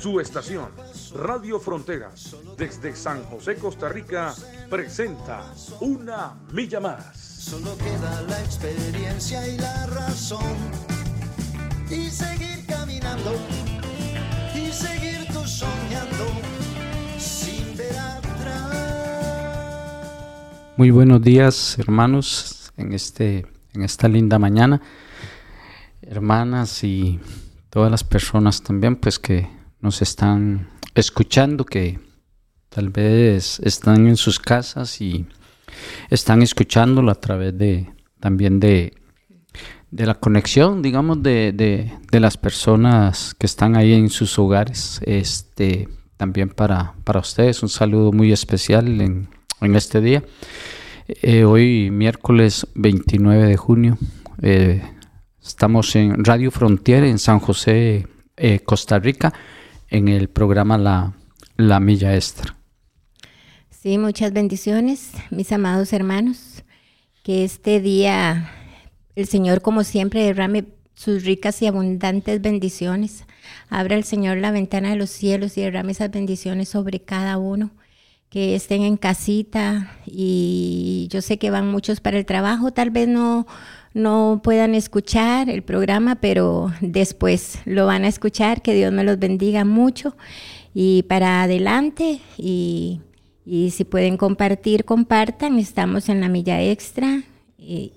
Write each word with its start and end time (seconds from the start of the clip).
Su 0.00 0.20
estación, 0.20 0.68
Radio 1.16 1.58
Fronteras, 1.58 2.36
desde 2.56 2.94
San 2.94 3.24
José, 3.24 3.56
Costa 3.56 3.88
Rica, 3.88 4.32
presenta 4.70 5.52
Una 5.80 6.38
Milla 6.52 6.78
Más. 6.78 7.16
Solo 7.16 7.76
queda 7.76 8.22
la 8.28 8.40
experiencia 8.40 9.48
y 9.48 9.58
la 9.58 9.86
razón. 9.86 10.54
Y 11.90 12.10
seguir 12.10 12.64
caminando. 12.66 13.32
Y 14.54 14.70
seguir 14.70 15.26
tú 15.32 15.44
soñando. 15.44 16.26
Sin 17.18 17.76
ver 17.76 17.98
atrás. 17.98 18.76
Muy 20.76 20.92
buenos 20.92 21.20
días, 21.22 21.76
hermanos, 21.76 22.72
en, 22.76 22.92
este, 22.92 23.46
en 23.74 23.82
esta 23.82 24.06
linda 24.06 24.38
mañana. 24.38 24.80
Hermanas 26.02 26.84
y 26.84 27.18
todas 27.68 27.90
las 27.90 28.04
personas 28.04 28.62
también, 28.62 28.94
pues 28.94 29.18
que 29.18 29.57
nos 29.80 30.02
están 30.02 30.68
escuchando, 30.94 31.64
que 31.64 31.98
tal 32.68 32.90
vez 32.90 33.60
están 33.60 34.08
en 34.08 34.16
sus 34.16 34.38
casas 34.38 35.00
y 35.00 35.26
están 36.10 36.42
escuchándolo 36.42 37.10
a 37.10 37.14
través 37.14 37.56
de 37.56 37.90
también 38.20 38.60
de, 38.60 38.94
de 39.90 40.06
la 40.06 40.14
conexión, 40.14 40.82
digamos, 40.82 41.22
de, 41.22 41.52
de, 41.52 41.92
de, 42.10 42.20
las 42.20 42.36
personas 42.36 43.34
que 43.38 43.46
están 43.46 43.76
ahí 43.76 43.92
en 43.92 44.10
sus 44.10 44.38
hogares. 44.38 45.00
Este, 45.04 45.88
también 46.16 46.48
para, 46.48 46.94
para 47.04 47.20
ustedes 47.20 47.62
un 47.62 47.68
saludo 47.68 48.12
muy 48.12 48.32
especial 48.32 49.00
en, 49.00 49.28
en 49.60 49.76
este 49.76 50.00
día. 50.00 50.24
Eh, 51.08 51.44
hoy 51.44 51.90
miércoles 51.90 52.66
29 52.74 53.46
de 53.46 53.56
junio 53.56 53.96
eh, 54.42 54.82
estamos 55.42 55.96
en 55.96 56.22
Radio 56.22 56.50
Frontier 56.50 57.04
en 57.04 57.18
San 57.18 57.38
José, 57.38 58.06
eh, 58.36 58.60
Costa 58.60 58.98
Rica 58.98 59.32
en 59.88 60.08
el 60.08 60.28
programa 60.28 60.78
La, 60.78 61.14
La 61.56 61.80
Milla 61.80 62.14
Extra. 62.14 62.56
Sí, 63.70 63.98
muchas 63.98 64.32
bendiciones, 64.32 65.12
mis 65.30 65.52
amados 65.52 65.92
hermanos. 65.92 66.64
Que 67.22 67.44
este 67.44 67.80
día 67.80 68.50
el 69.14 69.26
Señor, 69.26 69.62
como 69.62 69.84
siempre, 69.84 70.22
derrame 70.22 70.64
sus 70.94 71.24
ricas 71.24 71.60
y 71.62 71.66
abundantes 71.66 72.40
bendiciones. 72.40 73.24
Abra 73.68 73.96
el 73.96 74.04
Señor 74.04 74.38
la 74.38 74.50
ventana 74.50 74.90
de 74.90 74.96
los 74.96 75.10
cielos 75.10 75.56
y 75.56 75.62
derrame 75.62 75.92
esas 75.92 76.10
bendiciones 76.10 76.68
sobre 76.68 77.00
cada 77.00 77.36
uno. 77.36 77.70
Que 78.30 78.54
estén 78.54 78.82
en 78.82 78.96
casita 78.96 79.96
y 80.06 81.08
yo 81.10 81.22
sé 81.22 81.38
que 81.38 81.50
van 81.50 81.70
muchos 81.70 82.00
para 82.00 82.18
el 82.18 82.26
trabajo, 82.26 82.72
tal 82.72 82.90
vez 82.90 83.08
no, 83.08 83.46
no 83.98 84.40
puedan 84.42 84.74
escuchar 84.74 85.50
el 85.50 85.62
programa, 85.62 86.16
pero 86.16 86.72
después 86.80 87.58
lo 87.64 87.86
van 87.86 88.04
a 88.04 88.08
escuchar. 88.08 88.62
Que 88.62 88.74
Dios 88.74 88.92
me 88.92 89.04
los 89.04 89.18
bendiga 89.18 89.64
mucho 89.64 90.16
y 90.74 91.02
para 91.04 91.42
adelante. 91.42 92.20
Y, 92.36 93.00
si 93.70 93.84
pueden 93.84 94.16
compartir, 94.16 94.84
compartan. 94.84 95.58
Estamos 95.58 96.08
en 96.08 96.20
la 96.20 96.28
milla 96.28 96.62
extra 96.62 97.22
y, 97.58 97.92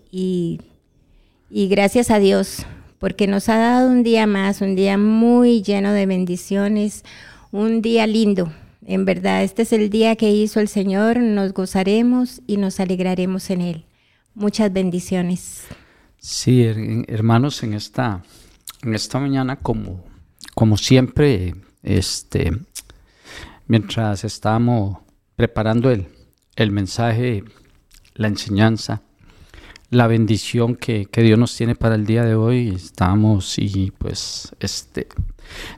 y 1.49 1.67
gracias 1.67 2.09
a 2.09 2.19
Dios 2.19 2.65
porque 3.01 3.25
nos 3.25 3.49
ha 3.49 3.57
dado 3.57 3.89
un 3.89 4.03
día 4.03 4.27
más, 4.27 4.61
un 4.61 4.75
día 4.75 4.95
muy 4.95 5.63
lleno 5.63 5.91
de 5.91 6.05
bendiciones, 6.05 7.03
un 7.51 7.81
día 7.81 8.05
lindo. 8.05 8.53
En 8.85 9.05
verdad, 9.05 9.43
este 9.43 9.63
es 9.63 9.73
el 9.73 9.89
día 9.89 10.15
que 10.15 10.29
hizo 10.29 10.59
el 10.59 10.67
Señor, 10.67 11.17
nos 11.17 11.51
gozaremos 11.51 12.41
y 12.45 12.57
nos 12.57 12.79
alegraremos 12.79 13.49
en 13.49 13.61
Él. 13.61 13.85
Muchas 14.35 14.71
bendiciones. 14.71 15.65
Sí, 16.23 16.63
hermanos, 17.07 17.63
en 17.63 17.73
esta, 17.73 18.21
en 18.83 18.93
esta 18.93 19.17
mañana, 19.19 19.55
como, 19.55 20.05
como 20.53 20.77
siempre, 20.77 21.55
este, 21.81 22.51
mientras 23.65 24.23
estábamos 24.23 24.99
preparando 25.35 25.89
el, 25.89 26.09
el 26.55 26.69
mensaje, 26.69 27.43
la 28.13 28.27
enseñanza, 28.27 29.01
la 29.89 30.05
bendición 30.05 30.75
que, 30.75 31.07
que, 31.07 31.23
Dios 31.23 31.39
nos 31.39 31.57
tiene 31.57 31.73
para 31.73 31.95
el 31.95 32.05
día 32.05 32.23
de 32.23 32.35
hoy, 32.35 32.69
estamos 32.69 33.57
y 33.57 33.89
pues 33.89 34.55
este, 34.59 35.07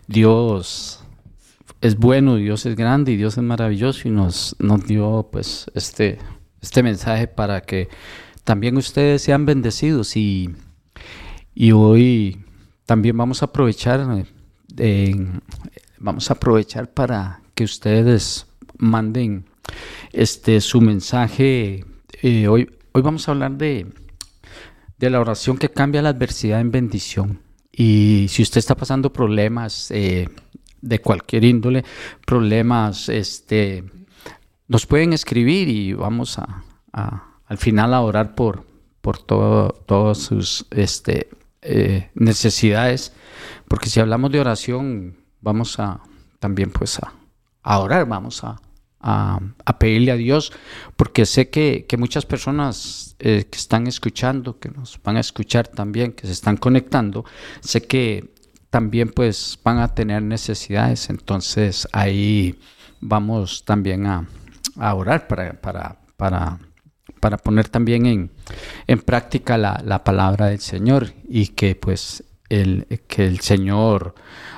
Dios 0.08 1.06
es 1.80 1.96
bueno, 1.96 2.36
Dios 2.36 2.66
es 2.66 2.76
grande 2.76 3.14
y 3.14 3.16
Dios 3.16 3.38
es 3.38 3.44
maravilloso 3.46 4.10
y 4.10 4.12
nos, 4.12 4.58
nos 4.60 4.86
dio 4.86 5.30
pues 5.32 5.68
este, 5.74 6.20
este 6.62 6.84
mensaje 6.84 7.30
para 7.30 7.62
que 7.62 7.88
también 8.44 8.78
ustedes 8.78 9.22
sean 9.22 9.46
bendecidos 9.46 10.16
y, 10.18 10.50
y 11.56 11.72
hoy 11.72 12.44
también 12.86 13.18
vamos 13.18 13.42
a 13.42 13.46
aprovechar, 13.46 14.26
eh, 14.78 15.16
vamos 16.00 16.30
a 16.30 16.34
aprovechar 16.34 16.94
para 16.94 17.42
que 17.56 17.64
ustedes 17.64 18.48
manden 18.78 19.46
este 20.12 20.60
su 20.62 20.82
mensaje. 20.82 21.86
Eh, 22.22 22.48
hoy, 22.48 22.70
hoy 22.92 23.02
vamos 23.02 23.28
a 23.28 23.32
hablar 23.32 23.54
de, 23.54 23.88
de 24.98 25.10
la 25.10 25.20
oración 25.20 25.58
que 25.58 25.70
cambia 25.70 26.02
la 26.02 26.10
adversidad 26.10 26.60
en 26.60 26.72
bendición. 26.72 27.42
Y 27.72 28.28
si 28.30 28.44
usted 28.44 28.60
está 28.60 28.76
pasando 28.76 29.12
problemas 29.12 29.90
eh, 29.92 30.30
de 30.82 31.00
cualquier 31.00 31.44
índole, 31.46 31.84
problemas, 32.26 33.10
este, 33.10 33.84
nos 34.68 34.86
pueden 34.86 35.14
escribir 35.14 35.70
y 35.70 35.94
vamos 35.94 36.38
a, 36.38 36.64
a 36.92 37.33
al 37.54 37.60
final 37.60 37.94
a 37.94 38.02
orar 38.02 38.34
por, 38.34 38.66
por 39.00 39.20
todas 39.20 40.18
sus 40.18 40.66
este, 40.72 41.30
eh, 41.62 42.10
necesidades, 42.16 43.14
porque 43.68 43.90
si 43.90 44.00
hablamos 44.00 44.32
de 44.32 44.40
oración, 44.40 45.18
vamos 45.40 45.80
a 45.80 46.02
también 46.40 46.72
pues 46.72 47.00
a, 47.62 47.78
orar, 47.78 48.08
vamos 48.08 48.44
a, 48.44 48.60
a, 49.00 49.40
a, 49.66 49.78
pedirle 49.78 50.12
a 50.12 50.16
Dios, 50.16 50.52
porque 50.96 51.28
sé 51.28 51.52
que, 51.52 51.86
que 51.88 51.96
muchas 51.96 52.26
personas 52.26 53.16
eh, 53.20 53.46
que 53.48 53.58
están 53.60 53.86
escuchando, 53.86 54.58
que 54.58 54.70
nos 54.70 55.00
van 55.04 55.18
a 55.18 55.20
escuchar 55.20 55.68
también, 55.68 56.14
que 56.14 56.26
se 56.26 56.34
están 56.34 56.58
conectando, 56.58 57.24
sé 57.62 57.84
que 57.84 58.34
también 58.72 59.10
pues 59.10 59.60
van 59.64 59.78
a 59.78 59.94
tener 59.94 60.24
necesidades, 60.24 61.12
entonces 61.12 61.88
ahí 61.92 62.60
vamos 63.00 63.64
también 63.64 64.08
a, 64.08 64.28
a 64.76 64.96
orar 64.96 65.28
para, 65.28 65.54
para, 65.62 66.00
para 66.18 66.60
para 67.24 67.38
poner 67.38 67.70
también 67.70 68.06
en, 68.06 68.32
en 68.86 69.00
práctica 69.00 69.58
la, 69.58 69.82
la, 69.86 70.04
palabra 70.04 70.48
del 70.48 70.60
Señor 70.60 71.14
y 71.24 71.48
que 71.48 71.74
pues 71.74 72.26
el, 72.50 72.86
que 73.08 73.26
el 73.26 73.40
Señor 73.40 74.14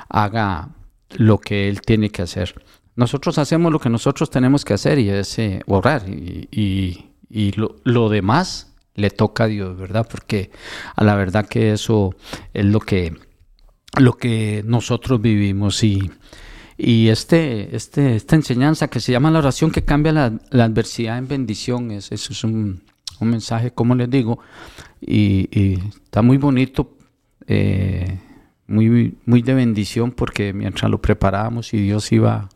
haga 0.09 0.69
lo 1.11 1.37
que 1.37 1.69
Él 1.69 1.81
tiene 1.81 2.09
que 2.09 2.23
hacer. 2.23 2.55
Nosotros 2.95 3.37
hacemos 3.37 3.71
lo 3.71 3.77
que 3.79 3.91
nosotros 3.91 4.31
tenemos 4.31 4.65
que 4.65 4.73
hacer 4.73 4.97
y 4.97 5.11
es 5.11 5.37
eh, 5.37 5.61
orar 5.67 6.09
y, 6.09 6.49
y, 6.49 7.11
y 7.29 7.51
lo, 7.51 7.75
lo, 7.83 8.09
demás 8.09 8.73
le 8.95 9.11
toca 9.11 9.43
a 9.43 9.47
Dios, 9.47 9.77
¿verdad? 9.77 10.07
Porque 10.09 10.49
a 10.95 11.03
la 11.03 11.13
verdad 11.13 11.47
que 11.47 11.71
eso 11.71 12.15
es 12.55 12.65
lo 12.65 12.79
que, 12.79 13.13
lo 13.99 14.13
que 14.13 14.63
nosotros 14.65 15.21
vivimos 15.21 15.83
y, 15.83 16.09
y 16.77 17.09
este, 17.09 17.75
este, 17.75 18.15
esta 18.15 18.35
enseñanza 18.35 18.89
que 18.89 18.99
se 18.99 19.11
llama 19.11 19.31
la 19.31 19.39
oración 19.39 19.71
que 19.71 19.83
cambia 19.83 20.11
la, 20.11 20.63
adversidad 20.63 21.17
en 21.17 21.27
bendición, 21.27 21.91
es, 21.91 22.11
eso 22.11 22.33
es 22.33 22.43
un, 22.43 22.81
un, 23.19 23.29
mensaje, 23.29 23.71
como 23.71 23.95
les 23.95 24.09
digo, 24.09 24.39
y, 24.99 25.47
y 25.57 25.79
está 26.03 26.21
muy 26.21 26.37
bonito, 26.37 26.97
eh, 27.47 28.19
muy, 28.67 29.17
muy 29.25 29.41
de 29.41 29.53
bendición, 29.53 30.11
porque 30.11 30.51
mientras 30.51 30.91
lo 30.91 31.01
preparábamos 31.01 31.73
y 31.73 31.77
Dios 31.77 32.11
iba 32.11 32.49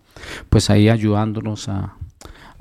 pues 0.50 0.70
ahí 0.70 0.90
ayudándonos 0.90 1.70
a, 1.70 1.96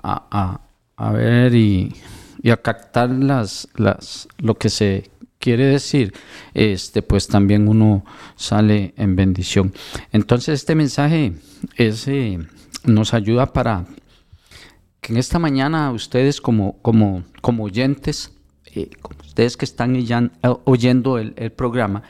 a, 0.02 0.28
a, 0.30 0.60
a 0.96 1.12
ver 1.12 1.54
y, 1.54 1.92
y, 2.40 2.50
a 2.50 2.56
captar 2.58 3.10
las, 3.10 3.68
las, 3.74 4.28
lo 4.38 4.54
que 4.56 4.68
se 4.68 5.10
quiere 5.38 5.64
decir, 5.66 6.14
este, 6.54 7.02
pues 7.02 7.28
también 7.28 7.68
uno 7.68 8.04
sale 8.36 8.94
en 8.96 9.16
bendición. 9.16 9.72
Entonces 10.12 10.60
este 10.60 10.74
mensaje 10.74 11.32
es, 11.76 12.08
eh, 12.08 12.38
nos 12.84 13.14
ayuda 13.14 13.52
para 13.52 13.86
que 15.00 15.12
en 15.12 15.18
esta 15.18 15.38
mañana 15.38 15.90
ustedes 15.92 16.40
como, 16.40 16.78
como, 16.82 17.24
como 17.40 17.64
oyentes, 17.64 18.32
eh, 18.74 18.90
ustedes 19.20 19.56
que 19.56 19.64
están 19.64 19.94
ya, 20.00 20.30
oyendo 20.64 21.18
el, 21.18 21.32
programa, 21.52 22.02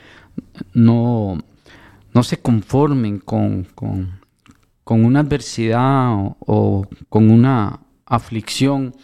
no, 0.73 1.37
no 2.13 2.23
se 2.23 2.37
conformen 2.37 3.19
con, 3.19 3.65
con, 3.75 4.19
con 4.83 5.05
una 5.05 5.21
adversidad 5.21 6.35
o 6.39 6.87
con 7.09 7.29
una 7.29 7.79
aflicción 8.05 8.95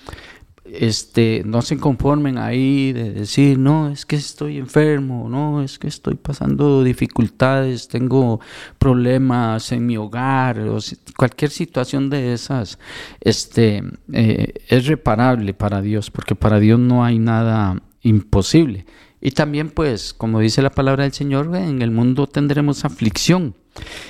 este, 0.80 1.44
no 1.46 1.62
se 1.62 1.78
conformen 1.78 2.38
ahí 2.38 2.94
de 2.94 3.12
decir, 3.12 3.58
no, 3.58 3.90
es 3.90 4.06
que 4.06 4.16
estoy 4.16 4.58
enfermo, 4.58 5.28
no, 5.30 5.62
es 5.62 5.80
que 5.80 5.88
estoy 5.88 6.16
pasando 6.16 6.84
dificultades, 6.84 7.88
tengo 7.88 8.40
problemas 8.78 9.72
en 9.72 9.86
mi 9.86 9.98
hogar, 9.98 10.60
o 10.60 10.78
cualquier 11.18 11.52
situación 11.52 12.10
de 12.10 12.34
esas 12.34 12.80
este, 13.22 13.84
eh, 14.14 14.54
es 14.68 14.88
reparable 14.88 15.54
para 15.54 15.82
Dios, 15.82 16.12
porque 16.12 16.36
para 16.36 16.60
Dios 16.60 16.80
no 16.80 17.04
hay 17.04 17.20
nada 17.20 17.82
imposible. 18.02 18.86
Y 19.22 19.32
también, 19.32 19.72
pues, 19.72 20.14
como 20.14 20.40
dice 20.40 20.62
la 20.62 20.70
palabra 20.70 21.04
del 21.04 21.14
Señor, 21.14 21.56
en 21.56 21.82
el 21.82 21.90
mundo 21.90 22.28
tendremos 22.28 22.86
aflicción. 22.86 23.56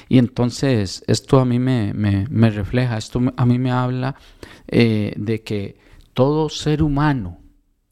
Y 0.09 0.17
entonces 0.17 1.03
esto 1.07 1.39
a 1.39 1.45
mí 1.45 1.57
me, 1.57 1.93
me, 1.93 2.49
refleja, 2.49 2.97
esto 2.97 3.21
a 3.35 3.45
mí 3.45 3.57
me 3.57 3.71
habla 3.71 4.15
eh, 4.67 5.13
de 5.15 5.41
que 5.41 5.77
todo 6.15 6.49
ser 6.49 6.81
humano 6.81 7.39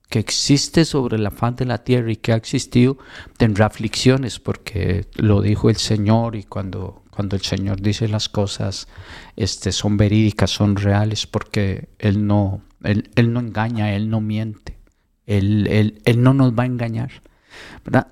que 0.10 0.18
existe 0.18 0.86
sobre 0.86 1.20
la 1.20 1.30
faz 1.30 1.56
de 1.58 1.66
la 1.66 1.84
tierra 1.84 2.12
y 2.12 2.16
que 2.16 2.34
ha 2.34 2.36
existido 2.36 2.98
tendrá 3.38 3.68
aflicciones, 3.68 4.40
porque 4.40 5.08
lo 5.16 5.42
dijo 5.42 5.70
el 5.70 5.76
Señor 5.76 6.36
y 6.36 6.44
cuando, 6.44 7.04
cuando 7.12 7.36
el 7.36 7.42
Señor 7.42 7.82
dice 7.82 8.08
las 8.08 8.30
cosas 8.30 8.88
este, 9.36 9.72
son 9.72 9.98
verídicas, 9.98 10.52
son 10.52 10.76
reales, 10.76 11.28
porque 11.28 11.90
Él 12.00 12.26
no, 12.26 12.62
él, 12.84 13.12
él 13.16 13.34
no 13.34 13.40
engaña, 13.40 13.94
Él 13.94 14.10
no 14.10 14.22
miente, 14.22 14.78
él, 15.26 15.68
él, 15.68 16.02
él 16.06 16.24
no 16.24 16.34
nos 16.34 16.54
va 16.54 16.64
a 16.64 16.68
engañar. 16.68 17.12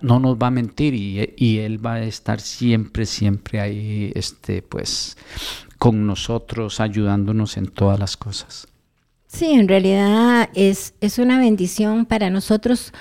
No 0.02 0.20
nos 0.20 0.38
va 0.38 0.48
a 0.48 0.52
mentir 0.52 0.94
y, 0.94 1.60
Él 1.60 1.84
va 1.84 1.96
a 1.96 2.04
estar 2.04 2.40
siempre, 2.40 3.06
siempre 3.06 3.60
ahí, 3.60 4.12
este, 4.16 4.62
pues, 4.62 5.18
con 5.80 6.06
nosotros, 6.06 6.80
ayudándonos 6.80 7.58
en 7.58 7.68
todas 7.68 8.00
las 8.00 8.18
cosas. 8.18 8.68
Sí, 9.32 9.52
en 9.52 9.68
realidad 9.68 10.50
es, 10.56 10.94
es 11.00 11.18
una 11.18 11.40
bendición 11.40 12.06
para 12.06 12.30
nosotros 12.30 12.92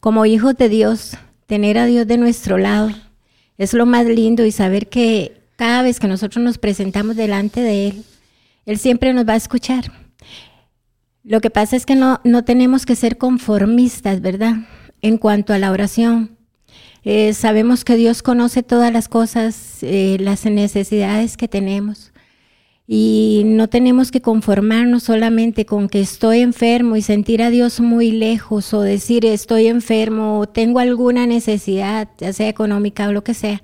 como 0.00 0.26
hijos 0.26 0.54
de 0.56 0.68
Dios, 0.68 1.16
tener 1.46 1.78
a 1.78 1.86
Dios 1.86 2.06
de 2.06 2.18
nuestro 2.18 2.58
lado. 2.58 2.90
Es 3.56 3.72
lo 3.72 3.86
más 3.86 4.06
lindo 4.06 4.44
y 4.44 4.52
saber 4.52 4.88
que 4.88 5.40
cada 5.56 5.82
vez 5.82 5.98
que 5.98 6.06
nosotros 6.06 6.44
nos 6.44 6.58
presentamos 6.58 7.16
delante 7.16 7.62
de 7.62 7.88
Él, 7.88 8.04
Él 8.66 8.78
siempre 8.78 9.14
nos 9.14 9.26
va 9.26 9.32
a 9.32 9.36
escuchar. 9.36 9.90
Lo 11.24 11.40
que 11.40 11.50
pasa 11.50 11.74
es 11.74 11.86
que 11.86 11.96
no, 11.96 12.20
no 12.22 12.44
tenemos 12.44 12.84
que 12.84 12.94
ser 12.94 13.16
conformistas, 13.16 14.20
¿verdad? 14.20 14.56
En 15.00 15.16
cuanto 15.16 15.54
a 15.54 15.58
la 15.58 15.72
oración. 15.72 16.36
Eh, 17.02 17.32
sabemos 17.32 17.84
que 17.84 17.96
Dios 17.96 18.22
conoce 18.22 18.62
todas 18.62 18.92
las 18.92 19.08
cosas, 19.08 19.78
eh, 19.82 20.18
las 20.20 20.44
necesidades 20.44 21.38
que 21.38 21.48
tenemos. 21.48 22.12
Y 22.90 23.42
no 23.44 23.68
tenemos 23.68 24.10
que 24.10 24.22
conformarnos 24.22 25.02
solamente 25.02 25.66
con 25.66 25.90
que 25.90 26.00
estoy 26.00 26.38
enfermo 26.40 26.96
y 26.96 27.02
sentir 27.02 27.42
a 27.42 27.50
Dios 27.50 27.80
muy 27.80 28.12
lejos 28.12 28.72
o 28.72 28.80
decir 28.80 29.26
estoy 29.26 29.66
enfermo 29.66 30.38
o 30.38 30.48
tengo 30.48 30.78
alguna 30.78 31.26
necesidad, 31.26 32.08
ya 32.16 32.32
sea 32.32 32.48
económica 32.48 33.06
o 33.06 33.12
lo 33.12 33.22
que 33.22 33.34
sea. 33.34 33.62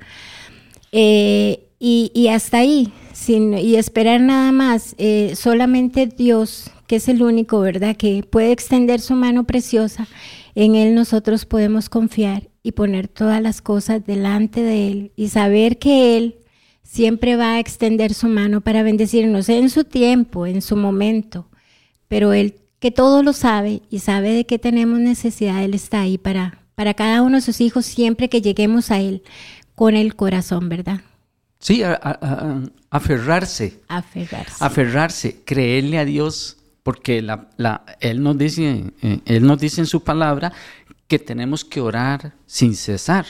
Eh, 0.92 1.60
y, 1.78 2.28
hasta 2.28 2.58
ahí, 2.58 2.92
sin, 3.12 3.56
y 3.56 3.76
esperar 3.76 4.20
nada 4.20 4.52
más. 4.52 4.94
Eh, 4.98 5.32
solamente 5.36 6.06
Dios, 6.06 6.70
que 6.86 6.96
es 6.96 7.08
el 7.08 7.22
único, 7.22 7.60
¿verdad?, 7.60 7.96
que 7.96 8.24
puede 8.28 8.52
extender 8.52 9.00
su 9.00 9.14
mano 9.14 9.44
preciosa. 9.44 10.06
En 10.54 10.74
Él 10.74 10.94
nosotros 10.94 11.46
podemos 11.46 11.88
confiar 11.88 12.48
y 12.62 12.72
poner 12.72 13.08
todas 13.08 13.40
las 13.40 13.62
cosas 13.62 14.06
delante 14.06 14.62
de 14.62 14.88
Él 14.88 15.12
y 15.16 15.28
saber 15.28 15.78
que 15.78 16.16
Él 16.18 16.36
siempre 16.94 17.34
va 17.34 17.54
a 17.54 17.58
extender 17.58 18.14
su 18.14 18.28
mano 18.28 18.60
para 18.60 18.84
bendecirnos 18.84 19.48
en 19.48 19.68
su 19.68 19.82
tiempo, 19.82 20.46
en 20.46 20.62
su 20.62 20.76
momento. 20.76 21.48
Pero 22.06 22.32
Él, 22.32 22.54
que 22.78 22.92
todo 22.92 23.24
lo 23.24 23.32
sabe 23.32 23.82
y 23.90 23.98
sabe 23.98 24.30
de 24.30 24.46
qué 24.46 24.60
tenemos 24.60 25.00
necesidad, 25.00 25.64
Él 25.64 25.74
está 25.74 26.02
ahí 26.02 26.18
para, 26.18 26.60
para 26.76 26.94
cada 26.94 27.22
uno 27.22 27.38
de 27.38 27.42
sus 27.42 27.60
hijos 27.60 27.84
siempre 27.84 28.28
que 28.28 28.40
lleguemos 28.40 28.92
a 28.92 29.00
Él 29.00 29.24
con 29.74 29.96
el 29.96 30.14
corazón, 30.14 30.68
¿verdad? 30.68 31.00
Sí, 31.58 31.82
aferrarse. 32.90 33.80
Aferrarse. 33.88 34.64
Aferrarse, 34.64 35.42
creerle 35.44 35.98
a 35.98 36.04
Dios, 36.04 36.58
porque 36.84 37.22
la, 37.22 37.48
la, 37.56 37.84
él, 37.98 38.22
nos 38.22 38.38
dice, 38.38 38.92
eh, 39.02 39.18
él 39.24 39.44
nos 39.44 39.58
dice 39.58 39.80
en 39.80 39.88
su 39.88 40.04
palabra 40.04 40.52
que 41.08 41.18
tenemos 41.18 41.64
que 41.64 41.80
orar 41.80 42.34
sin 42.46 42.76
cesar 42.76 43.26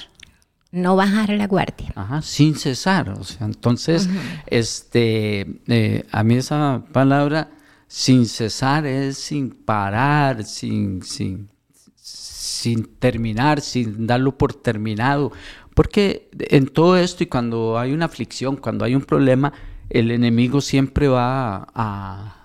no 0.74 0.96
bajar 0.96 1.30
la 1.30 1.46
guardia. 1.46 1.92
Ajá, 1.94 2.20
sin 2.22 2.56
cesar. 2.56 3.10
O 3.10 3.24
sea, 3.24 3.46
entonces, 3.46 4.08
este, 4.46 5.60
eh, 5.68 6.04
a 6.10 6.24
mí 6.24 6.34
esa 6.34 6.84
palabra 6.92 7.50
sin 7.86 8.26
cesar 8.26 8.86
es 8.86 9.18
sin 9.18 9.50
parar, 9.50 10.44
sin, 10.44 11.02
sin, 11.02 11.48
sin 11.94 12.84
terminar, 12.98 13.60
sin 13.60 14.06
darlo 14.06 14.36
por 14.36 14.54
terminado. 14.54 15.32
Porque 15.74 16.28
en 16.38 16.66
todo 16.66 16.96
esto 16.96 17.24
y 17.24 17.26
cuando 17.26 17.78
hay 17.78 17.92
una 17.92 18.06
aflicción, 18.06 18.56
cuando 18.56 18.84
hay 18.84 18.94
un 18.94 19.02
problema, 19.02 19.52
el 19.90 20.10
enemigo 20.10 20.60
siempre 20.60 21.08
va 21.08 21.68
a 21.74 22.44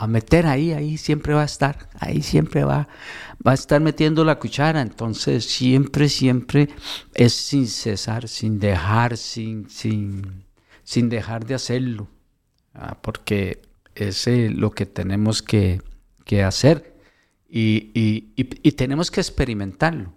a 0.00 0.06
meter 0.06 0.46
ahí, 0.46 0.72
ahí 0.72 0.96
siempre 0.96 1.34
va 1.34 1.42
a 1.42 1.44
estar, 1.44 1.90
ahí 1.98 2.22
siempre 2.22 2.64
va, 2.64 2.88
va 3.46 3.52
a 3.52 3.54
estar 3.54 3.80
metiendo 3.80 4.24
la 4.24 4.38
cuchara. 4.38 4.80
Entonces 4.80 5.44
siempre, 5.44 6.08
siempre 6.08 6.68
es 7.14 7.32
sin 7.32 7.66
cesar, 7.66 8.28
sin 8.28 8.58
dejar, 8.58 9.16
sin, 9.16 9.68
sin, 9.68 10.44
sin 10.82 11.08
dejar 11.08 11.46
de 11.46 11.54
hacerlo, 11.54 12.08
ah, 12.74 12.98
porque 13.00 13.62
es 13.94 14.26
lo 14.26 14.70
que 14.70 14.86
tenemos 14.86 15.42
que, 15.42 15.80
hacer 16.44 16.94
y, 17.48 17.90
y, 17.92 18.72
tenemos 18.72 19.10
que 19.10 19.20
experimentarlo. 19.20 20.14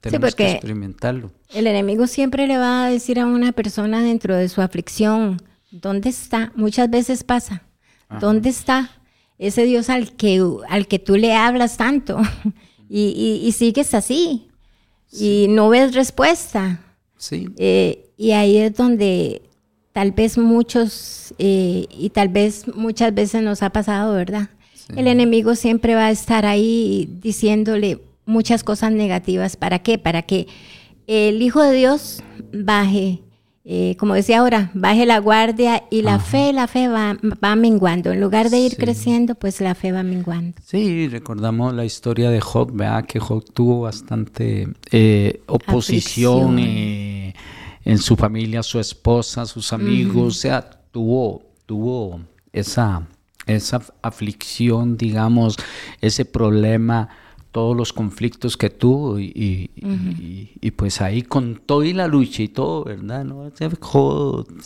Tenemos 0.00 0.34
que 0.34 0.50
experimentarlo. 0.50 1.30
El 1.50 1.68
enemigo 1.68 2.08
siempre 2.08 2.48
le 2.48 2.58
va 2.58 2.84
a 2.84 2.90
decir 2.90 3.20
a 3.20 3.26
una 3.26 3.52
persona 3.52 4.02
dentro 4.02 4.36
de 4.36 4.48
su 4.48 4.60
aflicción, 4.60 5.40
¿dónde 5.70 6.08
está? 6.08 6.52
Muchas 6.56 6.90
veces 6.90 7.22
pasa, 7.22 7.62
¿dónde 8.20 8.48
está? 8.48 8.90
Ese 9.46 9.64
Dios 9.64 9.90
al 9.90 10.12
que, 10.12 10.42
al 10.68 10.86
que 10.86 10.98
tú 10.98 11.16
le 11.16 11.34
hablas 11.34 11.76
tanto 11.76 12.20
y, 12.88 13.52
sigues 13.56 13.94
así 13.94 14.48
y 15.12 15.46
no 15.48 15.68
ves 15.68 15.94
respuesta. 15.94 16.80
Sí. 17.16 17.48
Eh, 17.56 18.10
y 18.16 18.32
ahí 18.32 18.56
es 18.56 18.74
donde 18.74 19.42
tal 19.92 20.12
vez 20.12 20.38
muchos 20.38 21.34
eh, 21.38 21.86
y 21.90 22.10
tal 22.10 22.28
vez 22.28 22.66
muchas 22.74 23.14
veces 23.14 23.42
nos 23.42 23.62
ha 23.62 23.70
pasado, 23.70 24.14
¿verdad? 24.14 24.50
El 24.96 25.06
enemigo 25.06 25.54
siempre 25.54 25.94
va 25.94 26.06
a 26.06 26.10
estar 26.10 26.44
ahí 26.44 27.08
diciéndole 27.22 28.00
muchas 28.26 28.62
cosas 28.64 28.92
negativas. 28.92 29.56
¿Para 29.56 29.78
qué? 29.78 29.98
Para 29.98 30.22
que 30.22 30.46
el 31.06 31.40
Hijo 31.40 31.62
de 31.62 31.72
Dios 31.72 32.22
baje 32.52 33.20
eh, 33.66 33.96
como 33.98 34.12
decía 34.12 34.40
ahora, 34.40 34.70
baje 34.74 35.06
la 35.06 35.18
guardia 35.20 35.84
y 35.90 36.02
la 36.02 36.18
fe, 36.18 36.52
la 36.52 36.66
fe 36.66 36.86
va, 36.88 37.16
va, 37.42 37.56
menguando. 37.56 38.12
En 38.12 38.20
lugar 38.20 38.50
de 38.50 38.58
ir 38.58 38.76
creciendo, 38.76 39.34
pues 39.36 39.62
la 39.62 39.74
fe 39.74 39.90
va 39.90 40.02
menguando. 40.02 40.54
Sí, 40.62 41.08
recordamos 41.08 41.72
la 41.72 41.86
historia 41.86 42.28
de 42.28 42.42
Job, 42.42 42.72
¿verdad? 42.72 43.06
Que 43.06 43.18
Job 43.18 43.42
tuvo 43.54 43.80
bastante 43.80 44.68
eh, 44.92 45.40
oposición 45.46 46.58
eh, 46.58 47.32
en 47.86 47.96
su 47.96 48.16
familia, 48.16 48.62
su 48.62 48.78
esposa, 48.78 49.46
sus 49.46 49.72
amigos, 49.72 50.36
o 50.36 50.38
sea, 50.38 50.68
tuvo, 50.90 51.42
tuvo 51.64 52.20
esa, 52.52 53.08
esa 53.46 53.80
aflicción, 54.02 54.98
digamos, 54.98 55.56
ese 56.02 56.26
problema 56.26 57.08
todos 57.54 57.76
los 57.76 57.92
conflictos 57.92 58.56
que 58.56 58.68
tuvo 58.68 59.20
y, 59.20 59.70
y, 59.76 60.70
pues 60.72 61.00
ahí 61.00 61.22
con 61.22 61.62
todo 61.64 61.84
y 61.84 61.92
la 61.92 62.08
lucha 62.08 62.42
y 62.42 62.48
todo, 62.48 62.82
¿verdad? 62.82 63.24
¿No? 63.24 63.48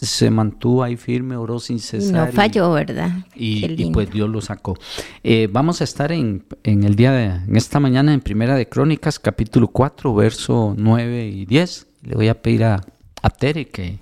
Se, 0.00 0.30
mantuvo 0.30 0.83
ahí 0.83 0.97
firme, 0.97 1.37
oró 1.37 1.61
sin 1.61 1.80
cesar. 1.80 2.28
No 2.28 2.33
falló, 2.33 2.73
¿verdad? 2.73 3.26
Y, 3.37 3.90
pues 3.92 4.11
Dios 4.11 4.30
lo 4.30 4.40
sacó. 4.40 4.75
Eh, 5.23 5.50
vamos 5.52 5.83
a 5.83 5.85
estar 5.85 6.12
en, 6.12 6.47
en, 6.62 6.83
el 6.83 6.97
día 6.97 7.12
de, 7.12 7.25
en 7.25 7.57
esta 7.57 7.78
mañana 7.78 8.14
en 8.14 8.23
Primera 8.23 8.54
de 8.54 8.66
Crónicas, 8.66 9.18
capítulo 9.18 9.68
4, 9.68 10.14
verso 10.14 10.75
9 10.75 11.28
y 11.28 11.45
10. 11.45 11.87
Le 12.04 12.14
voy 12.14 12.28
a 12.28 12.40
pedir 12.40 12.64
a, 12.64 12.83
a 13.21 13.28
Tere 13.28 13.68
que, 13.68 13.99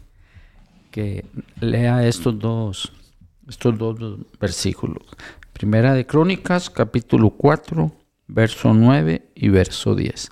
que 0.93 1.25
lea 1.61 2.07
estos 2.07 2.39
dos, 2.39 2.93
estos 3.49 3.77
dos 3.77 3.99
versículos. 4.39 5.03
Primera 5.53 5.93
de 5.93 6.07
Crónicas, 6.07 6.71
capítulo 6.71 7.31
4 7.31 8.06
verso 8.29 8.75
9 8.75 9.31
y 9.35 9.49
verso 9.49 9.95
10. 9.95 10.31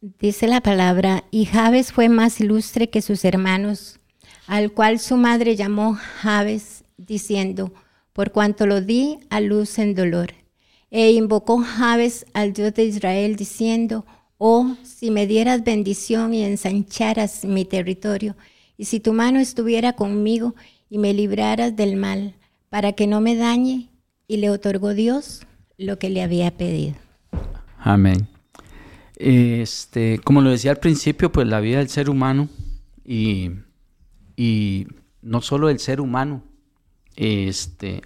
Dice 0.00 0.46
la 0.46 0.60
palabra, 0.60 1.24
y 1.30 1.46
Jabes 1.46 1.92
fue 1.92 2.08
más 2.08 2.40
ilustre 2.40 2.88
que 2.88 3.02
sus 3.02 3.24
hermanos, 3.24 3.98
al 4.46 4.72
cual 4.72 4.98
su 4.98 5.16
madre 5.16 5.56
llamó 5.56 5.94
Jabes, 5.94 6.84
diciendo, 6.96 7.72
por 8.12 8.30
cuanto 8.32 8.66
lo 8.66 8.80
di 8.80 9.18
a 9.30 9.40
luz 9.40 9.78
en 9.78 9.94
dolor. 9.94 10.34
E 10.90 11.10
invocó 11.12 11.58
Jabes 11.58 12.26
al 12.32 12.52
Dios 12.52 12.74
de 12.74 12.84
Israel, 12.84 13.36
diciendo, 13.36 14.06
oh, 14.38 14.76
si 14.84 15.10
me 15.10 15.26
dieras 15.26 15.64
bendición 15.64 16.32
y 16.32 16.44
ensancharas 16.44 17.44
mi 17.44 17.64
territorio, 17.64 18.36
y 18.76 18.84
si 18.84 19.00
tu 19.00 19.12
mano 19.12 19.40
estuviera 19.40 19.94
conmigo 19.94 20.54
y 20.88 20.98
me 20.98 21.12
libraras 21.12 21.74
del 21.74 21.96
mal, 21.96 22.34
para 22.70 22.92
que 22.92 23.06
no 23.06 23.20
me 23.20 23.34
dañe, 23.34 23.88
y 24.28 24.36
le 24.36 24.50
otorgó 24.50 24.94
Dios 24.94 25.40
lo 25.78 25.98
que 25.98 26.10
le 26.10 26.22
había 26.22 26.50
pedido. 26.50 26.96
Amén. 27.78 28.28
Este, 29.16 30.20
como 30.22 30.42
lo 30.42 30.50
decía 30.50 30.72
al 30.72 30.78
principio, 30.78 31.32
pues 31.32 31.46
la 31.46 31.60
vida 31.60 31.78
del 31.78 31.88
ser 31.88 32.10
humano 32.10 32.48
y, 33.04 33.50
y 34.36 34.86
no 35.22 35.40
solo 35.40 35.68
del 35.68 35.78
ser 35.78 36.00
humano, 36.00 36.42
este, 37.16 38.02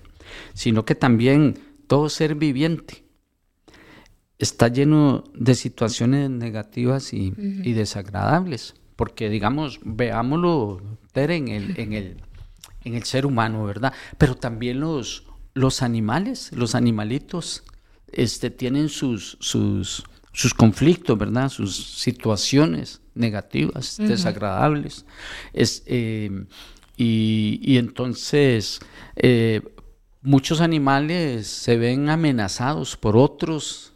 sino 0.55 0.85
que 0.85 0.95
también 0.95 1.59
todo 1.87 2.09
ser 2.09 2.35
viviente 2.35 3.05
está 4.39 4.69
lleno 4.69 5.25
de 5.35 5.55
situaciones 5.55 6.29
negativas 6.31 7.13
y, 7.13 7.31
desagradables. 7.31 8.75
Porque, 8.97 9.31
digamos, 9.31 9.81
veámoslo, 9.85 10.81
en 11.15 11.49
el, 11.49 11.79
en, 11.79 11.93
el, 11.93 12.17
en 12.85 12.95
el 12.95 13.05
ser 13.05 13.25
humano, 13.25 13.65
¿verdad? 13.65 13.93
Pero 14.19 14.35
también 14.35 14.81
los, 14.81 15.27
los 15.55 15.83
animales, 15.83 16.51
los 16.53 16.75
animalitos, 16.75 17.63
este, 18.13 18.51
tienen 18.51 18.89
sus, 18.89 19.37
sus, 19.41 20.05
sus 20.33 20.55
conflictos, 20.55 21.19
¿verdad? 21.19 21.49
Sus 21.49 21.77
situaciones 21.77 23.01
negativas, 23.15 23.97
desagradables. 23.99 25.05
Es, 25.53 25.83
eh, 25.87 26.47
y, 26.97 27.77
entonces 27.79 28.81
eh, 29.17 29.63
muchos 30.21 30.61
animales 30.61 31.47
se 31.47 31.77
ven 31.77 32.09
amenazados 32.09 32.97
por 32.97 33.17
otros, 33.17 33.93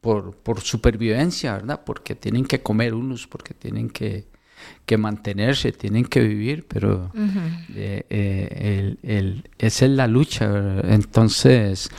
por, 0.00 0.34
por 0.36 0.60
supervivencia, 0.60 1.54
¿verdad? 1.54 1.82
Porque 1.84 2.14
tienen 2.14 2.44
que 2.44 2.62
comer 2.62 2.94
unos, 2.94 3.26
porque 3.26 3.54
tienen 3.54 3.90
que, 3.90 4.26
que 4.88 4.96
mantenerse, 4.96 5.70
tienen 5.70 6.06
que 6.06 6.20
vivir, 6.20 6.64
pero 6.66 7.12
eh, 7.74 8.06
eh, 8.08 8.96
el, 9.02 9.44
esa 9.58 9.84
es 9.84 9.90
la 9.90 10.06
lucha. 10.06 10.80
Entonces, 10.84 11.90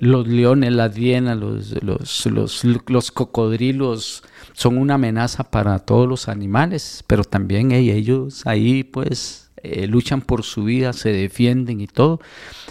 los 0.00 0.28
leones, 0.28 0.72
las 0.72 0.94
hienas, 0.94 1.38
los, 1.38 1.82
los, 1.82 2.64
los, 2.88 3.10
cocodrilos 3.10 4.22
son 4.52 4.76
una 4.76 4.94
amenaza 4.94 5.44
para 5.44 5.78
todos 5.78 6.06
los 6.06 6.28
animales, 6.28 7.02
pero 7.06 7.24
también 7.24 7.72
ellos 7.72 8.42
ahí 8.44 8.84
pues 8.84 9.50
eh, 9.62 9.86
luchan 9.86 10.20
por 10.20 10.42
su 10.42 10.64
vida, 10.64 10.92
se 10.92 11.10
defienden 11.10 11.80
y 11.80 11.86
todo. 11.86 12.20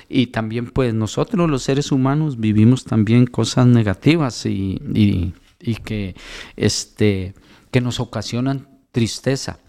Y 0.10 0.28
también 0.28 0.68
pues 0.68 0.94
nosotros 0.94 1.50
los 1.50 1.64
seres 1.64 1.92
humanos 1.92 2.40
vivimos 2.40 2.86
también 2.86 3.26
cosas 3.26 3.66
negativas 3.66 4.46
y, 4.46 4.80
y, 4.94 5.34
y 5.60 5.76
que, 5.78 6.16
este, 6.56 7.34
que 7.72 7.82
nos 7.82 8.00
ocasionan 8.00 8.73
tristeza. 8.94 9.60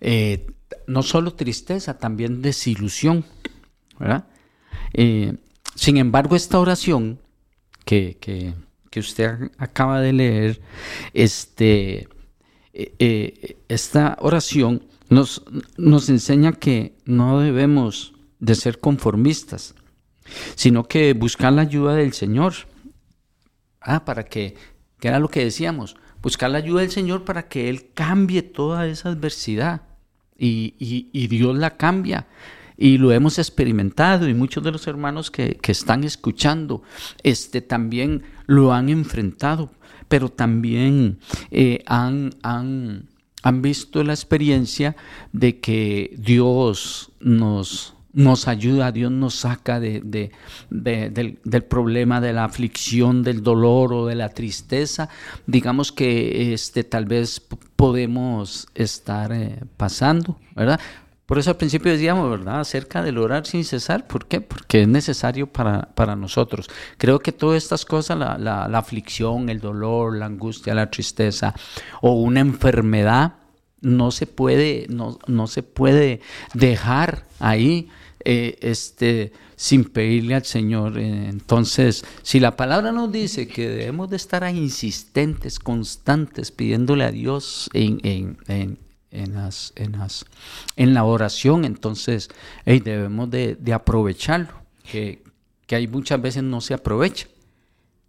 Eh, 0.00 0.46
no 0.88 1.02
solo 1.04 1.34
tristeza, 1.34 1.98
también 1.98 2.42
desilusión. 2.42 3.24
Eh, 4.92 5.36
sin 5.76 5.98
embargo, 5.98 6.34
esta 6.34 6.58
oración 6.58 7.20
que, 7.84 8.16
que, 8.18 8.54
usted 8.98 9.52
acaba 9.58 10.00
de 10.00 10.14
leer, 10.14 10.62
este, 11.12 12.08
eh, 12.72 13.58
esta 13.68 14.16
oración 14.20 14.86
nos, 15.10 15.44
nos 15.76 16.08
enseña 16.08 16.52
que 16.52 16.96
no 17.04 17.38
debemos 17.40 18.14
de 18.40 18.54
ser 18.54 18.80
conformistas, 18.80 19.74
sino 20.54 20.84
que 20.84 21.12
buscar 21.12 21.52
la 21.52 21.60
ayuda 21.60 21.94
del 21.94 22.14
Señor. 22.14 22.54
Ah, 23.82 24.06
para 24.06 24.24
que, 24.24 24.54
que 24.98 25.08
era 25.08 25.18
lo 25.18 25.28
que 25.28 25.44
decíamos, 25.44 25.96
buscar 26.26 26.50
la 26.50 26.58
ayuda 26.58 26.80
del 26.80 26.90
Señor 26.90 27.24
para 27.24 27.46
que 27.46 27.68
Él 27.68 27.92
cambie 27.94 28.42
toda 28.42 28.88
esa 28.88 29.10
adversidad. 29.10 29.82
Y, 30.36 31.28
Dios 31.28 31.56
la 31.56 31.76
cambia. 31.76 32.26
Y 32.76 32.98
lo 32.98 33.12
hemos 33.12 33.38
experimentado 33.38 34.28
y 34.28 34.34
muchos 34.34 34.64
de 34.64 34.72
los 34.72 34.88
hermanos 34.88 35.30
que, 35.30 35.56
están 35.68 36.02
escuchando 36.02 36.82
este, 37.22 37.60
también 37.60 38.24
lo 38.46 38.72
han 38.72 38.88
enfrentado, 38.88 39.70
pero 40.08 40.28
también 40.28 41.20
eh, 41.52 41.84
han, 41.86 42.34
han, 42.42 43.08
han 43.44 43.62
visto 43.62 44.02
la 44.02 44.12
experiencia 44.12 44.96
de 45.32 45.60
que 45.60 46.12
Dios 46.18 47.12
nos, 47.20 47.94
nos 48.16 48.48
ayuda, 48.48 48.92
Dios 48.92 49.12
nos 49.12 49.34
saca 49.34 49.78
de, 49.78 50.00
del, 50.70 51.64
problema 51.64 52.20
de 52.22 52.32
la 52.32 52.44
aflicción, 52.44 53.22
del 53.22 53.42
dolor 53.42 53.92
o 53.92 54.06
de 54.06 54.14
la 54.14 54.30
tristeza, 54.30 55.10
digamos 55.46 55.92
que 55.92 56.54
este, 56.54 56.82
tal 56.82 57.04
vez 57.04 57.42
podemos 57.76 58.68
estar 58.74 59.32
eh, 59.32 59.58
pasando, 59.76 60.38
¿verdad? 60.54 60.80
Por 61.26 61.38
eso 61.38 61.50
al 61.50 61.56
principio 61.58 61.92
decíamos, 61.92 62.30
¿verdad?, 62.30 62.60
acerca 62.60 63.02
del 63.02 63.18
orar 63.18 63.44
sin 63.46 63.64
cesar. 63.64 64.06
¿Por 64.06 64.26
qué? 64.26 64.40
Porque 64.40 64.82
es 64.82 64.88
necesario 64.88 65.48
para, 65.48 65.90
para 65.94 66.16
nosotros. 66.16 66.70
Creo 66.96 67.18
que 67.18 67.32
todas 67.32 67.62
estas 67.62 67.84
cosas, 67.84 68.16
la, 68.16 68.38
la, 68.38 68.78
aflicción, 68.78 69.50
el 69.50 69.60
dolor, 69.60 70.16
la 70.16 70.26
angustia, 70.26 70.74
la 70.74 70.90
tristeza 70.90 71.52
o 72.00 72.12
una 72.12 72.40
enfermedad, 72.40 73.34
no 73.82 74.10
se 74.10 74.26
puede, 74.26 74.86
no, 74.88 75.18
no 75.26 75.48
se 75.48 75.62
puede 75.62 76.20
dejar 76.54 77.24
ahí 77.40 77.90
eh, 78.28 78.58
este, 78.60 79.30
sin 79.54 79.84
pedirle 79.84 80.34
al 80.34 80.44
Señor. 80.44 80.98
Eh, 80.98 81.28
entonces, 81.28 82.04
si 82.22 82.40
la 82.40 82.56
palabra 82.56 82.90
nos 82.90 83.12
dice 83.12 83.46
que 83.46 83.68
debemos 83.68 84.10
de 84.10 84.16
estar 84.16 84.42
insistentes, 84.52 85.60
constantes, 85.60 86.50
pidiéndole 86.50 87.04
a 87.04 87.12
Dios 87.12 87.70
en, 87.72 88.00
en, 88.02 88.36
en, 88.48 88.78
en, 89.12 89.34
las, 89.34 89.72
las, 89.76 90.24
la 90.74 91.04
oración, 91.04 91.64
entonces 91.64 92.28
debemos 92.64 93.30
de, 93.30 93.56
aprovecharlo, 93.72 94.54
que, 94.82 95.22
que 95.64 95.76
hay 95.76 95.86
muchas 95.86 96.20
veces 96.20 96.42
no 96.42 96.60
se 96.60 96.74
aprovecha. 96.74 97.28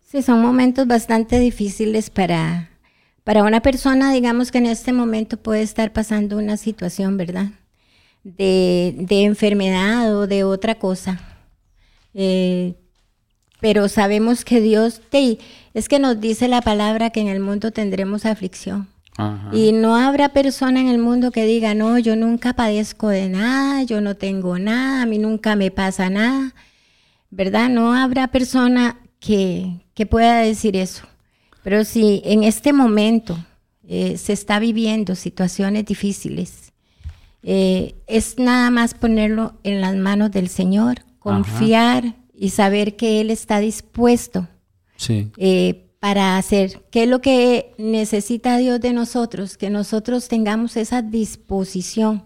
Sí, 0.04 0.24
son 0.24 0.42
momentos 0.42 0.88
bastante 0.88 1.38
difíciles 1.38 2.10
para, 2.10 2.72
para 3.24 3.44
una 3.44 3.62
persona, 3.62 4.12
digamos 4.12 4.50
que 4.50 4.58
en 4.58 4.66
este 4.66 4.94
momento 4.94 5.38
puede 5.38 5.62
estar 5.62 5.94
pasando 5.94 6.40
una 6.40 6.58
situación, 6.58 7.18
¿verdad? 7.18 7.52
De, 8.36 9.24
enfermedad 9.24 10.16
o 10.16 10.28
de 10.28 10.44
otra 10.44 10.76
cosa. 10.76 11.20
Eh, 12.14 12.76
pero 13.60 13.88
sabemos 13.90 14.44
que 14.44 14.62
Dios, 14.62 15.02
te, 15.10 15.40
es 15.74 15.88
que 15.88 16.00
nos 16.00 16.20
dice 16.20 16.48
la 16.48 16.62
palabra 16.62 17.10
que 17.10 17.22
en 17.22 17.28
el 17.28 17.40
mundo 17.40 17.72
tendremos 17.72 18.26
aflicción. 18.26 18.88
Y 19.52 19.72
no 19.72 19.96
habrá 19.96 20.30
persona 20.30 20.80
en 20.80 20.90
el 20.90 21.00
mundo 21.00 21.32
que 21.32 21.48
diga, 21.48 21.74
no, 21.74 21.98
yo 21.98 22.16
nunca 22.16 22.54
padezco 22.54 23.08
de 23.08 23.30
nada, 23.30 23.82
yo 23.82 24.00
no 24.00 24.16
tengo 24.16 24.60
nada, 24.60 25.02
a 25.02 25.06
mí 25.08 25.18
nunca 25.18 25.56
me 25.56 25.72
pasa 25.72 26.08
nada, 26.12 26.54
¿verdad? 27.32 27.68
No 27.68 27.96
habrá 27.96 28.28
persona 28.28 29.00
que, 29.20 29.72
que 29.96 30.06
pueda 30.06 30.42
decir 30.42 30.76
eso. 30.76 31.08
Pero 31.64 31.84
si 31.84 32.22
en 32.26 32.44
este 32.44 32.74
momento 32.74 33.44
eh, 33.88 34.20
se 34.20 34.34
está 34.34 34.60
viviendo 34.60 35.16
situaciones 35.16 35.86
difíciles, 35.86 36.67
eh, 37.44 37.96
es 38.08 38.38
nada 38.40 38.70
más 38.72 38.94
ponerlo 38.94 39.54
en 39.64 39.82
las 39.82 39.96
manos 39.96 40.32
del 40.32 40.50
Señor, 40.50 41.04
confiar 41.20 42.16
y 42.34 42.50
saber 42.50 42.96
que 42.96 43.22
Él 43.22 43.32
está 43.32 43.60
dispuesto 43.60 44.48
eh, 45.10 45.90
para 46.00 46.38
hacer. 46.38 46.82
¿Qué 46.92 47.04
es 47.04 47.10
lo 47.10 47.22
que 47.22 47.74
necesita 47.78 48.58
Dios 48.58 48.80
de 48.80 48.94
nosotros? 48.94 49.58
Que 49.58 49.70
nosotros 49.70 50.28
tengamos 50.28 50.78
esa 50.78 51.02
disposición 51.02 52.24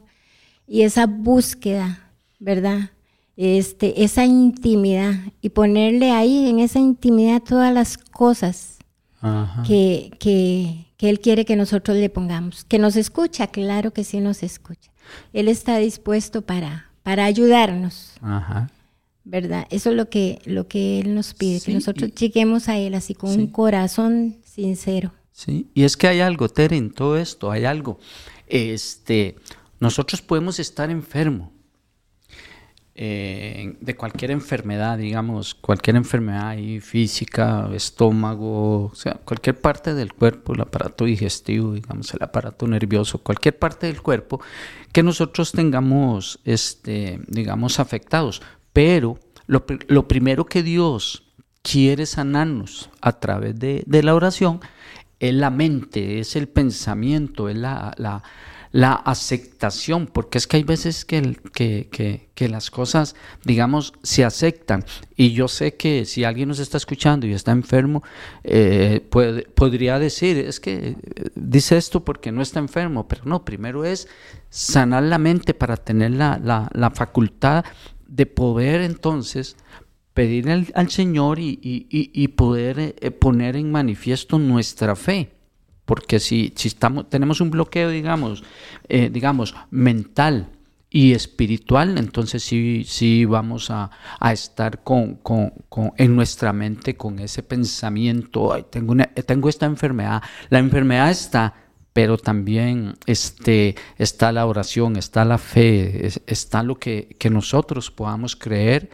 y 0.67 0.83
esa 0.83 1.05
búsqueda, 1.07 2.11
¿verdad? 2.39 2.91
Este, 3.37 4.03
esa 4.03 4.25
intimidad 4.25 5.15
y 5.41 5.49
ponerle 5.49 6.11
ahí 6.11 6.49
en 6.49 6.59
esa 6.59 6.79
intimidad 6.79 7.41
todas 7.41 7.73
las 7.73 7.97
cosas 7.97 8.77
que, 9.65 10.11
que, 10.19 10.87
que 10.97 11.09
Él 11.09 11.19
quiere 11.19 11.45
que 11.45 11.55
nosotros 11.55 11.97
le 11.97 12.09
pongamos. 12.09 12.65
Que 12.65 12.79
nos 12.79 12.95
escucha, 12.95 13.47
claro 13.47 13.91
que 13.91 14.03
sí 14.03 14.19
nos 14.19 14.43
escucha. 14.43 14.90
Él 15.33 15.47
está 15.47 15.77
dispuesto 15.77 16.41
para, 16.41 16.89
para 17.03 17.25
ayudarnos. 17.25 18.13
¿Verdad? 19.23 19.67
Eso 19.69 19.91
es 19.91 19.95
lo 19.95 20.09
que, 20.09 20.39
lo 20.45 20.67
que 20.67 20.99
Él 20.99 21.13
nos 21.13 21.33
pide, 21.33 21.61
que 21.61 21.73
nosotros 21.73 22.13
lleguemos 22.15 22.69
a 22.69 22.77
Él 22.77 22.95
así 22.95 23.13
con 23.13 23.29
un 23.29 23.47
corazón 23.47 24.37
sincero. 24.43 25.13
Sí, 25.31 25.67
y 25.73 25.83
es 25.83 25.95
que 25.95 26.07
hay 26.07 26.19
algo, 26.19 26.49
Tere, 26.49 26.77
en 26.77 26.91
todo 26.91 27.17
esto, 27.17 27.51
hay 27.51 27.65
algo. 27.65 27.99
Este, 28.47 29.35
nosotros 29.79 30.21
podemos 30.21 30.59
estar 30.59 30.89
enfermos, 30.89 31.49
eh, 33.03 33.77
de 33.81 33.95
cualquier 33.95 34.29
enfermedad, 34.29 34.95
digamos, 34.95 35.55
cualquier 35.55 35.95
enfermedad 35.95 36.55
física, 36.81 37.67
estómago, 37.73 38.91
o 38.91 38.91
sea, 38.93 39.15
cualquier 39.25 39.59
parte 39.59 39.95
del 39.95 40.13
cuerpo, 40.13 40.53
el 40.53 40.61
aparato 40.61 41.05
digestivo, 41.05 41.73
digamos, 41.73 42.13
el 42.13 42.21
aparato 42.21 42.67
nervioso, 42.67 43.17
cualquier 43.17 43.57
parte 43.57 43.87
del 43.87 44.03
cuerpo 44.03 44.39
que 44.91 45.01
nosotros 45.01 45.51
tengamos, 45.51 46.41
este, 46.45 47.19
digamos, 47.25 47.79
afectados. 47.79 48.43
Pero 48.71 49.17
lo, 49.47 49.65
lo 49.87 50.07
primero 50.07 50.45
que 50.45 50.61
Dios 50.61 51.23
quiere 51.63 52.05
sanarnos 52.05 52.91
a 53.01 53.19
través 53.19 53.57
de, 53.57 53.81
de, 53.87 54.03
la 54.03 54.13
oración 54.13 54.59
es 55.19 55.33
la 55.33 55.49
mente, 55.49 56.19
es 56.19 56.35
el 56.35 56.47
pensamiento, 56.47 57.49
es 57.49 57.57
la 57.57 58.21
la 58.71 58.93
aceptación, 58.93 60.07
porque 60.07 60.37
es 60.37 60.47
que 60.47 60.57
hay 60.57 60.63
veces 60.63 61.03
que, 61.03 61.37
que, 61.53 62.29
que, 62.33 62.49
las 62.49 62.71
cosas, 62.71 63.15
digamos, 63.43 63.93
se 64.01 64.23
aceptan. 64.23 64.83
Y 65.15 65.33
yo 65.33 65.47
sé 65.47 65.75
que 65.75 66.05
si 66.05 66.23
alguien 66.23 66.47
nos 66.47 66.59
está 66.59 66.77
escuchando 66.77 67.27
y 67.27 67.33
está 67.33 67.51
enfermo, 67.51 68.01
eh, 68.43 69.05
puede, 69.09 69.43
podría 69.43 69.99
decir, 69.99 70.37
es 70.37 70.59
que 70.59 70.73
eh, 70.73 70.95
dice 71.35 71.77
esto 71.77 72.03
porque 72.03 72.31
no 72.31 72.41
está 72.41 72.59
enfermo, 72.59 73.07
pero 73.07 73.23
no, 73.25 73.43
primero 73.43 73.83
es 73.83 74.07
sanar 74.49 75.03
la 75.03 75.17
mente 75.17 75.53
para 75.53 75.77
tener 75.77 76.11
la, 76.11 76.39
la, 76.43 76.69
la 76.73 76.91
facultad 76.91 77.65
de 78.07 78.25
poder 78.25 78.81
entonces 78.81 79.57
pedir 80.13 80.49
al, 80.49 80.89
Señor 80.89 81.39
y, 81.39 81.59
y, 81.61 81.87
y 81.89 82.27
poder 82.29 82.95
eh, 82.99 83.11
poner 83.11 83.55
en 83.55 83.71
manifiesto 83.71 84.39
nuestra 84.39 84.95
fe. 84.95 85.40
Porque 85.91 86.21
si, 86.21 86.53
si 86.55 86.69
estamos, 86.69 87.09
tenemos 87.09 87.41
un 87.41 87.51
bloqueo, 87.51 87.89
digamos, 87.89 88.45
eh, 88.87 89.09
digamos, 89.11 89.53
mental 89.71 90.47
y 90.89 91.11
espiritual, 91.11 91.97
entonces 91.97 92.43
sí, 92.43 92.85
sí 92.87 93.25
vamos 93.25 93.69
a, 93.71 93.91
estar 94.31 94.83
con, 94.83 95.15
con, 95.15 95.51
en 95.97 96.15
nuestra 96.15 96.53
mente 96.53 96.95
con 96.95 97.19
ese 97.19 97.43
pensamiento, 97.43 98.65
tengo, 98.69 98.95
tengo 99.25 99.49
esta 99.49 99.65
enfermedad. 99.65 100.23
La 100.49 100.59
enfermedad 100.59 101.11
está, 101.11 101.55
pero 101.91 102.17
también 102.17 102.93
este, 103.05 103.75
está 103.97 104.31
la 104.31 104.45
oración, 104.45 104.95
está 104.95 105.25
la 105.25 105.39
fe, 105.39 106.07
está 106.25 106.63
lo 106.63 106.75
que, 106.75 107.17
que 107.19 107.29
nosotros 107.29 107.91
podamos 107.91 108.37
creer 108.37 108.91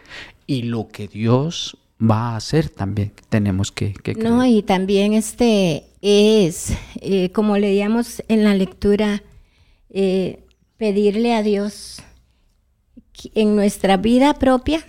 y 0.47 0.63
lo 0.63 0.87
que 0.87 1.07
Dios 1.07 1.77
va 1.99 2.31
a 2.31 2.35
hacer 2.37 2.69
también 2.69 3.11
tenemos 3.29 3.71
que, 3.71 3.93
creer. 3.93 4.23
No, 4.23 4.43
y 4.45 4.61
también 4.61 5.13
este 5.13 5.86
es, 6.01 6.73
eh, 7.01 7.31
como 7.31 7.57
leíamos 7.57 8.23
en 8.27 8.43
la 8.43 8.53
lectura, 8.53 9.23
eh, 9.89 10.43
pedirle 10.77 11.33
a 11.33 11.43
Dios 11.43 12.01
en 13.33 13.55
nuestra 13.55 13.97
vida 13.97 14.35
propia, 14.35 14.85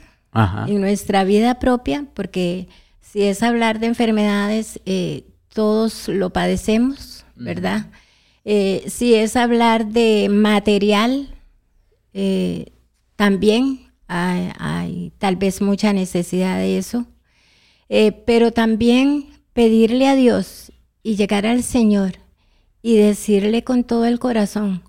en 0.67 0.81
nuestra 0.81 1.25
vida 1.25 1.59
propia, 1.59 2.07
porque 2.15 2.69
si 3.01 3.23
es 3.23 3.43
hablar 3.43 3.81
de 3.81 3.87
enfermedades, 3.87 4.81
eh, 4.85 5.25
todos 5.53 6.09
lo 6.09 6.31
padecemos, 6.31 7.25
¿verdad? 7.35 7.87
si 8.87 9.15
es 9.15 9.37
hablar 9.37 9.89
de 9.89 10.29
material, 10.31 11.29
también 13.17 13.91
hay, 14.07 15.13
tal 15.19 15.37
vez 15.37 15.61
mucha 15.61 15.93
necesidad 15.93 16.57
de 16.57 16.79
eso, 16.79 17.05
pero 18.25 18.51
también 18.53 19.27
pedirle 19.53 20.09
a 20.09 20.15
Dios 20.15 20.73
y 21.09 21.17
llegar 21.17 21.47
al 21.47 21.63
Señor 21.63 22.19
y 22.83 22.97
decirle 22.97 23.65
con 23.65 23.83
todo 23.83 24.05
el 24.05 24.19
corazón, 24.19 24.83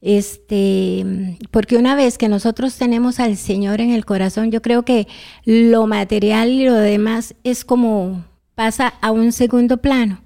este, 0.00 1.36
porque 1.50 1.76
una 1.76 1.94
vez 1.94 2.16
que 2.16 2.30
nosotros 2.30 2.76
tenemos 2.76 3.20
al 3.20 3.36
Señor 3.36 3.82
en 3.82 3.90
el 3.90 4.06
corazón, 4.06 4.50
yo 4.50 4.62
creo 4.62 4.86
que 4.86 5.08
lo 5.44 5.86
material 5.86 6.48
y 6.48 6.64
lo 6.64 6.72
demás 6.72 7.34
es 7.44 7.66
como 7.66 8.24
pasa 8.54 8.94
a 9.02 9.10
un 9.10 9.30
segundo 9.30 9.76
plano, 9.76 10.22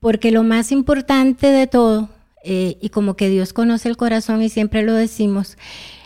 porque 0.00 0.30
lo 0.30 0.42
más 0.42 0.70
importante 0.70 1.46
de 1.46 1.66
todo, 1.66 2.10
eh, 2.44 2.76
y 2.78 2.90
como 2.90 3.16
que 3.16 3.30
Dios 3.30 3.54
conoce 3.54 3.88
el 3.88 3.96
corazón 3.96 4.42
y 4.42 4.50
siempre 4.50 4.82
lo 4.82 4.92
decimos, 4.92 5.56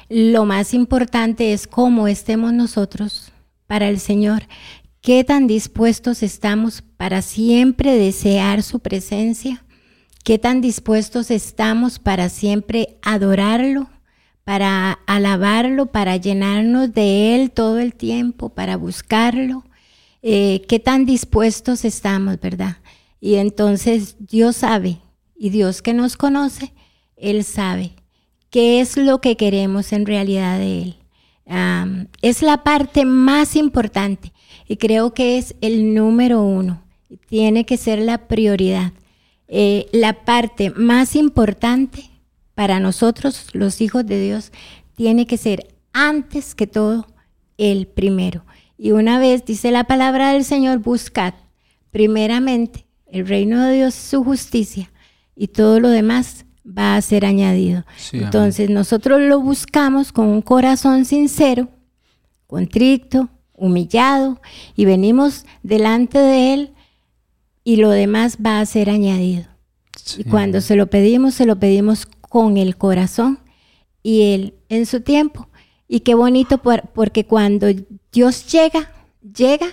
lo 0.09 0.45
más 0.45 0.73
importante 0.73 1.53
es 1.53 1.67
cómo 1.67 2.07
estemos 2.07 2.53
nosotros 2.53 3.33
para 3.67 3.89
el 3.89 3.99
Señor, 3.99 4.45
qué 5.01 5.25
tan 5.25 5.49
dispuestos 5.49 6.23
estamos 6.23 6.85
para 6.99 7.23
siempre 7.23 7.97
desear 7.97 8.63
su 8.63 8.81
presencia, 8.81 9.65
qué 10.25 10.39
tan 10.39 10.61
dispuestos 10.61 11.31
estamos 11.31 11.99
para 11.99 12.29
siempre 12.29 12.99
adorarlo, 13.01 13.89
para 14.45 14.99
alabarlo, 15.07 15.87
para 15.87 16.17
llenarnos 16.17 16.93
de 16.93 17.35
Él 17.35 17.53
todo 17.53 17.79
el 17.79 17.95
tiempo, 17.95 18.51
para 18.51 18.77
buscarlo, 18.77 19.65
eh, 20.23 20.63
qué 20.69 20.81
tan 20.81 21.07
dispuestos 21.07 21.85
estamos, 21.85 22.41
¿verdad? 22.41 22.79
Y 23.21 23.37
entonces 23.37 24.17
Dios 24.19 24.57
sabe, 24.57 24.99
y 25.37 25.51
Dios 25.51 25.83
que 25.83 25.95
nos 25.95 26.17
conoce, 26.17 26.73
Él 27.17 27.45
sabe 27.45 27.93
qué 28.51 28.81
es 28.81 28.97
lo 28.97 29.21
que 29.21 29.37
queremos 29.37 29.93
en 29.93 30.05
realidad 30.05 30.59
de 30.59 30.83
Él. 30.83 30.97
es 32.23 32.43
la 32.43 32.65
parte 32.65 33.05
más 33.05 33.55
importante 33.55 34.33
y 34.67 34.77
creo 34.77 35.15
que 35.15 35.39
es 35.39 35.55
el 35.61 35.95
número 35.95 36.43
uno. 36.43 36.88
Tiene 37.27 37.65
que 37.65 37.77
ser 37.77 37.99
la 38.01 38.29
prioridad. 38.29 38.93
Eh, 39.49 39.87
la 39.93 40.25
parte 40.25 40.71
más 40.71 41.17
importante 41.17 42.11
para 42.55 42.81
nosotros, 42.81 43.47
los 43.53 43.81
hijos 43.81 44.05
de 44.07 44.21
Dios, 44.21 44.53
tiene 44.95 45.27
que 45.27 45.37
ser 45.37 45.75
antes 45.93 46.55
que 46.55 46.67
todo 46.67 47.07
el 47.57 47.87
primero. 47.87 48.45
Y 48.77 48.93
una 48.93 49.19
vez 49.19 49.45
dice 49.45 49.71
la 49.71 49.85
palabra 49.85 50.33
del 50.33 50.45
Señor, 50.45 50.79
buscad 50.79 51.35
primeramente 51.91 52.87
el 53.07 53.27
reino 53.27 53.65
de 53.65 53.77
Dios, 53.77 53.95
su 53.95 54.23
justicia 54.23 54.91
y 55.35 55.49
todo 55.49 55.81
lo 55.81 55.89
demás 55.89 56.45
va 56.67 56.97
a 56.97 57.03
ser 57.03 57.25
añadido. 57.25 57.85
Entonces 58.13 58.71
nosotros 58.71 59.21
lo 59.21 59.41
buscamos 59.41 60.13
con 60.13 60.27
un 60.27 60.43
corazón 60.43 61.05
sincero, 61.05 61.69
contrito, 62.47 63.29
humillado, 63.55 64.41
y 64.77 64.85
venimos 64.85 65.47
delante 65.63 66.19
de 66.19 66.55
Él 66.55 66.75
y 67.69 67.77
lo 67.77 67.91
demás 67.91 68.39
va 68.39 68.61
a 68.61 68.65
ser 68.65 68.89
añadido. 68.89 69.45
Y 70.17 70.25
cuando 70.25 70.63
se 70.63 70.75
lo 70.75 70.87
pedimos, 70.87 71.35
se 71.35 71.45
lo 71.45 71.61
pedimos 71.61 72.07
con 72.07 72.57
el 72.57 72.79
corazón 72.79 73.41
y 74.03 74.33
Él 74.33 74.55
en 74.71 74.87
su 74.87 75.03
tiempo. 75.03 75.51
Y 75.87 76.01
qué 76.01 76.15
bonito 76.15 76.63
porque 76.95 77.27
cuando 77.27 77.67
Dios 78.11 78.51
llega, 78.51 78.91
llega, 79.37 79.67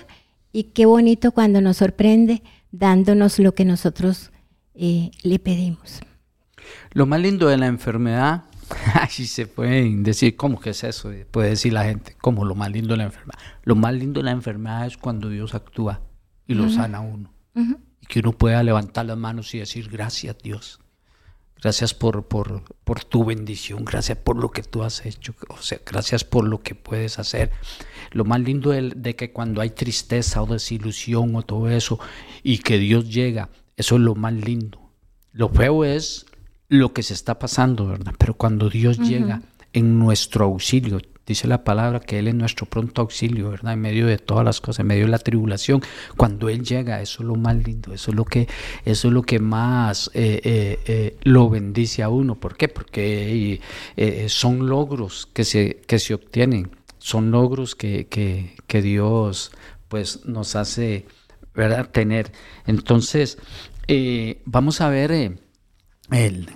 y 0.52 0.64
qué 0.64 0.84
bonito 0.84 1.32
cuando 1.32 1.62
nos 1.62 1.78
sorprende 1.78 2.42
dándonos 2.70 3.38
lo 3.38 3.54
que 3.54 3.64
nosotros 3.64 4.30
eh, 4.74 5.10
le 5.22 5.38
pedimos. 5.38 6.00
Lo 6.92 7.06
más 7.06 7.22
lindo 7.22 7.48
de 7.48 7.56
la 7.56 7.66
enfermedad, 7.66 8.44
así 8.92 9.26
se 9.26 9.46
puede 9.46 9.90
decir, 10.02 10.36
¿cómo 10.36 10.60
que 10.60 10.68
es 10.70 10.84
eso? 10.84 11.12
Puede 11.30 11.48
decir 11.48 11.72
la 11.72 11.84
gente, 11.84 12.14
¿cómo 12.20 12.44
lo 12.44 12.54
más 12.54 12.70
lindo 12.70 12.90
de 12.90 12.98
la 12.98 13.04
enfermedad? 13.04 13.38
Lo 13.62 13.74
más 13.74 13.94
lindo 13.94 14.20
de 14.20 14.24
la 14.24 14.32
enfermedad 14.32 14.86
es 14.86 14.98
cuando 14.98 15.30
Dios 15.30 15.54
actúa 15.54 16.02
y 16.46 16.52
lo 16.52 16.68
sana 16.68 16.98
a 16.98 17.00
uno. 17.00 17.32
Y 18.08 18.12
que 18.12 18.20
uno 18.20 18.32
pueda 18.32 18.62
levantar 18.62 19.06
las 19.06 19.18
manos 19.18 19.54
y 19.54 19.58
decir, 19.58 19.88
gracias 19.88 20.36
Dios. 20.42 20.80
Gracias 21.62 21.94
por, 21.94 22.26
por, 22.26 22.62
por, 22.84 23.02
tu 23.02 23.24
bendición, 23.24 23.84
gracias 23.84 24.18
por 24.18 24.36
lo 24.36 24.50
que 24.50 24.62
tú 24.62 24.82
has 24.82 25.06
hecho, 25.06 25.34
o 25.48 25.56
sea, 25.56 25.80
gracias 25.86 26.22
por 26.22 26.46
lo 26.46 26.62
que 26.62 26.74
puedes 26.74 27.18
hacer. 27.18 27.50
Lo 28.12 28.26
más 28.26 28.40
lindo 28.40 28.70
de, 28.70 28.92
de 28.94 29.16
que 29.16 29.32
cuando 29.32 29.62
hay 29.62 29.70
tristeza 29.70 30.42
o 30.42 30.46
desilusión 30.46 31.34
o 31.34 31.42
todo 31.42 31.70
eso 31.70 31.98
y 32.42 32.58
que 32.58 32.78
Dios 32.78 33.08
llega, 33.08 33.48
eso 33.76 33.96
es 33.96 34.02
lo 34.02 34.14
más 34.14 34.34
lindo. 34.34 34.92
Lo 35.32 35.48
feo 35.48 35.84
es 35.84 36.26
lo 36.68 36.92
que 36.92 37.02
se 37.02 37.14
está 37.14 37.38
pasando, 37.38 37.86
¿verdad? 37.86 38.14
Pero 38.18 38.34
cuando 38.34 38.68
Dios 38.68 38.98
llega 38.98 39.42
en 39.72 39.98
nuestro 39.98 40.44
auxilio, 40.44 41.00
dice 41.26 41.48
la 41.48 41.64
palabra 41.64 42.00
que 42.00 42.18
Él 42.18 42.28
es 42.28 42.34
nuestro 42.34 42.66
pronto 42.66 43.02
auxilio, 43.02 43.50
¿verdad? 43.50 43.72
En 43.72 43.80
medio 43.80 44.06
de 44.06 44.18
todas 44.18 44.44
las 44.44 44.60
cosas, 44.60 44.80
en 44.80 44.86
medio 44.86 45.04
de 45.04 45.10
la 45.10 45.18
tribulación, 45.18 45.82
cuando 46.16 46.48
Él 46.48 46.62
llega, 46.62 47.02
eso 47.02 47.22
es 47.22 47.26
lo 47.26 47.34
más 47.34 47.56
lindo, 47.56 47.92
eso 47.92 48.10
es 48.10 48.16
lo 48.16 48.24
que, 48.24 48.48
eso 48.84 49.08
es 49.08 49.14
lo 49.14 49.22
que 49.22 49.40
más 49.40 50.10
eh, 50.14 50.40
eh, 50.44 50.78
eh, 50.86 51.16
lo 51.22 51.50
bendice 51.50 52.02
a 52.02 52.08
uno. 52.08 52.36
¿Por 52.36 52.56
qué? 52.56 52.68
Porque 52.68 53.60
son 54.28 54.68
logros 54.68 55.28
que 55.32 55.44
se, 55.44 55.82
que 55.86 55.98
se 55.98 56.14
obtienen, 56.14 56.70
son 56.98 57.30
logros 57.30 57.74
que, 57.74 58.06
que, 58.06 58.54
que 58.66 58.82
Dios 58.82 59.52
pues 59.88 60.24
nos 60.26 60.56
hace 60.56 61.06
¿verdad? 61.54 61.90
tener. 61.90 62.32
Entonces, 62.66 63.38
vamos 64.44 64.80
a 64.80 64.88
ver 64.88 65.10
el, 66.10 66.48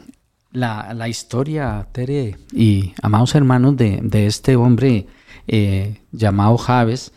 la, 0.53 0.93
la, 0.95 1.09
historia, 1.09 1.87
Tere 1.93 2.37
y 2.53 2.93
amados 3.03 3.35
hermanos, 3.35 3.77
de, 3.77 4.01
de 4.03 4.27
este 4.27 4.57
hombre 4.57 5.07
eh, 5.47 6.01
llamado 6.13 6.57
Javes, 6.59 7.13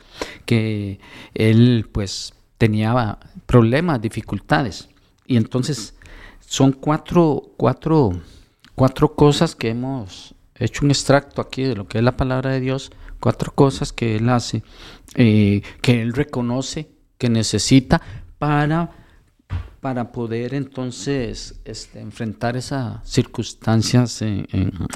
que 0.45 0.99
él 1.33 1.89
pues 1.91 2.33
tenía 2.57 3.17
problemas, 3.45 4.01
dificultades. 4.01 4.89
Y 5.25 5.37
entonces 5.37 5.95
son 6.39 6.71
cuatro, 6.71 7.43
cuatro, 7.57 8.11
cuatro 8.75 9.15
cosas 9.15 9.55
que 9.55 9.69
hemos 9.69 10.35
hecho 10.55 10.85
un 10.85 10.91
extracto 10.91 11.41
aquí 11.41 11.63
de 11.63 11.75
lo 11.75 11.87
que 11.87 11.97
es 11.97 12.03
la 12.03 12.17
palabra 12.17 12.51
de 12.51 12.59
Dios, 12.59 12.91
cuatro 13.19 13.53
cosas 13.53 13.91
que 13.91 14.15
él 14.15 14.29
hace, 14.29 14.63
eh, 15.15 15.61
que 15.81 16.01
él 16.01 16.13
reconoce 16.13 16.89
que 17.17 17.29
necesita 17.29 18.01
para 18.37 19.02
para 19.83 20.13
poder 20.13 20.53
entonces 20.53 21.59
este, 21.65 21.99
enfrentar 21.99 22.55
esas 22.55 23.05
circunstancias 23.05 24.23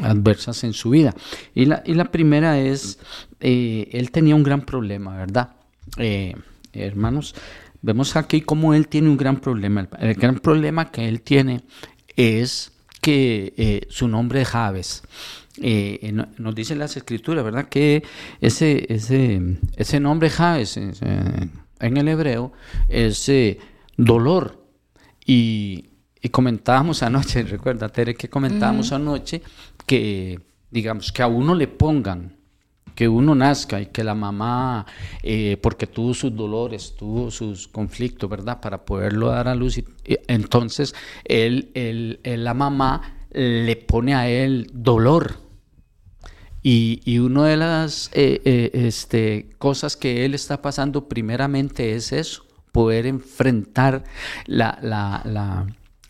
adversas 0.01 0.63
en 0.63 0.71
su 0.71 0.91
vida. 0.91 1.13
Y 1.53 1.65
la, 1.65 1.83
y 1.85 1.93
la 1.93 2.05
primera 2.05 2.57
es, 2.57 2.97
eh, 3.41 3.89
él 3.91 4.11
tenía 4.11 4.33
un 4.33 4.43
gran 4.43 4.61
problema, 4.61 5.17
¿verdad? 5.17 5.57
Eh, 5.97 6.33
hermanos, 6.71 7.35
vemos 7.81 8.15
aquí 8.15 8.39
cómo 8.39 8.73
él 8.73 8.87
tiene 8.87 9.09
un 9.09 9.17
gran 9.17 9.41
problema. 9.41 9.89
El 9.99 10.13
gran 10.13 10.39
problema 10.39 10.89
que 10.89 11.09
él 11.09 11.21
tiene 11.21 11.65
es 12.15 12.71
que 13.01 13.53
eh, 13.57 13.87
su 13.89 14.07
nombre 14.07 14.43
es 14.43 14.47
Javes. 14.47 15.03
Eh, 15.61 16.13
nos 16.37 16.55
dicen 16.55 16.79
las 16.79 16.95
escrituras, 16.95 17.43
¿verdad? 17.43 17.67
Que 17.67 18.03
ese, 18.39 18.85
ese, 18.87 19.41
ese 19.75 19.99
nombre 19.99 20.29
Javes 20.29 20.77
en 20.77 21.97
el 21.97 22.07
hebreo 22.07 22.53
es 22.87 23.29
dolor. 23.97 24.56
Y, 25.27 25.89
comentábamos 26.31 27.03
anoche, 27.03 27.43
recuerda, 27.55 27.89
Tere, 27.89 28.15
que 28.15 28.29
comentábamos 28.29 28.91
anoche 28.91 29.41
que, 29.85 30.39
digamos, 30.71 31.11
que 31.11 31.21
a 31.21 31.27
uno 31.27 31.53
le 31.53 31.67
pongan 31.67 32.37
que 32.95 33.07
uno 33.07 33.35
nazca 33.35 33.79
y 33.79 33.85
que 33.85 34.03
la 34.03 34.15
mamá, 34.15 34.87
eh, 35.21 35.57
porque 35.61 35.85
tuvo 35.85 36.15
sus 36.15 36.35
dolores, 36.35 36.95
tuvo 36.97 37.29
sus 37.29 37.67
conflictos, 37.67 38.27
¿verdad? 38.27 38.59
Para 38.59 38.85
poderlo 38.85 39.27
dar 39.27 39.47
a 39.47 39.53
luz. 39.53 39.79
entonces, 40.03 40.95
él, 41.23 42.19
la 42.23 42.55
mamá 42.55 43.27
le 43.29 43.75
pone 43.75 44.15
a 44.15 44.27
él 44.27 44.71
dolor. 44.73 45.35
Y, 46.63 47.01
y 47.05 47.19
una 47.19 47.45
de 47.45 47.57
las 47.57 48.09
eh, 48.13 48.41
eh, 48.43 48.71
este, 48.73 49.51
cosas 49.59 49.95
que 49.95 50.25
él 50.25 50.33
está 50.33 50.63
pasando 50.63 51.07
primeramente 51.07 51.93
es 51.93 52.11
eso, 52.11 52.46
poder 52.71 53.05
enfrentar 53.05 54.03
la, 54.45 54.77
la 54.81 55.65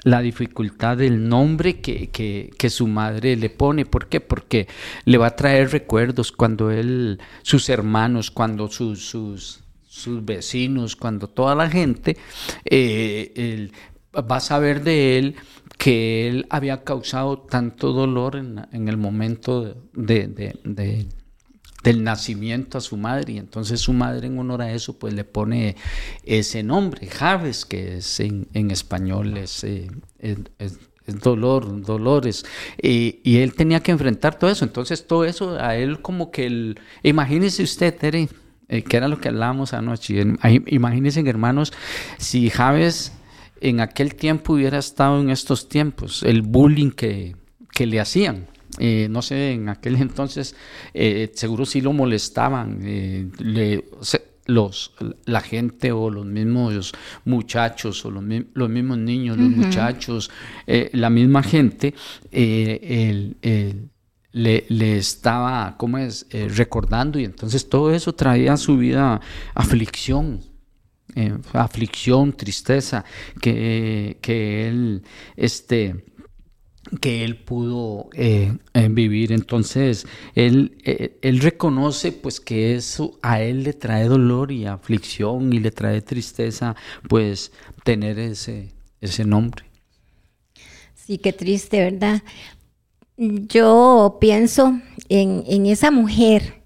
la 0.08 0.22
dificultad 0.22 0.98
del 0.98 1.28
nombre 1.28 1.82
que, 1.82 2.70
su 2.70 2.88
madre 2.88 3.36
le 3.36 3.50
pone. 3.50 3.86
¿Por 3.86 4.08
qué? 4.08 4.22
Porque 4.22 4.68
le 5.06 5.18
va 5.18 5.28
a 5.28 5.36
traer 5.36 5.72
recuerdos 5.72 6.32
cuando 6.32 6.72
él, 6.72 7.20
sus 7.42 7.68
hermanos, 7.70 8.32
cuando 8.32 8.70
sus, 8.70 9.06
sus, 9.06 9.64
sus 9.86 10.24
vecinos, 10.24 10.96
cuando 10.96 11.28
toda 11.28 11.56
la 11.56 11.70
gente 11.70 12.16
eh, 12.64 13.70
va 14.16 14.38
a 14.38 14.42
saber 14.42 14.84
de 14.84 15.18
él 15.18 15.36
que 15.78 16.28
él 16.28 16.48
había 16.50 16.84
causado 16.84 17.40
tanto 17.40 17.92
dolor 17.92 18.38
en, 18.38 18.88
el 18.88 18.98
momento 18.98 19.76
de, 19.94 21.08
del 21.88 22.04
nacimiento 22.04 22.78
a 22.78 22.82
su 22.82 22.98
madre 22.98 23.34
y 23.34 23.38
entonces 23.38 23.80
su 23.80 23.94
madre 23.94 24.28
en 24.28 24.38
honor 24.38 24.62
a 24.62 24.74
eso 24.74 25.00
pues 25.00 25.14
le 25.14 25.24
pone 25.24 25.78
ese 26.26 26.62
nombre, 26.62 27.08
Javes, 27.08 27.64
que 27.64 27.98
es 27.98 28.20
en, 28.20 28.46
español 28.72 29.38
es, 29.38 29.64
eh, 29.64 29.90
es, 30.20 30.80
dolor, 31.22 31.82
dolores, 31.82 32.46
y, 32.82 33.38
él 33.38 33.54
tenía 33.54 33.80
que 33.80 33.94
enfrentar 33.94 34.38
todo 34.38 34.50
eso, 34.50 34.66
entonces 34.66 35.08
todo 35.08 35.24
eso 35.24 35.58
a 35.58 35.78
él 35.78 36.02
como 36.02 36.30
que, 36.32 36.48
el, 36.48 36.80
imagínese 37.04 37.64
usted, 37.64 37.96
Tere, 37.96 38.28
eh, 38.68 38.84
que 38.84 38.98
era 38.98 39.08
lo 39.08 39.22
que 39.22 39.30
hablábamos 39.30 39.74
anoche, 39.74 40.22
imagínense 40.66 41.22
hermanos, 41.22 41.72
si 42.18 42.50
Javes 42.50 43.14
en 43.62 43.80
aquel 43.80 44.16
tiempo 44.16 44.54
hubiera 44.54 44.80
estado 44.80 45.22
en 45.22 45.30
estos 45.30 45.70
tiempos, 45.70 46.24
el 46.24 46.42
bullying 46.42 46.92
que, 46.92 47.38
que 47.72 47.86
le 47.86 48.02
hacían, 48.02 48.48
eh, 48.78 49.08
no 49.10 49.22
sé, 49.22 49.54
en 49.54 49.70
aquel 49.70 49.96
entonces 50.02 50.56
eh, 50.94 51.32
seguro 51.34 51.66
sí 51.66 51.82
lo 51.82 51.94
molestaban, 51.94 52.80
eh, 52.84 53.82
los, 54.46 54.94
la 55.26 55.42
gente 55.42 55.92
o 55.92 56.10
los 56.10 56.26
mismos 56.26 56.94
muchachos 57.26 58.06
o 58.06 58.12
los, 58.12 58.24
mismos 58.24 58.98
niños, 58.98 59.38
los 59.38 59.50
muchachos, 59.50 60.32
la 60.66 61.10
misma 61.10 61.44
gente, 61.44 61.94
le, 64.32 64.98
estaba, 64.98 65.76
¿cómo 65.78 65.98
es?, 65.98 66.28
recordando 66.56 67.20
y 67.20 67.26
entonces 67.26 67.68
todo 67.68 67.94
eso 67.94 68.16
traía 68.16 68.54
a 68.54 68.58
su 68.58 68.78
vida 68.78 69.20
aflicción. 69.54 70.40
aflicción, 71.52 72.32
tristeza, 72.32 73.04
que, 73.42 74.18
que 74.22 74.70
él, 74.70 75.04
este, 75.36 76.06
que 77.02 77.24
él 77.24 77.38
pudo 77.38 78.10
eh, 78.14 78.54
vivir. 78.90 79.32
Entonces, 79.32 80.06
él, 80.36 80.78
eh, 80.84 81.18
él 81.22 81.40
reconoce 81.40 82.12
pues 82.12 82.40
que 82.40 82.76
eso 82.76 83.18
a 83.22 83.42
él 83.42 83.64
le 83.64 83.74
trae 83.74 84.06
dolor 84.06 84.52
y 84.52 84.66
aflicción 84.66 85.54
y 85.54 85.60
le 85.60 85.72
trae 85.72 86.02
tristeza, 86.02 86.76
pues 87.10 87.52
tener 87.84 88.20
ese, 88.20 88.70
ese 89.02 89.26
nombre. 89.26 89.66
Sí, 90.96 91.18
qué 91.18 91.34
triste, 91.34 91.80
¿verdad? 91.80 92.22
Yo 93.18 94.18
pienso 94.20 94.80
en, 95.10 95.66
esa 95.66 95.90
mujer, 95.90 96.62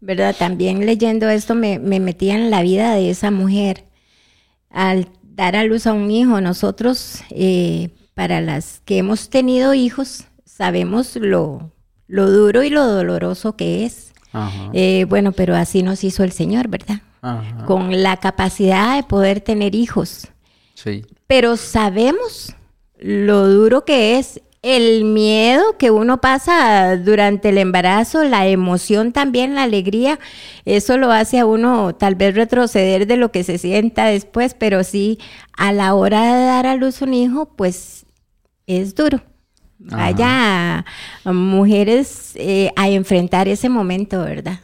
¿verdad? 0.00 0.36
También 0.36 0.84
leyendo 0.84 1.28
esto 1.28 1.54
me, 1.54 1.78
me 1.78 2.00
metía 2.00 2.34
en 2.34 2.50
la 2.50 2.62
vida 2.62 2.94
de 2.94 3.10
esa 3.10 3.30
mujer. 3.30 3.84
Al 4.70 5.08
dar 5.22 5.56
a 5.56 5.64
luz 5.64 5.86
a 5.86 5.92
un 5.92 6.10
hijo, 6.10 6.40
nosotros 6.40 7.22
eh, 7.30 7.90
para 8.18 8.40
las 8.40 8.82
que 8.84 8.98
hemos 8.98 9.30
tenido 9.30 9.74
hijos, 9.74 10.24
sabemos 10.44 11.14
lo, 11.14 11.70
lo 12.08 12.28
duro 12.28 12.64
y 12.64 12.68
lo 12.68 12.84
doloroso 12.84 13.54
que 13.54 13.84
es. 13.84 14.12
Eh, 14.72 15.06
bueno, 15.08 15.30
pero 15.30 15.54
así 15.54 15.84
nos 15.84 16.02
hizo 16.02 16.24
el 16.24 16.32
Señor, 16.32 16.66
¿verdad? 16.66 17.00
Con 17.64 18.02
la 18.02 18.16
capacidad 18.16 18.96
de 18.96 19.04
poder 19.04 19.40
tener 19.40 19.76
hijos. 19.76 20.26
Sí. 20.74 21.06
Pero 21.28 21.56
sabemos 21.56 22.56
lo 22.98 23.46
duro 23.46 23.84
que 23.84 24.18
es 24.18 24.40
el 24.62 25.04
miedo 25.04 25.78
que 25.78 25.92
uno 25.92 26.20
pasa 26.20 26.96
durante 26.96 27.50
el 27.50 27.58
embarazo, 27.58 28.24
la 28.24 28.48
emoción 28.48 29.12
también, 29.12 29.54
la 29.54 29.62
alegría, 29.62 30.18
eso 30.64 30.98
lo 30.98 31.12
hace 31.12 31.38
a 31.38 31.46
uno 31.46 31.94
tal 31.94 32.16
vez 32.16 32.34
retroceder 32.34 33.06
de 33.06 33.16
lo 33.16 33.30
que 33.30 33.44
se 33.44 33.58
sienta 33.58 34.06
después, 34.06 34.54
pero 34.54 34.82
sí 34.82 35.20
a 35.56 35.72
la 35.72 35.94
hora 35.94 36.34
de 36.34 36.46
dar 36.46 36.66
a 36.66 36.74
luz 36.74 37.00
un 37.00 37.14
hijo, 37.14 37.46
pues 37.54 38.06
es 38.68 38.94
duro. 38.94 39.20
Vaya 39.80 40.84
mujeres 41.24 42.32
eh, 42.34 42.70
a 42.76 42.88
enfrentar 42.88 43.46
ese 43.46 43.68
momento, 43.68 44.20
¿verdad? 44.22 44.60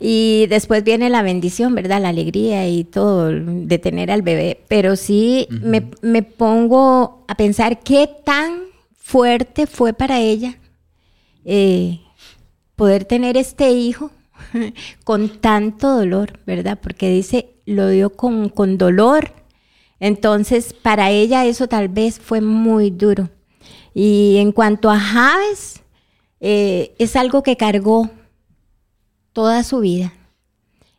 Y 0.00 0.46
después 0.48 0.84
viene 0.84 1.10
la 1.10 1.22
bendición, 1.22 1.74
¿verdad? 1.74 2.00
La 2.00 2.10
alegría 2.10 2.68
y 2.68 2.84
todo 2.84 3.30
de 3.30 3.78
tener 3.78 4.10
al 4.10 4.22
bebé. 4.22 4.60
Pero 4.68 4.96
sí 4.96 5.48
me, 5.50 6.22
pongo 6.22 7.24
a 7.26 7.34
pensar 7.36 7.80
qué 7.80 8.08
tan 8.24 8.60
fuerte 8.96 9.66
fue 9.66 9.92
para 9.94 10.20
ella 10.20 10.58
eh, 11.44 12.00
poder 12.76 13.06
tener 13.06 13.36
este 13.36 13.70
hijo 13.72 14.10
con 15.04 15.40
tanto 15.40 15.96
dolor, 15.96 16.38
¿verdad? 16.46 16.78
Porque 16.80 17.10
dice, 17.10 17.48
lo 17.64 17.88
dio 17.88 18.10
con, 18.10 18.50
con 18.50 18.78
dolor 18.78 19.32
entonces, 20.00 20.74
para 20.74 21.10
ella 21.10 21.44
eso 21.44 21.66
tal 21.66 21.88
vez 21.88 22.20
fue 22.20 22.40
muy 22.40 22.90
duro. 22.90 23.30
Y 23.94 24.36
en 24.38 24.52
cuanto 24.52 24.90
a 24.90 24.98
Javes, 24.98 25.82
eh, 26.40 26.94
es 26.98 27.16
algo 27.16 27.42
que 27.42 27.56
cargó 27.56 28.08
toda 29.32 29.64
su 29.64 29.80
vida. 29.80 30.12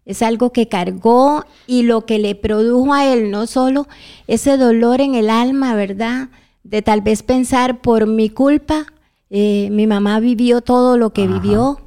Es 0.05 0.21
algo 0.21 0.51
que 0.51 0.67
cargó 0.67 1.45
y 1.67 1.83
lo 1.83 2.05
que 2.05 2.19
le 2.19 2.35
produjo 2.35 2.93
a 2.93 3.05
él, 3.05 3.31
no 3.31 3.47
solo 3.47 3.87
ese 4.27 4.57
dolor 4.57 5.01
en 5.01 5.15
el 5.15 5.29
alma, 5.29 5.75
¿verdad? 5.75 6.29
De 6.63 6.81
tal 6.81 7.01
vez 7.01 7.23
pensar 7.23 7.81
por 7.81 8.07
mi 8.07 8.29
culpa, 8.29 8.87
eh, 9.29 9.69
mi 9.71 9.85
mamá 9.87 10.19
vivió 10.19 10.61
todo 10.61 10.97
lo 10.97 11.13
que 11.13 11.27
vivió. 11.27 11.79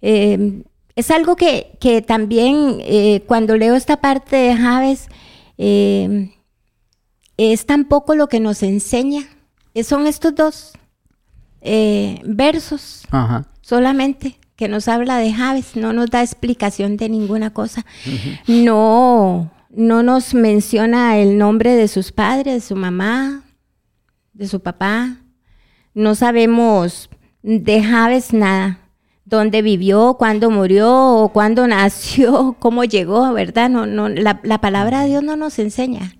Eh, 0.00 0.62
es 0.96 1.10
algo 1.10 1.36
que, 1.36 1.76
que 1.78 2.02
también 2.02 2.80
cuando 3.26 3.56
leo 3.56 3.76
esta 3.76 4.00
parte 4.00 4.34
de 4.34 4.56
Javes, 4.56 5.08
es 7.38 7.64
tampoco 7.66 8.14
lo 8.14 8.28
que 8.28 8.40
nos 8.40 8.62
enseña. 8.62 9.22
Eh, 9.72 9.84
son 9.84 10.06
estos 10.06 10.34
dos 10.34 10.72
eh, 11.62 12.20
versos 12.24 13.04
solamente 13.62 14.38
que 14.56 14.68
nos 14.68 14.88
habla 14.88 15.18
de 15.18 15.32
Javes, 15.32 15.76
no 15.76 15.92
nos 15.92 16.10
da 16.10 16.20
explicación 16.20 16.96
de 16.96 17.08
ninguna 17.08 17.50
cosa. 17.50 17.86
No, 18.48 19.52
no 19.70 20.02
nos 20.02 20.34
menciona 20.34 21.16
el 21.18 21.38
nombre 21.38 21.74
de 21.74 21.86
sus 21.86 22.10
padres, 22.10 22.54
de 22.54 22.60
su 22.60 22.74
mamá, 22.74 23.44
de 24.32 24.48
su 24.48 24.60
papá. 24.60 25.18
No 25.94 26.16
sabemos 26.16 27.08
de 27.42 27.82
Javes 27.84 28.32
nada. 28.32 28.80
Dónde 29.24 29.62
vivió, 29.62 30.16
cuándo 30.18 30.50
murió, 30.50 31.30
cuándo 31.32 31.66
nació, 31.68 32.56
cómo 32.58 32.82
llegó, 32.82 33.32
¿verdad? 33.32 33.70
No, 33.70 33.86
no, 33.86 34.08
la, 34.08 34.40
la 34.42 34.60
palabra 34.60 35.02
de 35.02 35.10
Dios 35.10 35.22
no 35.22 35.36
nos 35.36 35.60
enseña 35.60 36.17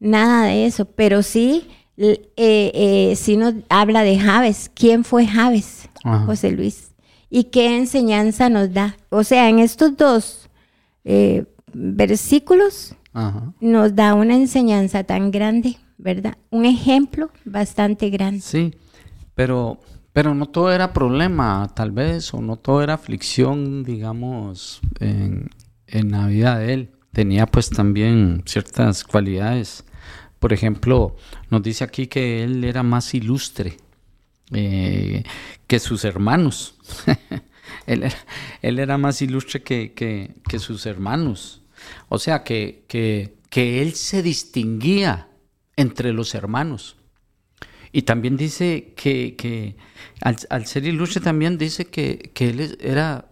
nada 0.00 0.46
de 0.46 0.66
eso, 0.66 0.84
pero 0.84 1.22
sí, 1.22 1.68
eh, 1.96 2.30
eh, 2.36 3.14
sí 3.16 3.36
nos 3.36 3.54
habla 3.68 4.02
de 4.02 4.18
Javes. 4.18 4.70
¿Quién 4.74 5.04
fue 5.04 5.26
Javes? 5.26 5.88
José 6.26 6.50
Luis. 6.52 6.92
¿Y 7.30 7.44
qué 7.44 7.76
enseñanza 7.76 8.48
nos 8.50 8.72
da? 8.72 8.96
O 9.08 9.24
sea, 9.24 9.48
en 9.48 9.58
estos 9.58 9.96
dos 9.96 10.50
eh, 11.04 11.44
versículos 11.72 12.94
nos 13.60 13.94
da 13.94 14.14
una 14.14 14.34
enseñanza 14.34 15.04
tan 15.04 15.30
grande, 15.30 15.76
¿verdad? 15.98 16.36
Un 16.50 16.64
ejemplo 16.64 17.30
bastante 17.44 18.10
grande. 18.10 18.40
Sí, 18.40 18.74
pero, 19.34 19.78
pero 20.12 20.34
no 20.34 20.46
todo 20.46 20.72
era 20.72 20.92
problema, 20.92 21.70
tal 21.74 21.92
vez, 21.92 22.34
o 22.34 22.40
no 22.40 22.56
todo 22.56 22.82
era 22.82 22.94
aflicción, 22.94 23.84
digamos, 23.84 24.80
en, 25.00 25.48
en 25.86 26.10
la 26.10 26.26
vida 26.26 26.58
de 26.58 26.74
él. 26.74 26.93
Tenía 27.14 27.46
pues 27.46 27.70
también 27.70 28.42
ciertas 28.44 29.04
cualidades 29.04 29.84
por 30.44 30.52
ejemplo, 30.52 31.16
nos 31.48 31.62
dice 31.62 31.84
aquí 31.84 32.06
que 32.06 32.44
él 32.44 32.64
era 32.64 32.82
más 32.82 33.14
ilustre 33.14 33.78
eh, 34.52 35.22
que 35.66 35.78
sus 35.78 36.04
hermanos. 36.04 36.74
él, 37.86 38.12
era, 38.60 38.98
más 38.98 39.22
ilustre 39.22 39.62
que, 39.62 40.34
sus 40.58 40.84
hermanos. 40.84 41.62
O 42.10 42.18
sea, 42.18 42.44
que, 42.44 42.84
que, 42.88 43.80
él 43.80 43.94
se 43.94 44.22
distinguía 44.22 45.30
entre 45.76 46.12
los 46.12 46.34
hermanos. 46.34 46.98
Y 47.90 48.02
también 48.02 48.36
dice 48.36 48.92
que, 48.96 49.76
al, 50.20 50.66
ser 50.66 50.84
ilustre 50.84 51.22
también 51.22 51.56
dice 51.56 51.86
que, 51.86 52.32
que 52.34 52.50
él 52.50 52.76
era 52.82 53.30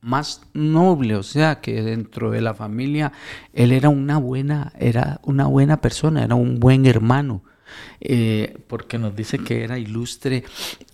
más 0.00 0.42
noble, 0.54 1.16
o 1.16 1.22
sea, 1.22 1.60
que 1.60 1.82
dentro 1.82 2.30
de 2.30 2.40
la 2.40 2.54
familia 2.54 3.12
él 3.52 3.72
era 3.72 3.88
una 3.88 4.18
buena, 4.18 4.72
era 4.78 5.20
una 5.24 5.46
buena 5.46 5.80
persona, 5.80 6.24
era 6.24 6.34
un 6.34 6.60
buen 6.60 6.86
hermano, 6.86 7.42
eh, 8.00 8.58
porque 8.68 8.98
nos 8.98 9.14
dice 9.16 9.38
que 9.38 9.64
era 9.64 9.78
ilustre, 9.78 10.44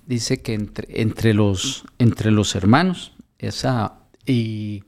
dice 0.07 0.41
que 0.41 0.55
entre, 0.55 1.03
entre, 1.03 1.35
los, 1.35 1.85
entre 1.99 2.31
los 2.31 2.55
hermanos, 2.55 3.13
esa, 3.39 4.01
y, 4.27 4.85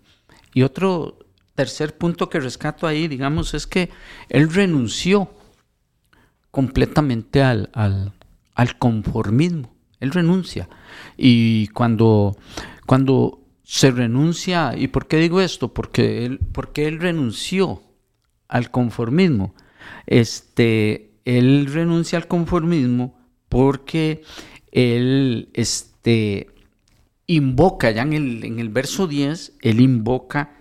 y 0.55 0.63
otro 0.63 1.19
tercer 1.55 1.97
punto 1.97 2.29
que 2.29 2.41
rescato 2.41 2.87
ahí, 2.87 3.09
digamos, 3.09 3.55
es 3.55 3.67
que 3.67 3.91
él 4.29 4.53
renunció 4.53 5.31
completamente 6.51 7.43
al, 7.43 7.71
al, 7.75 8.13
al 8.55 8.79
conformismo, 8.79 9.75
él 10.01 10.11
renuncia, 10.11 10.69
y 11.19 11.69
cuando, 11.69 12.37
cuando 12.87 13.46
se 13.69 13.91
renuncia, 13.91 14.75
¿y 14.77 14.87
por 14.87 15.09
qué 15.09 15.17
digo 15.17 15.41
esto? 15.41 15.75
Porque 15.75 16.25
él, 16.25 16.39
porque 16.53 16.87
él 16.87 17.01
renunció 17.01 17.83
al 18.47 18.71
conformismo. 18.71 19.57
Este, 20.07 21.19
él 21.25 21.67
renuncia 21.73 22.17
al 22.17 22.29
conformismo 22.29 23.19
porque 23.49 24.23
él 24.71 25.51
este, 25.53 26.47
invoca, 27.27 27.91
ya 27.91 28.03
en 28.03 28.13
el, 28.13 28.45
en 28.45 28.61
el 28.61 28.69
verso 28.69 29.09
10, 29.09 29.55
él 29.63 29.81
invoca 29.81 30.57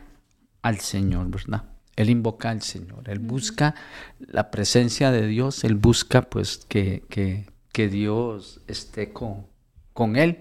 al 0.63 0.79
Señor, 0.79 1.29
¿verdad? 1.29 1.63
Él 1.95 2.09
invoca 2.09 2.49
al 2.49 2.63
Señor, 2.63 3.07
él 3.07 3.19
busca 3.19 3.75
la 4.17 4.49
presencia 4.49 5.11
de 5.11 5.27
Dios, 5.27 5.63
él 5.63 5.75
busca 5.75 6.23
pues 6.23 6.65
que, 6.67 7.03
que, 7.07 7.45
que 7.71 7.87
Dios 7.87 8.61
esté 8.67 9.13
con, 9.13 9.45
con 9.93 10.15
él. 10.15 10.39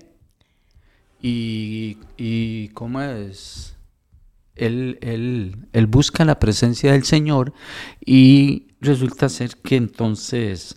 Y, 1.27 1.97
y 2.19 2.69
cómo 2.75 3.01
es, 3.01 3.79
él, 4.57 4.99
él, 5.01 5.87
busca 5.87 6.23
la 6.27 6.39
presencia 6.39 6.93
del 6.93 7.05
Señor 7.05 7.55
y 8.05 8.67
resulta 8.79 9.31
ser 9.31 9.57
que 9.57 9.77
entonces 9.77 10.77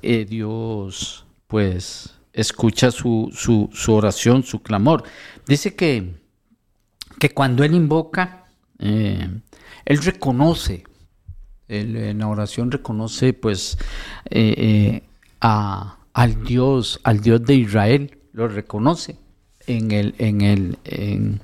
eh, 0.00 0.24
Dios 0.24 1.26
pues 1.48 2.14
escucha 2.32 2.92
su, 2.92 3.30
su, 3.32 3.92
oración, 3.92 4.44
su 4.44 4.62
clamor. 4.62 5.02
Dice 5.48 5.74
que, 5.74 6.14
que 7.18 7.30
cuando 7.30 7.64
él 7.64 7.74
invoca, 7.74 8.44
eh, 8.78 9.28
él 9.84 9.98
reconoce, 9.98 10.84
él 11.66 11.96
en 11.96 12.18
la 12.20 12.28
oración 12.28 12.70
reconoce 12.70 13.32
pues 13.32 13.76
eh, 14.30 15.02
a, 15.40 15.98
al 16.12 16.44
Dios, 16.44 17.00
al 17.02 17.20
Dios 17.20 17.44
de 17.44 17.56
Israel, 17.56 18.16
lo 18.32 18.46
reconoce 18.46 19.18
en 19.68 19.90
el, 19.90 20.14
en 20.18 20.40
el, 20.40 20.78
en, 20.84 21.40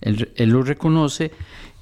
él, 0.00 0.50
lo 0.50 0.62
reconoce 0.62 1.30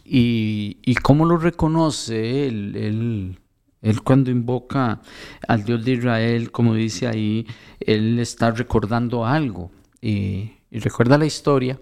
y, 0.05 0.79
y 0.83 0.95
cómo 0.97 1.25
lo 1.25 1.39
reconoce 1.39 2.47
él, 2.47 3.37
él, 3.81 4.03
cuando 4.03 4.31
invoca 4.31 5.01
al 5.47 5.65
Dios 5.65 5.85
de 5.85 5.93
Israel, 5.93 6.51
como 6.51 6.75
dice 6.75 7.07
ahí, 7.07 7.47
él 7.81 8.19
está 8.19 8.51
recordando 8.51 9.25
algo. 9.25 9.71
Y, 10.01 10.53
recuerda 10.71 11.17
la 11.17 11.27
historia 11.27 11.81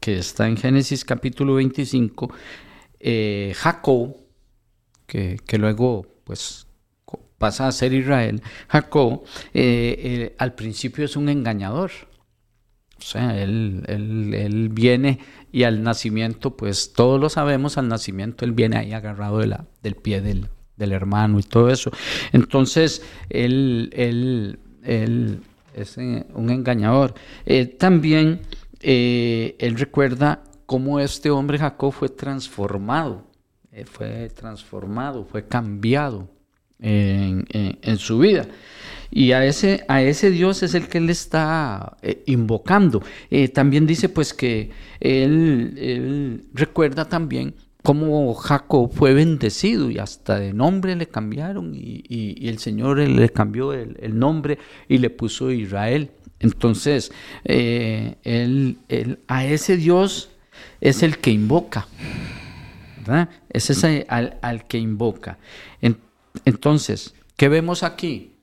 que 0.00 0.18
está 0.18 0.48
en 0.48 0.56
Génesis 0.56 1.04
capítulo 1.04 1.54
25, 1.54 2.32
eh, 2.98 3.52
Jacob, 3.56 4.16
que, 5.06 5.38
que, 5.46 5.58
luego 5.58 6.06
pues 6.24 6.66
pasa 7.40 7.66
a 7.66 7.72
ser 7.72 7.94
Israel, 7.94 8.42
Jacob 8.68 9.22
eh, 9.54 9.96
eh, 9.98 10.34
al 10.38 10.54
principio 10.54 11.06
es 11.06 11.16
un 11.16 11.30
engañador 11.30 11.90
o 13.00 13.02
sea, 13.02 13.40
él, 13.40 13.82
él, 13.86 14.68
viene 14.68 15.18
y 15.50 15.62
al 15.62 15.82
nacimiento, 15.82 16.56
pues 16.56 16.92
todos 16.92 17.18
lo 17.18 17.30
sabemos, 17.30 17.78
al 17.78 17.88
nacimiento 17.88 18.44
él 18.44 18.52
viene 18.52 18.76
ahí 18.76 18.92
agarrado 18.92 19.38
de 19.38 19.46
la, 19.46 19.64
del 19.82 19.96
pie 19.96 20.20
del, 20.20 20.48
hermano 20.78 21.38
y 21.38 21.42
todo 21.42 21.70
eso. 21.70 21.90
Entonces, 22.32 23.02
él, 23.28 23.90
él, 23.94 24.58
él 24.82 25.40
es 25.74 25.98
eh, 25.98 26.26
un 26.34 26.50
engañador. 26.50 27.14
Eh, 27.46 27.66
también 27.66 28.40
eh, 28.80 29.56
él 29.58 29.76
recuerda 29.78 30.42
cómo 30.66 31.00
este 31.00 31.30
hombre 31.30 31.58
Jacob 31.58 31.92
fue 31.92 32.08
transformado, 32.08 33.24
fue 33.86 34.28
transformado, 34.30 35.24
fue 35.24 35.46
cambiado 35.46 36.28
en, 36.82 37.98
su 37.98 38.18
vida. 38.18 38.46
Y 39.10 39.32
a 39.32 39.44
ese, 39.44 39.84
a 39.88 40.02
ese 40.02 40.30
Dios 40.30 40.62
es 40.62 40.74
el 40.74 40.88
que 40.88 40.98
él 40.98 41.10
está 41.10 41.96
eh, 42.02 42.22
invocando. 42.26 43.02
Eh, 43.30 43.48
también 43.48 43.86
dice 43.86 44.08
pues 44.08 44.32
que 44.32 44.70
él, 45.00 46.44
recuerda 46.54 47.08
también 47.08 47.54
cómo 47.82 48.32
Jacob 48.34 48.92
fue 48.92 49.14
bendecido 49.14 49.90
y 49.90 49.98
hasta 49.98 50.38
de 50.38 50.52
nombre 50.52 50.94
le 50.94 51.08
cambiaron 51.08 51.72
y, 51.74 52.46
el 52.46 52.58
Señor 52.58 52.98
le 52.98 53.30
cambió 53.30 53.72
el, 53.72 54.18
nombre 54.18 54.58
y 54.88 54.98
le 54.98 55.10
puso 55.10 55.50
Israel. 55.50 56.10
Entonces, 56.38 57.12
eh, 57.44 58.14
él, 58.22 58.78
a 59.26 59.44
ese 59.44 59.76
Dios 59.76 60.30
es 60.80 61.02
el 61.02 61.18
que 61.18 61.30
invoca. 61.30 61.88
¿verdad? 62.98 63.28
Es 63.48 63.70
ese 63.70 64.06
al, 64.08 64.38
al 64.40 64.66
que 64.66 64.78
invoca. 64.78 65.38
entonces, 65.80 66.09
¿qué 67.36 67.48
vemos 67.48 67.82
aquí? 67.82 68.34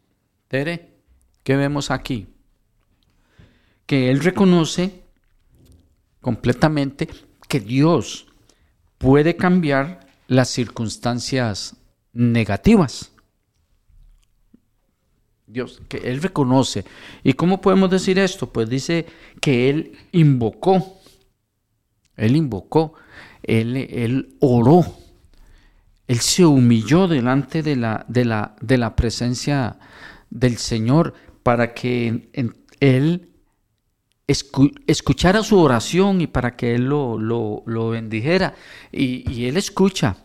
Tere, 0.47 0.89
¿qué 1.43 1.55
vemos 1.55 1.91
aquí? 1.91 2.27
Que 3.85 4.09
él 4.09 4.19
reconoce 4.21 5.03
completamente 6.21 7.07
que 7.47 7.59
Dios 7.59 8.27
puede 8.97 9.35
cambiar 9.35 10.07
las 10.27 10.49
circunstancias 10.49 11.75
negativas. 12.13 13.11
Dios, 15.45 15.81
que 15.87 15.97
él 15.97 16.21
reconoce. 16.21 16.83
¿Y 17.23 17.33
cómo 17.33 17.61
podemos 17.61 17.89
decir 17.89 18.19
esto? 18.19 18.51
Pues 18.51 18.69
dice 18.69 19.05
que 19.39 19.69
él 19.69 19.97
invocó, 20.11 20.99
él 22.17 22.35
invocó, 22.35 22.93
él, 23.43 23.77
él 23.77 24.35
oró, 24.41 24.85
él 26.07 26.19
se 26.19 26.45
humilló 26.45 27.07
delante 27.07 27.61
de 27.63 27.75
la, 27.75 28.05
de 28.07 28.25
la, 28.25 28.55
de 28.61 28.77
la 28.77 28.95
presencia 28.95 29.77
del 30.29 30.57
Señor 30.57 31.13
para 31.43 31.73
que 31.73 32.29
Él 32.79 33.29
escuchara 34.27 35.43
su 35.43 35.59
oración 35.59 36.21
y 36.21 36.27
para 36.27 36.55
que 36.55 36.75
Él 36.75 36.85
lo, 36.85 37.17
lo, 37.17 37.89
bendijera. 37.89 38.55
Y, 38.91 39.45
Él 39.45 39.57
escucha, 39.57 40.17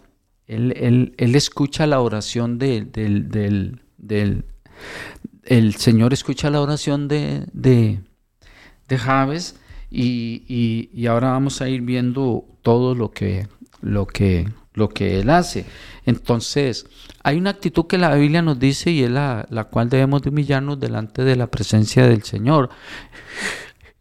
Él, 0.46 1.14
escucha 1.18 1.86
la 1.86 2.00
oración 2.00 2.58
del, 2.58 2.92
del, 2.92 4.44
el 5.44 5.74
Señor 5.74 6.12
escucha 6.12 6.50
la 6.50 6.60
oración 6.60 7.08
de, 7.08 7.46
de, 7.52 8.00
de 8.88 8.98
Javes 8.98 9.56
y, 9.90 10.88
y, 10.92 11.06
ahora 11.06 11.32
vamos 11.32 11.60
a 11.60 11.68
ir 11.68 11.82
viendo 11.82 12.44
todo 12.62 12.94
lo 12.94 13.10
que, 13.10 13.48
lo 13.80 14.06
que, 14.06 14.48
lo 14.74 14.88
que 14.88 15.20
Él 15.20 15.30
hace. 15.30 15.66
Entonces, 16.04 16.86
hay 17.22 17.36
una 17.38 17.50
actitud 17.50 17.86
que 17.86 17.98
la 17.98 18.14
Biblia 18.14 18.42
nos 18.42 18.58
dice 18.58 18.90
y 18.90 19.02
es 19.02 19.10
la, 19.10 19.68
cual 19.70 19.88
debemos 19.88 20.22
de 20.22 20.30
humillarnos 20.30 20.80
delante 20.80 21.22
de 21.22 21.36
la 21.36 21.46
presencia 21.48 22.06
del 22.06 22.22
Señor. 22.22 22.70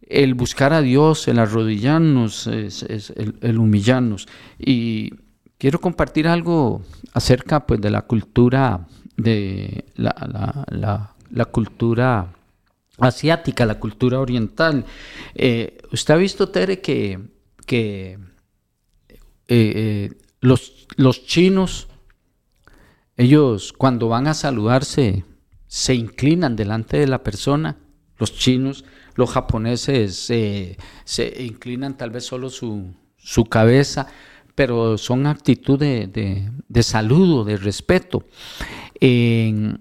El 0.02 0.34
buscar 0.34 0.74
a 0.74 0.82
Dios, 0.82 1.28
el 1.28 1.40
arrodillarnos, 1.40 2.48
es, 2.48 2.84
el, 3.42 3.58
humillarnos. 3.58 4.28
Y 4.58 5.14
quiero 5.58 5.80
compartir 5.80 6.28
algo 6.28 6.82
acerca 7.14 7.66
pues, 7.66 7.80
de 7.80 7.92
la 7.92 8.02
cultura, 8.02 8.88
de 9.16 9.86
la, 9.96 11.48
cultura 11.52 12.34
asiática, 12.98 13.66
la 13.66 13.80
cultura 13.80 14.20
oriental. 14.20 14.86
Eh, 15.36 15.78
usted 15.92 16.14
ha 16.14 16.18
visto, 16.18 16.50
Tere, 16.50 16.82
que, 16.82 17.20
que 17.66 18.18
eh, 19.48 19.74
eh, 19.76 20.12
los, 20.42 20.88
los 20.98 21.26
chinos 21.26 21.88
ellos 23.18 23.74
cuando 23.74 24.10
van 24.10 24.28
a 24.28 24.34
saludarse 24.34 25.24
se 25.68 25.96
inclinan 25.96 26.56
delante 26.56 26.98
de 26.98 27.08
la 27.08 27.24
persona. 27.24 27.78
Los 28.18 28.34
chinos, 28.38 28.84
los 29.16 29.32
japoneses 29.32 30.16
se 30.16 30.78
inclinan 31.40 31.98
tal 31.98 32.12
vez 32.12 32.26
solo 32.26 32.50
su, 32.50 32.94
su 33.24 33.46
cabeza, 33.46 34.08
pero 34.56 34.98
son 34.98 35.28
actitudes 35.28 36.12
de, 36.12 36.84
saludo, 36.84 37.44
de 37.44 37.58
respeto. 37.58 38.26
En, 39.00 39.80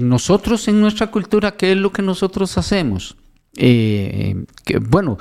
nosotros, 0.00 0.68
en 0.68 0.80
nuestra 0.80 1.10
cultura, 1.10 1.56
¿qué 1.56 1.72
es 1.72 1.78
lo 1.78 1.92
que 1.92 2.02
nosotros 2.02 2.56
hacemos? 2.58 3.16
Eh, 3.56 4.44
que, 4.64 4.78
bueno, 4.78 5.18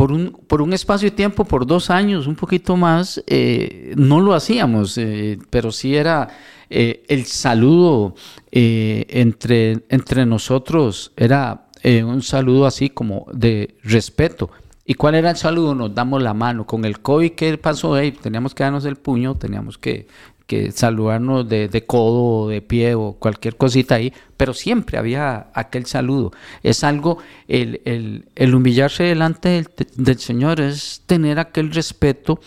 por 0.00 0.12
un, 0.12 0.30
por 0.46 0.62
un 0.62 0.72
espacio 0.72 1.10
de 1.10 1.14
tiempo, 1.14 1.44
por 1.44 1.66
dos 1.66 1.90
años, 1.90 2.26
un 2.26 2.34
poquito 2.34 2.74
más, 2.74 3.22
eh, 3.26 3.92
no 3.98 4.18
lo 4.22 4.32
hacíamos, 4.32 4.96
eh, 4.96 5.38
pero 5.50 5.70
sí 5.72 5.94
era 5.94 6.28
el 6.70 7.26
saludo 7.26 8.14
entre, 8.50 9.80
entre 9.90 10.24
nosotros, 10.24 11.12
era 11.18 11.66
un 11.84 12.22
saludo 12.22 12.64
así 12.64 12.88
como 12.88 13.26
de 13.30 13.74
respeto. 13.82 14.50
¿Y 14.86 14.94
cuál 14.94 15.16
era 15.16 15.28
el 15.28 15.36
saludo? 15.36 15.74
Nos 15.74 15.94
damos 15.94 16.22
la 16.22 16.32
mano. 16.32 16.64
Con 16.64 16.86
el 16.86 17.00
COVID, 17.00 17.32
¿qué 17.32 17.58
pasó? 17.58 17.96
teníamos 18.22 18.54
que 18.54 18.62
darnos 18.62 18.86
el 18.86 18.96
puño, 18.96 19.34
teníamos 19.34 19.76
que, 19.76 20.06
saludarnos 20.72 21.48
de, 21.48 21.84
codo 21.86 22.24
o 22.24 22.48
de 22.48 22.62
pie 22.62 22.94
o 22.94 23.14
cualquier 23.14 23.56
cosita 23.56 23.96
ahí, 23.96 24.12
pero 24.36 24.54
siempre 24.54 24.98
había 24.98 25.48
aquel 25.54 25.86
saludo. 25.86 26.32
Es 26.62 26.84
algo, 26.84 27.18
el, 27.48 28.24
humillarse 28.54 29.04
delante 29.04 29.64
del, 29.96 30.18
Señor 30.18 30.60
es 30.60 31.02
tener 31.06 31.38
aquel 31.38 31.72
respeto, 31.72 32.40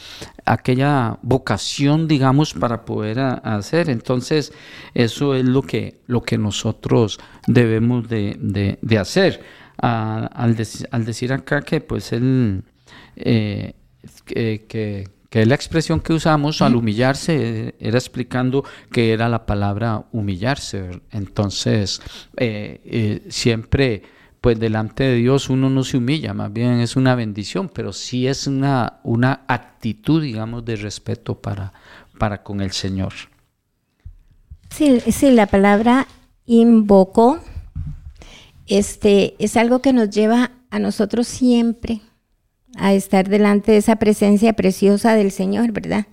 aquella 0.45 1.17
vocación, 1.21 2.07
digamos, 2.07 2.53
para 2.53 2.85
poder 2.85 3.19
hacer. 3.19 3.89
Entonces, 3.89 4.53
eso 4.93 5.35
es 5.35 5.45
lo 5.45 5.61
que, 5.61 6.01
lo 6.07 6.21
que 6.21 6.37
nosotros 6.37 7.19
debemos 7.47 8.07
de, 8.09 8.77
de 8.81 8.97
hacer 8.97 9.41
al, 9.77 10.55
decir 11.05 11.33
acá 11.33 11.61
que 11.61 11.81
pues 11.81 12.13
él, 12.13 12.63
eh, 13.15 13.73
que, 14.25 15.07
la 15.33 15.55
expresión 15.55 15.99
que 15.99 16.13
usamos 16.13 16.61
al 16.61 16.75
humillarse 16.75 17.73
era 17.79 17.97
explicando 17.97 18.63
que 18.91 19.13
era 19.13 19.27
la 19.29 19.47
palabra 19.47 20.05
humillarse. 20.11 21.01
Entonces, 21.11 22.01
eh, 22.37 22.81
eh, 22.85 23.25
siempre, 23.29 24.03
pues 24.41 24.59
delante 24.59 25.03
de 25.05 25.15
Dios 25.15 25.49
uno 25.49 25.71
no 25.71 25.83
se 25.83 25.97
humilla, 25.97 26.35
más 26.35 26.53
bien 26.53 26.79
es 26.81 26.95
una 26.95 27.15
bendición, 27.15 27.67
pero 27.73 27.93
sí 27.93 28.27
es 28.27 28.45
una, 28.45 28.99
una 29.03 29.41
actitud, 29.47 30.21
digamos, 30.21 30.65
de 30.65 30.75
respeto 30.75 31.41
para, 31.41 31.73
para 32.19 32.43
con 32.43 32.61
el 32.61 32.71
Señor. 32.71 33.13
Sí, 34.69 34.99
sí 34.99 35.31
la 35.31 35.47
palabra 35.47 36.07
invoco 36.45 37.39
este, 38.67 39.35
es 39.39 39.57
algo 39.57 39.79
que 39.79 39.93
nos 39.93 40.11
lleva 40.11 40.51
a 40.69 40.77
nosotros 40.77 41.27
siempre 41.27 42.01
a 42.75 42.93
estar 42.93 43.29
delante 43.29 43.71
de 43.71 43.77
esa 43.77 43.97
presencia 43.97 44.53
preciosa 44.53 45.15
del 45.15 45.31
Señor, 45.31 45.71
¿verdad? 45.71 46.05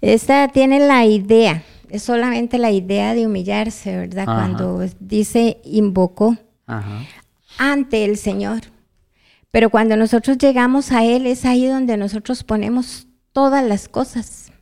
Esta 0.00 0.48
tiene 0.48 0.80
la 0.80 1.04
idea, 1.06 1.62
es 1.90 2.02
solamente 2.02 2.58
la 2.58 2.70
idea 2.70 3.14
de 3.14 3.26
humillarse, 3.26 3.96
¿verdad? 3.96 4.24
Cuando 4.24 4.84
dice 5.00 5.58
invocó 5.64 6.36
ante 7.58 8.04
el 8.04 8.16
Señor. 8.16 8.60
Pero 9.50 9.70
cuando 9.70 9.96
nosotros 9.96 10.36
llegamos 10.38 10.92
a 10.92 11.04
Él, 11.04 11.26
es 11.26 11.44
ahí 11.44 11.66
donde 11.66 11.96
nosotros 11.96 12.44
ponemos 12.44 13.06
todas 13.32 13.64
las 13.64 13.88
cosas 13.88 14.52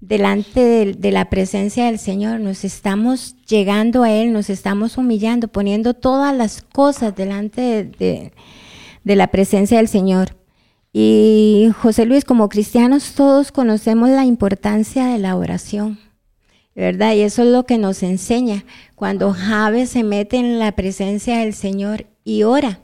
delante 0.00 0.94
de, 0.94 1.12
la 1.12 1.30
presencia 1.30 1.86
del 1.86 1.98
Señor, 1.98 2.40
nos 2.40 2.64
estamos 2.64 3.36
llegando 3.46 4.02
a 4.02 4.10
Él, 4.10 4.32
nos 4.32 4.50
estamos 4.50 4.98
humillando, 4.98 5.48
poniendo 5.48 5.94
todas 5.94 6.36
las 6.36 6.62
cosas 6.62 7.16
delante 7.16 7.84
de, 7.84 8.32
la 9.04 9.28
presencia 9.28 9.76
del 9.78 9.88
Señor. 9.88 10.36
Y 10.92 11.70
José 11.80 12.06
Luis, 12.06 12.24
como 12.24 12.48
cristianos 12.48 13.12
todos 13.14 13.52
conocemos 13.52 14.08
la 14.10 14.24
importancia 14.24 15.06
de 15.06 15.18
la 15.18 15.36
oración, 15.36 15.98
¿verdad? 16.74 17.14
Y 17.14 17.20
eso 17.20 17.42
es 17.42 17.48
lo 17.48 17.66
que 17.66 17.78
nos 17.78 18.02
enseña 18.02 18.64
cuando 18.94 19.32
Javes 19.32 19.90
se 19.90 20.04
mete 20.04 20.36
en 20.36 20.58
la 20.58 20.72
presencia 20.72 21.38
del 21.38 21.52
Señor 21.52 22.06
y 22.24 22.44
ora. 22.44 22.80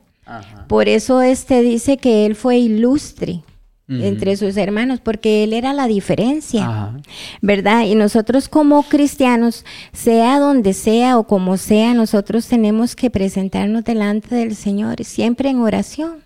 Por 0.69 0.89
eso 0.89 1.23
este 1.23 1.63
dice 1.63 1.97
que 1.97 2.27
él 2.27 2.37
fue 2.37 2.59
ilustre, 2.59 3.43
entre 3.91 4.37
sus 4.37 4.57
hermanos, 4.57 5.01
porque 5.01 5.43
él 5.43 5.53
era 5.53 5.73
la 5.73 5.89
diferencia, 5.89 6.95
¿verdad? 7.43 7.83
Y 7.83 7.97
nosotros 7.97 8.49
como 8.49 8.85
cristianos, 8.85 9.65
sea 9.93 10.39
donde 10.39 10.75
sea 10.75 11.19
o 11.19 11.27
como 11.27 11.57
sea, 11.57 11.93
nosotros 11.93 12.47
tenemos 12.47 12.95
que 12.95 13.11
presentarnos 13.11 13.83
delante 13.83 14.35
del 14.35 14.55
Señor, 14.55 15.03
siempre 15.05 15.51
en 15.51 15.59
oración, 15.59 16.19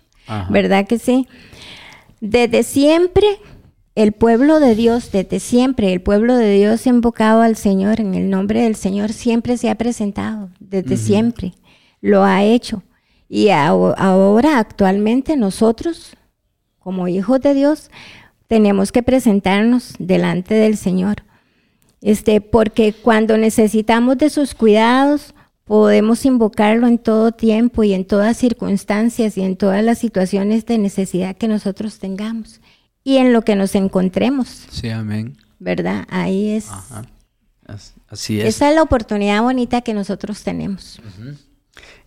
¿verdad 0.49 0.85
que 0.85 0.99
sí? 0.99 1.27
Desde 2.21 2.61
siempre, 2.63 3.25
el 3.95 4.11
pueblo 4.11 4.59
de 4.59 4.75
Dios, 4.75 5.11
desde 5.11 5.39
siempre, 5.39 5.91
el 5.91 6.01
pueblo 6.01 6.35
de 6.35 6.51
Dios 6.53 6.85
invocado 6.85 7.41
al 7.41 7.55
Señor, 7.55 7.99
en 7.99 8.13
el 8.13 8.29
nombre 8.29 8.61
del 8.61 8.75
Señor, 8.75 9.11
siempre 9.11 9.57
se 9.57 9.69
ha 9.69 9.75
presentado, 9.75 10.49
desde 10.59 10.97
siempre, 10.97 11.53
lo 12.01 12.23
ha 12.23 12.43
hecho. 12.43 12.83
Y 13.27 13.49
ahora, 13.49 14.59
actualmente, 14.59 15.35
nosotros 15.35 16.15
como 16.85 17.07
hijos 17.07 17.41
de 17.41 17.55
Dios, 17.55 17.89
tenemos 18.45 18.91
que 18.91 19.01
presentarnos 19.01 19.95
delante 19.97 20.53
del 20.53 20.77
Señor. 20.77 21.23
Este, 21.99 22.41
porque 22.41 22.93
cuando 22.93 23.39
necesitamos 23.39 24.19
de 24.19 24.29
sus 24.29 24.53
cuidados, 24.53 25.33
podemos 25.63 26.23
invocarlo 26.27 26.85
en 26.85 26.99
todo 26.99 27.31
tiempo 27.31 27.83
y 27.83 27.95
en 27.95 28.05
todas 28.05 28.37
circunstancias 28.37 29.35
y 29.35 29.41
en 29.41 29.57
todas 29.57 29.83
las 29.83 29.97
situaciones 29.97 30.67
de 30.67 30.77
necesidad 30.77 31.35
que 31.35 31.47
nosotros 31.47 31.97
tengamos 31.97 32.61
y 33.03 33.17
en 33.17 33.33
lo 33.33 33.41
que 33.41 33.55
nos 33.55 33.73
encontremos. 33.73 34.67
Sí, 34.69 34.89
amén. 34.89 35.37
¿Verdad? 35.57 36.05
Ahí 36.07 36.49
es. 36.49 36.69
Así 38.07 38.41
es. 38.41 38.45
Esa 38.45 38.69
es 38.69 38.75
la 38.75 38.83
oportunidad 38.83 39.41
bonita 39.41 39.81
que 39.81 39.95
nosotros 39.95 40.43
tenemos. 40.43 41.01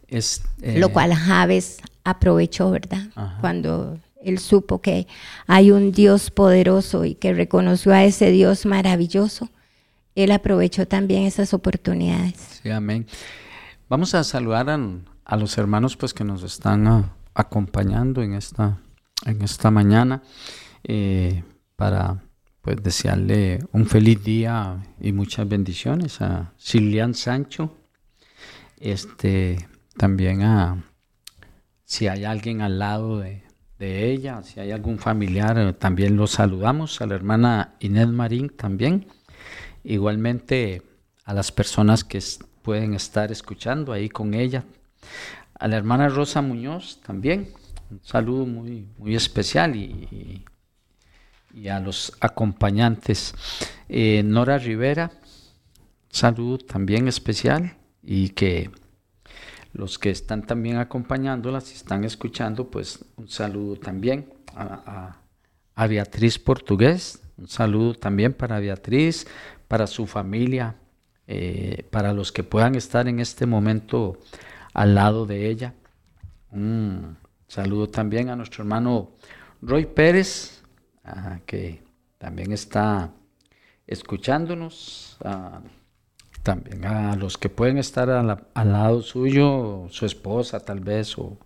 es, 0.06 0.40
lo 0.62 0.86
eh, 0.86 0.92
cual 0.92 1.14
Javes 1.14 1.78
aprovechó, 2.04 2.70
¿verdad? 2.70 3.08
Cuando 3.40 3.98
él 4.22 4.38
supo 4.38 4.80
que 4.80 5.06
hay 5.46 5.70
un 5.70 5.92
Dios 5.92 6.30
poderoso 6.30 7.04
y 7.04 7.14
que 7.14 7.32
reconoció 7.32 7.92
a 7.92 8.04
ese 8.04 8.30
Dios 8.30 8.66
maravilloso. 8.66 9.48
Él 10.14 10.32
aprovechó 10.32 10.86
también 10.86 11.22
esas 11.24 11.54
oportunidades. 11.54 12.60
Sí, 12.62 12.70
amén. 12.70 13.06
Vamos 13.88 14.14
a 14.14 14.24
saludar 14.24 14.68
a, 14.68 15.36
los 15.36 15.56
hermanos 15.58 15.96
pues 15.96 16.12
que 16.12 16.24
nos 16.24 16.42
están 16.42 16.86
ah, 16.86 17.12
acompañando 17.34 18.22
en 18.22 18.34
esta, 18.34 18.78
en 19.24 19.42
esta 19.42 19.70
mañana 19.70 20.22
eh, 20.84 21.42
para 21.76 22.22
pues 22.62 22.82
desearle 22.82 23.60
un 23.72 23.86
feliz 23.86 24.22
día 24.22 24.82
y 25.00 25.12
muchas 25.12 25.48
bendiciones 25.48 26.20
a 26.20 26.52
Silian 26.56 27.14
Sancho, 27.14 27.74
este 28.78 29.68
también 29.96 30.42
a 30.42 30.84
si 31.84 32.08
hay 32.08 32.24
alguien 32.24 32.60
al 32.60 32.78
lado 32.78 33.20
de, 33.20 33.47
de 33.78 34.10
ella. 34.10 34.42
Si 34.42 34.60
hay 34.60 34.72
algún 34.72 34.98
familiar, 34.98 35.58
eh, 35.58 35.72
también 35.72 36.16
los 36.16 36.32
saludamos. 36.32 37.00
A 37.00 37.06
la 37.06 37.14
hermana 37.14 37.74
Inés 37.80 38.08
Marín 38.08 38.50
también. 38.50 39.06
Igualmente 39.84 40.82
a 41.24 41.34
las 41.34 41.52
personas 41.52 42.04
que 42.04 42.20
pueden 42.62 42.94
estar 42.94 43.30
escuchando 43.30 43.92
ahí 43.92 44.08
con 44.08 44.34
ella. 44.34 44.64
A 45.54 45.68
la 45.68 45.76
hermana 45.76 46.08
Rosa 46.08 46.42
Muñoz 46.42 47.00
también. 47.06 47.50
Un 47.90 48.00
saludo 48.02 48.44
muy, 48.44 48.86
muy 48.98 49.14
especial 49.14 49.74
y, 49.74 50.44
y, 51.54 51.68
a 51.68 51.80
los 51.80 52.12
acompañantes. 52.20 53.34
Eh, 53.88 54.22
Nora 54.24 54.58
Rivera, 54.58 55.10
saludo 56.10 56.58
también 56.58 57.08
especial 57.08 57.76
y 58.02 58.30
que 58.30 58.70
los 59.78 59.96
que 59.96 60.10
están 60.10 60.42
también 60.42 60.76
acompañándolas, 60.78 61.70
y 61.70 61.76
están 61.76 62.02
escuchando, 62.02 62.68
pues 62.68 63.04
un 63.16 63.28
saludo 63.28 63.76
también 63.76 64.28
a, 64.56 65.16
Beatriz 65.88 66.40
Portugués, 66.40 67.22
un 67.36 67.46
saludo 67.46 67.94
también 67.94 68.34
para 68.34 68.58
Beatriz, 68.58 69.24
para 69.68 69.86
su 69.86 70.08
familia, 70.08 70.74
eh, 71.28 71.86
para 71.92 72.12
los 72.12 72.32
que 72.32 72.42
puedan 72.42 72.74
estar 72.74 73.06
en 73.06 73.20
este 73.20 73.46
momento 73.46 74.18
al 74.74 74.96
lado 74.96 75.26
de 75.26 75.48
ella. 75.48 75.74
Un 76.50 77.16
saludo 77.46 77.88
también 77.88 78.30
a 78.30 78.34
nuestro 78.34 78.64
hermano 78.64 79.12
Roy 79.62 79.86
Pérez, 79.86 80.64
que 81.46 81.84
también 82.18 82.50
está 82.50 83.12
escuchándonos. 83.86 85.16
También 86.42 86.84
a 86.84 87.16
los 87.16 87.36
que 87.36 87.48
pueden 87.48 87.78
estar 87.78 88.08
al 88.10 88.72
lado 88.72 89.02
suyo, 89.02 89.86
su 89.90 90.06
esposa 90.06 90.60
tal 90.60 90.80
vez, 90.80 91.16
o, 91.18 91.38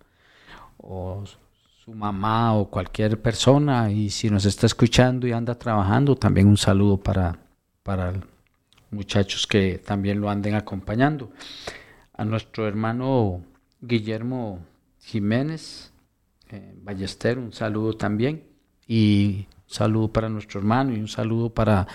su 1.83 1.91
mamá 1.91 2.55
o 2.55 2.69
cualquier 2.69 3.21
persona. 3.21 3.91
Y 3.91 4.09
si 4.09 4.29
nos 4.29 4.45
está 4.45 4.65
escuchando 4.65 5.27
y 5.27 5.31
anda 5.31 5.55
trabajando, 5.55 6.15
también 6.15 6.47
un 6.47 6.57
saludo 6.57 6.97
para, 6.97 7.37
para 7.83 8.13
muchachos 8.91 9.47
que 9.47 9.79
también 9.79 10.21
lo 10.21 10.29
anden 10.29 10.55
acompañando. 10.55 11.31
A 12.13 12.23
nuestro 12.23 12.67
hermano 12.67 13.43
Guillermo 13.81 14.59
Jiménez 15.01 15.91
eh, 16.49 16.73
Ballester, 16.81 17.39
un 17.39 17.51
saludo 17.51 17.93
también. 17.93 18.43
Y 18.87 19.47
Saludo 19.67 20.09
para 20.09 20.29
nuestro 20.29 20.59
hermano 20.59 20.95
y 20.95 20.99
un 20.99 21.07
saludo 21.07 21.49
para 21.49 21.87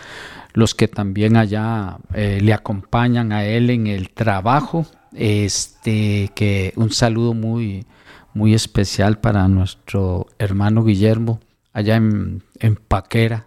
los 0.53 0.75
que 0.75 0.89
también 0.89 1.37
allá 1.37 1.99
eh, 2.15 2.41
le 2.43 2.53
acompañan 2.53 3.33
a 3.33 3.45
él 3.45 3.71
en 3.71 3.87
el 3.87 4.11
trabajo. 4.11 4.87
Este, 5.13 6.31
que 6.35 6.73
un 6.77 6.91
saludo 6.91 7.35
muy, 7.35 7.87
muy 8.35 8.55
especial 8.55 9.21
para 9.21 9.49
nuestro 9.49 10.27
hermano 10.39 10.85
Guillermo 10.85 11.41
allá 11.73 11.97
en, 11.97 12.43
en 12.59 12.77
Paquera, 12.77 13.47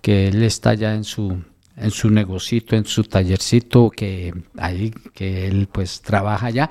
que 0.00 0.28
él 0.28 0.42
está 0.42 0.70
allá 0.70 0.94
en 0.94 1.04
su 1.04 1.42
en 1.74 1.90
su 1.90 2.10
negocito, 2.10 2.76
en 2.76 2.84
su 2.84 3.04
tallercito 3.04 3.90
que 3.90 4.34
ahí 4.58 4.92
que 5.14 5.48
él 5.48 5.68
pues 5.72 6.02
trabaja 6.02 6.46
allá 6.46 6.70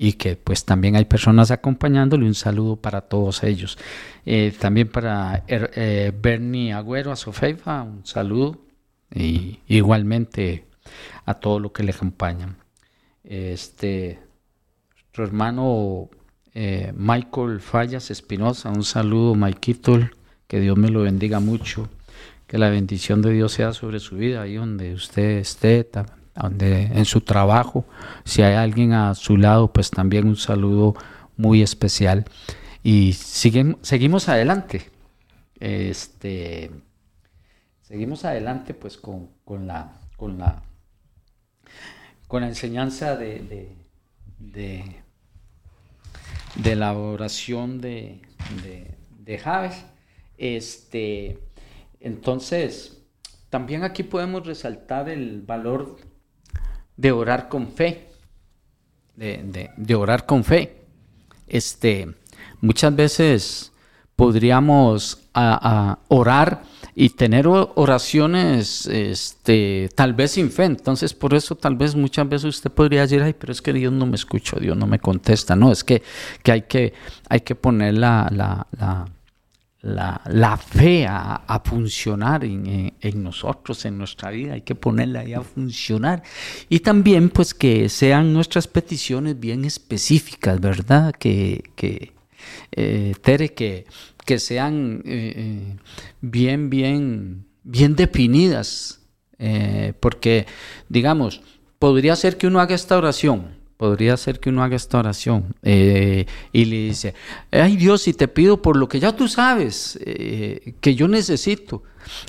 y 0.00 0.12
que 0.12 0.36
pues 0.36 0.64
también 0.64 0.94
hay 0.94 1.06
personas 1.06 1.50
acompañándole. 1.50 2.24
Un 2.24 2.36
saludo 2.36 2.76
para 2.76 3.00
todos 3.00 3.42
ellos. 3.42 3.76
Eh, 4.24 4.54
también 4.56 4.88
para 4.88 5.42
er, 5.48 5.72
eh, 5.74 6.12
Bernie 6.16 6.72
Agüero, 6.72 7.10
a 7.10 7.16
Sofeifa, 7.16 7.82
un 7.82 8.06
saludo. 8.06 8.58
Y 9.12 9.58
igualmente 9.66 10.66
a 11.24 11.34
todo 11.34 11.58
lo 11.58 11.72
que 11.72 11.82
le 11.82 11.90
acompañan. 11.90 12.56
Este, 13.24 14.20
nuestro 14.94 15.24
hermano 15.24 16.08
eh, 16.54 16.92
Michael 16.96 17.60
Fallas 17.60 18.12
Espinosa, 18.12 18.70
un 18.70 18.84
saludo, 18.84 19.34
Maikito, 19.34 19.98
que 20.46 20.60
Dios 20.60 20.76
me 20.76 20.90
lo 20.90 21.02
bendiga 21.02 21.40
mucho, 21.40 21.88
que 22.46 22.56
la 22.56 22.70
bendición 22.70 23.20
de 23.20 23.32
Dios 23.32 23.52
sea 23.52 23.72
sobre 23.72 23.98
su 23.98 24.16
vida, 24.16 24.42
ahí 24.42 24.54
donde 24.54 24.94
usted 24.94 25.38
esté, 25.38 25.88
en 26.40 27.04
su 27.04 27.20
trabajo, 27.20 27.84
si 28.24 28.42
hay 28.42 28.54
alguien 28.54 28.92
a 28.92 29.14
su 29.14 29.36
lado, 29.36 29.72
pues 29.72 29.90
también 29.90 30.26
un 30.26 30.36
saludo 30.36 30.94
muy 31.36 31.62
especial. 31.62 32.24
Y 32.82 33.12
siguen, 33.14 33.78
seguimos 33.82 34.28
adelante. 34.28 34.90
Este, 35.60 36.70
seguimos 37.82 38.24
adelante 38.24 38.74
pues 38.74 38.96
con, 38.96 39.30
la, 39.66 40.00
con, 40.16 40.38
la, 40.38 40.62
con 42.28 42.42
la 42.42 42.48
enseñanza 42.48 43.16
de, 43.16 43.76
de, 44.38 45.02
de, 46.54 46.76
la 46.76 46.92
oración 46.96 47.80
de, 47.80 48.22
de, 49.24 49.38
Javes. 49.38 49.84
Este, 50.36 51.40
entonces, 52.00 53.02
también 53.50 53.82
aquí 53.82 54.04
podemos 54.04 54.46
resaltar 54.46 55.08
el 55.08 55.42
valor 55.42 55.98
de 56.98 57.12
orar 57.12 57.48
con 57.48 57.68
fe, 57.68 58.08
de, 59.16 59.94
orar 59.94 60.26
con 60.26 60.44
fe. 60.44 60.76
Este, 61.46 62.12
muchas 62.60 62.94
veces 62.94 63.72
podríamos 64.16 65.22
a, 65.32 65.98
orar 66.08 66.64
y 66.96 67.10
tener 67.10 67.46
oraciones 67.46 68.86
este, 68.86 69.88
tal 69.94 70.12
vez 70.12 70.32
sin 70.32 70.50
fe. 70.50 70.64
Entonces, 70.64 71.14
por 71.14 71.34
eso 71.34 71.54
tal 71.54 71.76
vez 71.76 71.94
muchas 71.94 72.28
veces 72.28 72.56
usted 72.56 72.72
podría 72.72 73.02
decir, 73.02 73.22
ay, 73.22 73.32
pero 73.32 73.52
es 73.52 73.62
que 73.62 73.72
Dios 73.72 73.92
no 73.92 74.04
me 74.04 74.16
escucha, 74.16 74.58
Dios 74.58 74.76
no 74.76 74.88
me 74.88 74.98
contesta. 74.98 75.54
No, 75.54 75.70
es 75.70 75.84
que, 75.84 76.02
que, 76.42 76.52
hay, 76.52 76.62
que 76.62 76.92
hay 77.28 77.40
que 77.40 77.54
poner 77.54 77.94
la, 77.94 78.28
la 78.76 79.08
la, 79.80 80.56
fe 80.56 81.06
a, 81.06 81.62
funcionar 81.64 82.44
en, 82.44 82.92
nosotros, 83.22 83.84
en 83.84 83.98
nuestra 83.98 84.30
vida, 84.30 84.54
hay 84.54 84.62
que 84.62 84.74
ponerla 84.74 85.20
ahí 85.20 85.34
a 85.34 85.42
funcionar. 85.42 86.22
Y 86.68 86.80
también 86.80 87.30
pues 87.30 87.54
que 87.54 87.88
sean 87.88 88.32
nuestras 88.32 88.66
peticiones 88.66 89.38
bien 89.38 89.64
específicas, 89.64 90.60
¿verdad? 90.60 91.14
Que, 91.14 91.62
que 91.76 92.12
eh, 92.72 93.14
Tere, 93.22 93.54
que, 93.54 93.86
que 94.24 94.38
sean 94.38 95.02
eh, 95.04 95.32
eh, 95.36 95.76
bien, 96.20 96.70
bien, 96.70 97.46
bien 97.62 97.94
definidas. 97.94 99.00
porque, 100.00 100.46
digamos, 100.88 101.42
podría 101.78 102.16
ser 102.16 102.36
que 102.36 102.48
uno 102.48 102.58
haga 102.58 102.74
esta 102.74 102.98
oración 102.98 103.57
podría 103.78 104.16
ser 104.16 104.40
que 104.40 104.50
uno 104.50 104.62
haga 104.62 104.76
esta 104.76 104.98
oración 104.98 105.54
eh, 105.62 106.26
y 106.52 106.64
le 106.66 106.76
dice, 106.76 107.14
ay 107.50 107.76
Dios, 107.76 108.02
si 108.02 108.12
te 108.12 108.28
pido 108.28 108.60
por 108.60 108.76
lo 108.76 108.88
que 108.88 109.00
ya 109.00 109.14
tú 109.14 109.28
sabes 109.28 109.98
eh, 110.04 110.74
que 110.82 110.94
yo 110.94 111.08
necesito. 111.08 111.82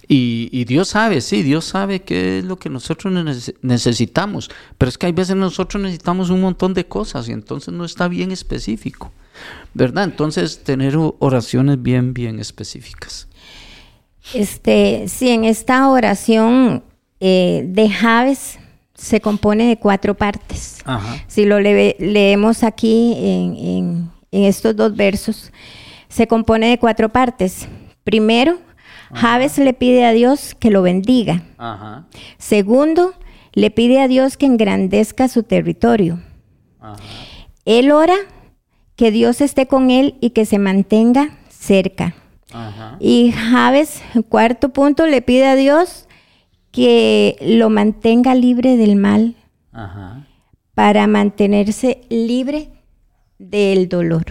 Y, 0.09 0.65
Dios 0.65 0.89
sabe, 0.89 1.21
sí, 1.21 1.41
Dios 1.41 1.63
sabe 1.63 2.01
qué 2.01 2.39
es 2.39 2.43
lo 2.43 2.59
que 2.59 2.69
nosotros 2.69 3.13
necesitamos, 3.61 4.51
pero 4.77 4.89
es 4.89 4.97
que 4.97 5.05
hay 5.05 5.13
veces 5.13 5.37
nosotros 5.37 5.81
necesitamos 5.81 6.29
un 6.29 6.41
montón 6.41 6.73
de 6.73 6.85
cosas 6.85 7.29
y 7.29 7.31
entonces 7.31 7.73
no 7.73 7.85
está 7.85 8.09
bien 8.09 8.33
específico, 8.33 9.13
¿verdad? 9.73 10.03
Entonces 10.03 10.65
tener 10.65 10.97
oraciones 10.97 11.81
bien, 11.81 12.13
bien 12.13 12.41
específicas. 12.41 13.29
Este, 14.33 15.05
sí, 15.07 15.29
en 15.29 15.45
esta 15.45 15.89
oración 15.89 16.83
eh, 17.21 17.63
de 17.65 17.89
Javes, 17.89 18.59
se 18.99 19.21
compone 19.21 19.67
de 19.69 19.77
cuatro 19.77 20.13
partes. 20.13 20.83
Si 21.27 21.45
lo 21.45 21.59
leemos 21.59 22.63
aquí 22.63 23.13
en, 23.17 24.11
estos 24.31 24.75
dos 24.75 24.95
versos, 24.95 25.51
se 26.09 26.27
compone 26.27 26.69
de 26.69 26.77
cuatro 26.77 27.09
partes. 27.09 27.67
Primero, 28.03 28.59
Javes 29.13 29.57
le 29.57 29.73
pide 29.73 30.05
a 30.05 30.11
Dios 30.11 30.53
que 30.53 30.69
lo 30.69 30.81
bendiga. 30.81 31.43
Segundo, 32.37 33.13
le 33.53 33.71
pide 33.71 34.01
a 34.01 34.07
Dios 34.07 34.37
que 34.37 34.45
engrandezca 34.45 35.27
su 35.27 35.43
territorio. 35.43 36.19
Él 37.65 37.91
ora 37.91 38.15
que 38.95 39.11
Dios 39.11 39.39
esté 39.39 39.65
con 39.65 39.91
él 39.91 40.17
y 40.19 40.31
que 40.31 40.45
se 40.45 40.59
mantenga 40.59 41.37
cerca. 41.47 42.15
Y 42.99 43.31
Javes, 43.31 44.01
cuarto 44.27 44.69
punto, 44.69 45.05
le 45.05 45.21
pide 45.21 45.47
a 45.47 45.55
Dios 45.55 46.08
que 46.71 47.37
lo 47.41 47.69
mantenga 47.69 48.35
libre 48.35 48.77
del 48.77 48.95
mal 48.95 49.35
para 50.73 51.07
mantenerse 51.07 52.01
libre 52.09 52.69
del 53.37 53.89
dolor, 53.89 54.25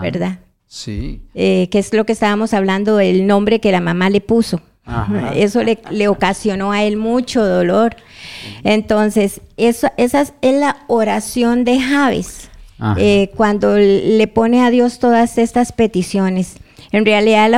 ¿verdad? 0.00 0.38
Sí. 0.66 1.22
Eh, 1.34 1.68
que 1.70 1.78
es 1.78 1.92
lo 1.92 2.04
que 2.04 2.12
estábamos 2.12 2.52
hablando, 2.52 3.00
el 3.00 3.26
nombre 3.26 3.60
que 3.60 3.72
la 3.72 3.80
mamá 3.80 4.10
le 4.10 4.20
puso. 4.20 4.60
Eso 5.34 5.62
le, 5.62 6.08
ocasionó 6.08 6.72
a 6.72 6.82
él 6.84 6.96
mucho 6.96 7.44
dolor. 7.44 7.96
Entonces, 8.64 9.40
eso, 9.56 9.88
esa 9.96 10.22
es 10.22 10.32
la 10.40 10.78
oración 10.86 11.64
de 11.64 11.80
Javes, 11.80 12.50
eh, 12.96 13.30
cuando 13.36 13.76
le 13.76 14.26
pone 14.28 14.64
a 14.64 14.70
Dios 14.70 14.98
todas 14.98 15.36
estas 15.38 15.72
peticiones. 15.72 16.56
En 16.90 17.04
realidad 17.04 17.50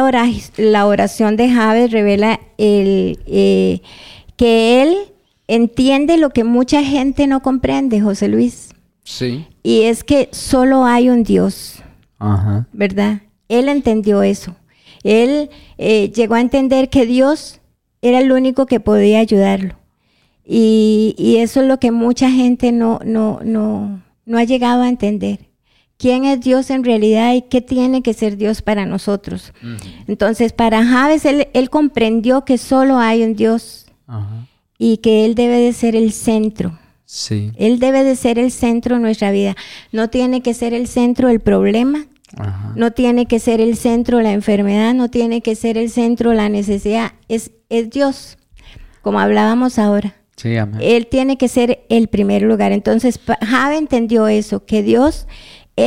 la 0.57 0.87
oración, 0.87 1.37
de 1.37 1.51
Javes 1.51 1.91
revela 1.93 2.41
el, 2.59 3.19
eh, 3.27 3.81
que 4.37 4.83
él 4.83 4.97
entiende 5.49 6.17
lo 6.17 6.31
que 6.31 6.45
mucha 6.45 6.83
gente 6.83 7.27
no 7.27 7.41
comprende, 7.41 8.01
José 8.01 8.29
Luis. 8.29 8.71
Sí. 9.05 9.47
Y 9.63 9.83
es 9.83 10.05
que 10.05 10.29
solo 10.33 10.85
hay 10.85 11.11
un 11.11 11.23
Dios, 11.23 11.83
Ajá. 12.19 12.67
¿verdad? 12.73 13.23
Él 13.49 13.69
entendió 13.69 14.23
eso. 14.23 14.57
Él 15.03 15.51
eh, 15.79 16.11
llegó 16.15 16.35
a 16.35 16.41
entender 16.41 16.91
que 16.91 17.07
Dios 17.07 17.61
era 18.03 18.21
el 18.21 18.33
único 18.33 18.67
que 18.67 18.81
podía 18.81 19.21
ayudarlo. 19.21 19.75
Y, 20.45 21.15
y, 21.17 21.37
eso 21.37 21.61
es 21.61 21.69
lo 21.69 21.79
que 21.79 21.93
mucha 21.93 22.29
gente 22.31 22.73
no, 22.73 22.99
no, 23.05 23.39
no, 23.45 24.03
no 24.25 24.39
ha 24.39 24.43
llegado 24.45 24.83
a 24.83 24.89
entender 24.89 25.50
quién 26.01 26.25
es 26.25 26.41
Dios 26.41 26.71
en 26.71 26.83
realidad 26.83 27.35
y 27.35 27.43
qué 27.43 27.61
tiene 27.61 28.03
que 28.03 28.15
ser 28.15 28.39
Dios 28.39 28.63
para 28.63 28.87
nosotros. 28.87 29.53
Entonces, 30.09 30.55
para 30.55 30.83
Javes, 30.85 31.27
él, 31.27 31.71
comprendió 31.71 32.47
que 32.47 32.57
solo 32.57 32.99
hay 32.99 33.23
un 33.23 33.37
Dios 33.37 33.87
y 34.79 34.97
que 34.97 35.27
Él 35.27 35.35
debe 35.35 35.59
de 35.59 35.75
ser 35.75 35.95
el 35.95 36.13
centro. 36.13 36.79
Sí. 37.05 37.53
Él 37.57 37.79
debe 37.81 38.03
de 38.03 38.17
ser 38.17 38.39
el 38.39 38.51
centro 38.51 38.97
de 38.97 39.03
nuestra 39.03 39.31
vida. 39.31 39.57
No 39.93 40.09
tiene 40.09 40.41
que 40.41 40.55
ser 40.55 40.73
el 40.73 40.89
centro 40.89 41.29
el 41.29 41.41
problema, 41.41 42.07
no 42.77 42.93
tiene 42.93 43.27
que 43.27 43.39
ser 43.39 43.61
el 43.61 43.77
centro 43.77 44.23
la 44.23 44.33
enfermedad, 44.33 44.95
no 44.95 45.11
tiene 45.11 45.43
que 45.43 45.55
ser 45.55 45.77
el 45.77 45.91
centro 45.91 46.33
la 46.33 46.49
necesidad. 46.49 47.13
Es, 47.29 47.51
es 47.69 47.91
Dios, 47.91 48.39
como 49.03 49.21
hablábamos 49.21 49.79
ahora. 49.79 50.15
Sí, 50.37 50.55
Él 50.81 51.09
tiene 51.09 51.37
que 51.37 51.49
ser 51.49 51.85
el 51.91 52.09
primer 52.09 52.41
lugar. 52.41 52.73
Entonces, 52.73 53.21
Jave 53.43 53.77
entendió 53.77 54.27
eso, 54.27 54.65
que 54.65 54.83
Dios 54.83 55.27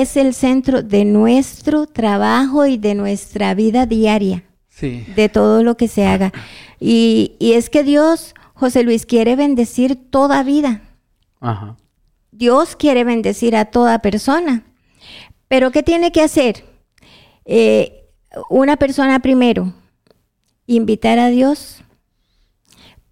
es 0.02 0.18
el 0.18 0.34
centro 0.34 0.82
de 0.82 1.06
nuestro 1.06 1.88
trabajo 1.88 2.66
y 2.66 2.78
de 2.78 2.96
nuestra 2.96 3.54
vida 3.54 3.86
diaria. 3.86 4.44
De 4.82 5.30
todo 5.30 5.64
lo 5.64 5.78
que 5.78 5.88
se 5.88 6.06
haga. 6.06 6.34
Y, 6.80 7.38
es 7.40 7.70
que 7.70 7.84
Dios, 7.84 8.34
José 8.54 8.84
Luis, 8.84 9.06
quiere 9.06 9.36
bendecir 9.36 9.96
toda 9.96 10.44
vida. 10.44 10.82
Dios 12.32 12.76
quiere 12.76 13.04
bendecir 13.04 13.56
a 13.56 13.66
toda 13.66 14.00
persona. 14.00 14.64
Pero 15.48 15.72
¿qué 15.72 15.84
tiene 15.84 16.12
que 16.12 16.22
hacer? 16.22 16.66
Eh, 17.46 18.10
una 18.50 18.76
persona 18.76 19.20
primero, 19.20 19.74
invitar 20.66 21.20
a 21.20 21.30
Dios 21.30 21.82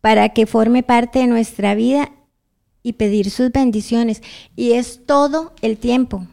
para 0.02 0.30
que 0.30 0.48
forme 0.48 0.84
parte 0.84 1.20
de 1.20 1.28
nuestra 1.28 1.76
vida 1.76 2.12
y 2.84 2.94
pedir 2.94 3.30
sus 3.30 3.52
bendiciones. 3.52 4.22
Y 4.56 4.74
es 4.74 5.06
todo 5.06 5.54
el 5.62 5.78
tiempo. 5.78 6.28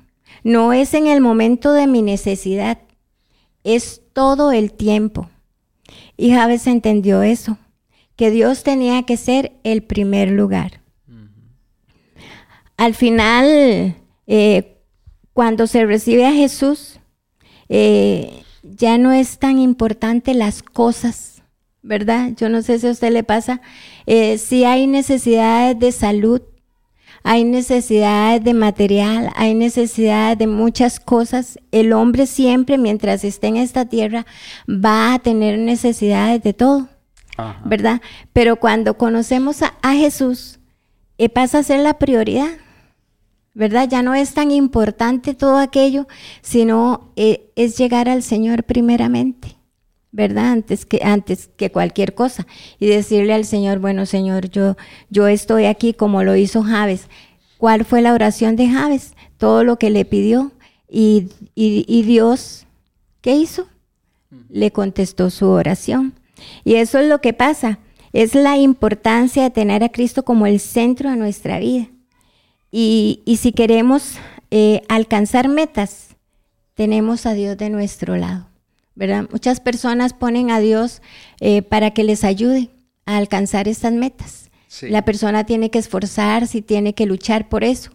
No 0.45 0.73
es 0.73 0.95
en 0.95 1.07
el 1.07 1.21
momento 1.21 1.73
de 1.73 1.87
mi 1.87 2.03
necesidad, 2.03 2.79
es 3.65 4.03
todo 4.13 4.53
el 4.53 4.73
tiempo. 4.73 5.29
Y 6.17 6.33
Javes 6.33 6.67
entendió 6.67 7.23
eso, 7.23 7.59
que 8.17 8.31
Dios 8.31 8.63
tenía 8.63 9.05
que 9.05 9.17
ser 9.17 9.53
el 9.65 9.83
primer 9.83 10.31
lugar. 10.31 10.81
Al 12.77 12.95
final, 12.95 13.97
eh, 14.27 14.79
cuando 15.33 15.67
se 15.67 15.85
recibe 15.85 16.27
a 16.27 16.33
Jesús, 16.33 17.01
eh, 17.69 18.43
ya 18.63 18.99
no 18.99 19.13
es 19.13 19.39
tan 19.39 19.59
importante 19.59 20.35
las 20.35 20.63
cosas, 20.63 21.43
¿verdad? 21.83 22.33
Yo 22.37 22.49
no 22.49 22.63
sé 22.63 22.79
si 22.79 22.87
a 22.87 22.93
usted 22.93 23.13
le 23.13 23.25
pasa. 23.25 23.61
Eh, 24.07 24.39
si 24.39 24.65
hay 24.65 24.87
necesidades 24.87 25.79
de 25.79 25.93
salud, 25.93 26.43
hay 27.23 27.45
necesidades 27.45 28.43
de 28.45 28.55
material, 28.55 29.31
hay 29.35 29.55
necesidades 29.55 30.39
de 30.39 30.47
muchas 30.47 31.01
cosas. 31.01 31.59
El 31.73 31.93
hombre 31.93 32.27
siempre, 32.27 32.79
mientras 32.79 33.25
esté 33.25 33.49
en 33.49 33.57
esta 33.57 33.87
tierra, 33.87 34.27
va 34.69 35.15
a 35.15 35.19
tener 35.19 35.59
necesidades 35.59 36.43
de 36.43 36.55
todo, 36.55 36.89
¿verdad? 37.65 38.01
Pero 38.33 38.57
cuando 38.57 38.97
conocemos 38.97 39.63
a, 39.63 39.95
Jesús, 39.95 40.59
eh, 41.19 41.29
pasa 41.29 41.59
a 41.59 41.63
ser 41.63 41.81
la 41.81 41.99
prioridad. 41.99 42.51
¿verdad? 43.55 43.89
Ya 43.89 44.03
no 44.03 44.15
es 44.15 44.35
tan 44.35 44.53
importante 44.53 45.35
todo 45.35 45.59
aquello, 45.59 46.07
sino 46.43 47.11
eh, 47.17 47.51
es 47.57 47.77
llegar 47.77 48.09
al 48.09 48.23
Señor 48.23 48.63
primeramente, 48.63 49.58
¿verdad? 50.13 50.53
Antes 50.53 50.87
que, 50.87 51.01
antes 51.03 51.51
que 51.57 51.71
cualquier 51.71 52.15
cosa. 52.15 52.47
Y 52.79 52.87
decirle 52.87 53.35
al 53.35 53.45
Señor, 53.45 53.79
bueno, 53.79 54.07
Señor, 54.07 54.51
yo, 54.51 54.77
yo 55.11 55.27
estoy 55.29 55.67
aquí 55.67 55.95
como 55.95 56.23
lo 56.23 56.37
hizo 56.37 56.63
Javes. 56.63 57.09
¿Cuál 57.59 57.85
fue 57.85 58.03
la 58.03 58.13
oración 58.13 58.57
de 58.57 58.69
Javes? 58.69 59.15
Todo 59.37 59.65
lo 59.65 59.79
que 59.79 59.91
le 59.91 60.05
pidió. 60.05 60.53
Y, 60.89 61.29
y 61.55 62.03
Dios, 62.03 62.67
¿qué 63.21 63.35
hizo? 63.35 63.69
Le 64.49 64.71
contestó 64.71 65.31
su 65.31 65.49
oración. 65.49 66.15
Y 66.65 66.75
eso 66.75 66.99
es 66.99 67.09
lo 67.09 67.21
que 67.21 67.33
pasa. 67.33 67.79
Es 68.13 68.35
la 68.35 68.57
importancia 68.57 69.43
de 69.43 69.51
tener 69.51 69.85
a 69.85 69.91
Cristo 69.91 70.25
como 70.25 70.47
el 70.47 70.61
centro 70.61 71.11
de 71.11 71.17
nuestra 71.17 71.59
vida. 71.59 71.89
Y, 72.71 73.23
si 73.41 73.53
queremos 73.53 74.17
eh, 74.51 74.83
alcanzar 74.89 75.49
metas, 75.49 76.17
tenemos 76.75 77.27
a 77.27 77.33
Dios 77.33 77.57
de 77.57 77.71
nuestro 77.71 78.17
lado, 78.17 78.49
¿verdad? 78.99 79.29
Muchas 79.31 79.61
personas 79.61 80.13
ponen 80.13 80.51
a 80.51 80.59
Dios 80.59 81.03
eh, 81.41 81.63
para 81.63 81.93
que 81.93 82.03
les 82.03 82.25
ayude 82.25 82.71
a 83.07 83.17
alcanzar 83.17 83.69
estas 83.69 83.93
metas. 83.93 84.51
La 84.83 85.05
persona 85.05 85.45
tiene 85.47 85.71
que 85.71 85.79
esforzarse 85.79 86.59
y 86.59 86.63
tiene 86.63 86.95
que 86.95 87.07
luchar 87.07 87.49
por 87.49 87.63
eso, 87.63 87.93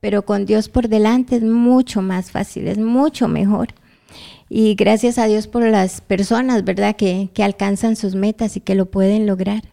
pero 0.00 0.24
con 0.24 0.46
Dios 0.46 0.68
por 0.68 0.88
delante 0.88 1.36
es 1.36 1.42
mucho 1.42 2.00
más 2.00 2.30
fácil, 2.30 2.68
es 2.68 2.78
mucho 2.78 3.26
mejor. 3.26 3.74
Y 4.48 4.76
gracias 4.76 5.18
a 5.18 5.26
Dios 5.26 5.48
por 5.48 5.64
las 5.64 6.00
personas, 6.00 6.64
¿verdad? 6.64 6.94
Que, 6.94 7.28
alcanzan 7.38 7.96
sus 7.96 8.14
metas 8.14 8.56
y 8.56 8.60
que 8.60 8.76
lo 8.76 8.86
pueden 8.86 9.26
lograr. 9.26 9.64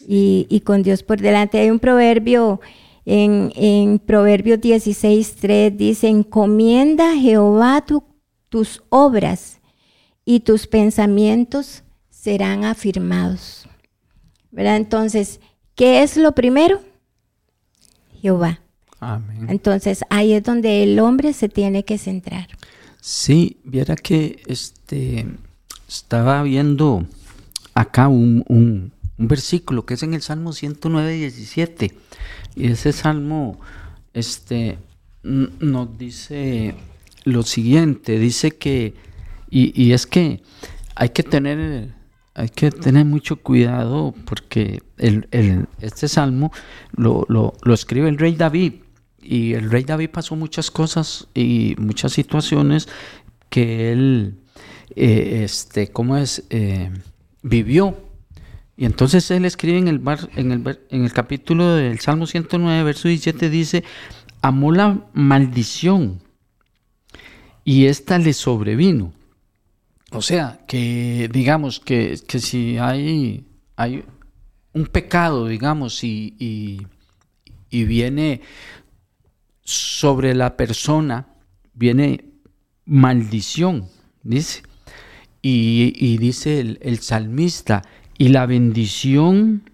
Y, 0.00 0.46
y 0.48 0.60
con 0.60 0.82
Dios 0.82 1.02
por 1.02 1.20
delante. 1.20 1.58
Hay 1.58 1.70
un 1.70 1.78
proverbio 1.78 2.60
en, 3.04 3.52
en 3.56 3.98
Proverbios 3.98 4.60
16.3 4.60 5.76
dice, 5.76 6.08
encomienda 6.08 7.12
a 7.12 7.16
Jehová 7.16 7.84
tus 8.48 8.82
obras 8.88 9.57
y 10.28 10.40
tus 10.40 10.66
pensamientos 10.66 11.84
serán 12.10 12.62
afirmados. 12.66 13.66
¿Verdad? 14.50 14.76
Entonces, 14.76 15.40
¿qué 15.74 16.02
es 16.02 16.18
lo 16.18 16.32
primero? 16.32 16.82
Jehová. 18.20 18.60
Amén. 19.00 19.46
Entonces, 19.48 20.04
ahí 20.10 20.34
es 20.34 20.42
donde 20.42 20.82
el 20.82 20.98
hombre 20.98 21.32
se 21.32 21.48
tiene 21.48 21.86
que 21.86 21.96
centrar. 21.96 22.46
Sí, 23.00 23.56
viera 23.64 23.96
que 23.96 24.42
este 24.46 25.26
estaba 25.88 26.42
viendo 26.42 27.06
acá 27.72 28.08
un, 28.08 28.44
un, 28.48 28.92
un 29.16 29.28
versículo 29.28 29.86
que 29.86 29.94
es 29.94 30.02
en 30.02 30.12
el 30.12 30.20
Salmo 30.20 30.52
109, 30.52 31.10
17 31.10 31.96
y 32.54 32.66
ese 32.66 32.92
salmo 32.92 33.58
este, 34.12 34.76
nos 35.22 35.96
dice 35.96 36.74
lo 37.24 37.44
siguiente, 37.44 38.18
dice 38.18 38.50
que, 38.50 39.07
y, 39.50 39.92
es 39.92 40.06
que 40.06 40.42
hay 40.94 41.10
que 41.10 41.22
tener, 41.22 41.94
hay 42.34 42.48
que 42.48 42.70
tener 42.70 43.04
mucho 43.04 43.36
cuidado 43.36 44.14
porque 44.24 44.82
este 44.98 46.08
salmo 46.08 46.52
lo, 46.92 47.54
escribe 47.72 48.08
el 48.08 48.18
rey 48.18 48.34
David. 48.34 48.74
Y 49.20 49.54
el 49.54 49.70
rey 49.70 49.84
David 49.84 50.10
pasó 50.10 50.36
muchas 50.36 50.70
cosas 50.70 51.28
y 51.34 51.74
muchas 51.78 52.12
situaciones 52.12 52.88
que 53.50 53.92
él, 53.92 54.38
eh, 54.96 55.42
este, 55.44 55.88
¿cómo 55.88 56.16
es? 56.16 56.44
Eh, 56.50 56.90
vivió 57.42 58.08
y 58.78 58.84
entonces 58.84 59.28
él 59.32 59.44
escribe 59.44 59.76
en 59.78 59.88
el, 59.88 60.00
en 60.36 60.52
el, 60.52 60.78
en 60.90 61.02
el 61.02 61.12
capítulo 61.12 61.74
del 61.74 61.98
Salmo 61.98 62.28
109, 62.28 62.84
verso 62.84 63.08
17, 63.08 63.50
dice, 63.50 63.82
amó 64.40 64.70
la 64.70 65.04
maldición 65.14 66.22
y 67.64 67.86
ésta 67.86 68.18
le 68.18 68.32
sobrevino. 68.32 69.12
O 70.12 70.22
sea, 70.22 70.60
que 70.66 71.28
digamos 71.32 71.80
que, 71.80 72.16
si 72.16 72.78
hay, 72.78 73.46
hay 73.76 74.04
un 74.72 74.86
pecado, 74.86 75.46
digamos, 75.46 76.02
y, 76.02 76.34
y, 77.70 77.84
viene 77.84 78.40
sobre 79.64 80.34
la 80.34 80.56
persona, 80.56 81.28
viene 81.74 82.24
maldición, 82.86 83.88
dice. 84.22 84.62
Y, 85.42 86.16
dice 86.18 86.60
el, 86.60 86.78
el 86.82 86.98
salmista, 87.00 87.82
y 88.16 88.28
la 88.28 88.46
bendición, 88.46 89.70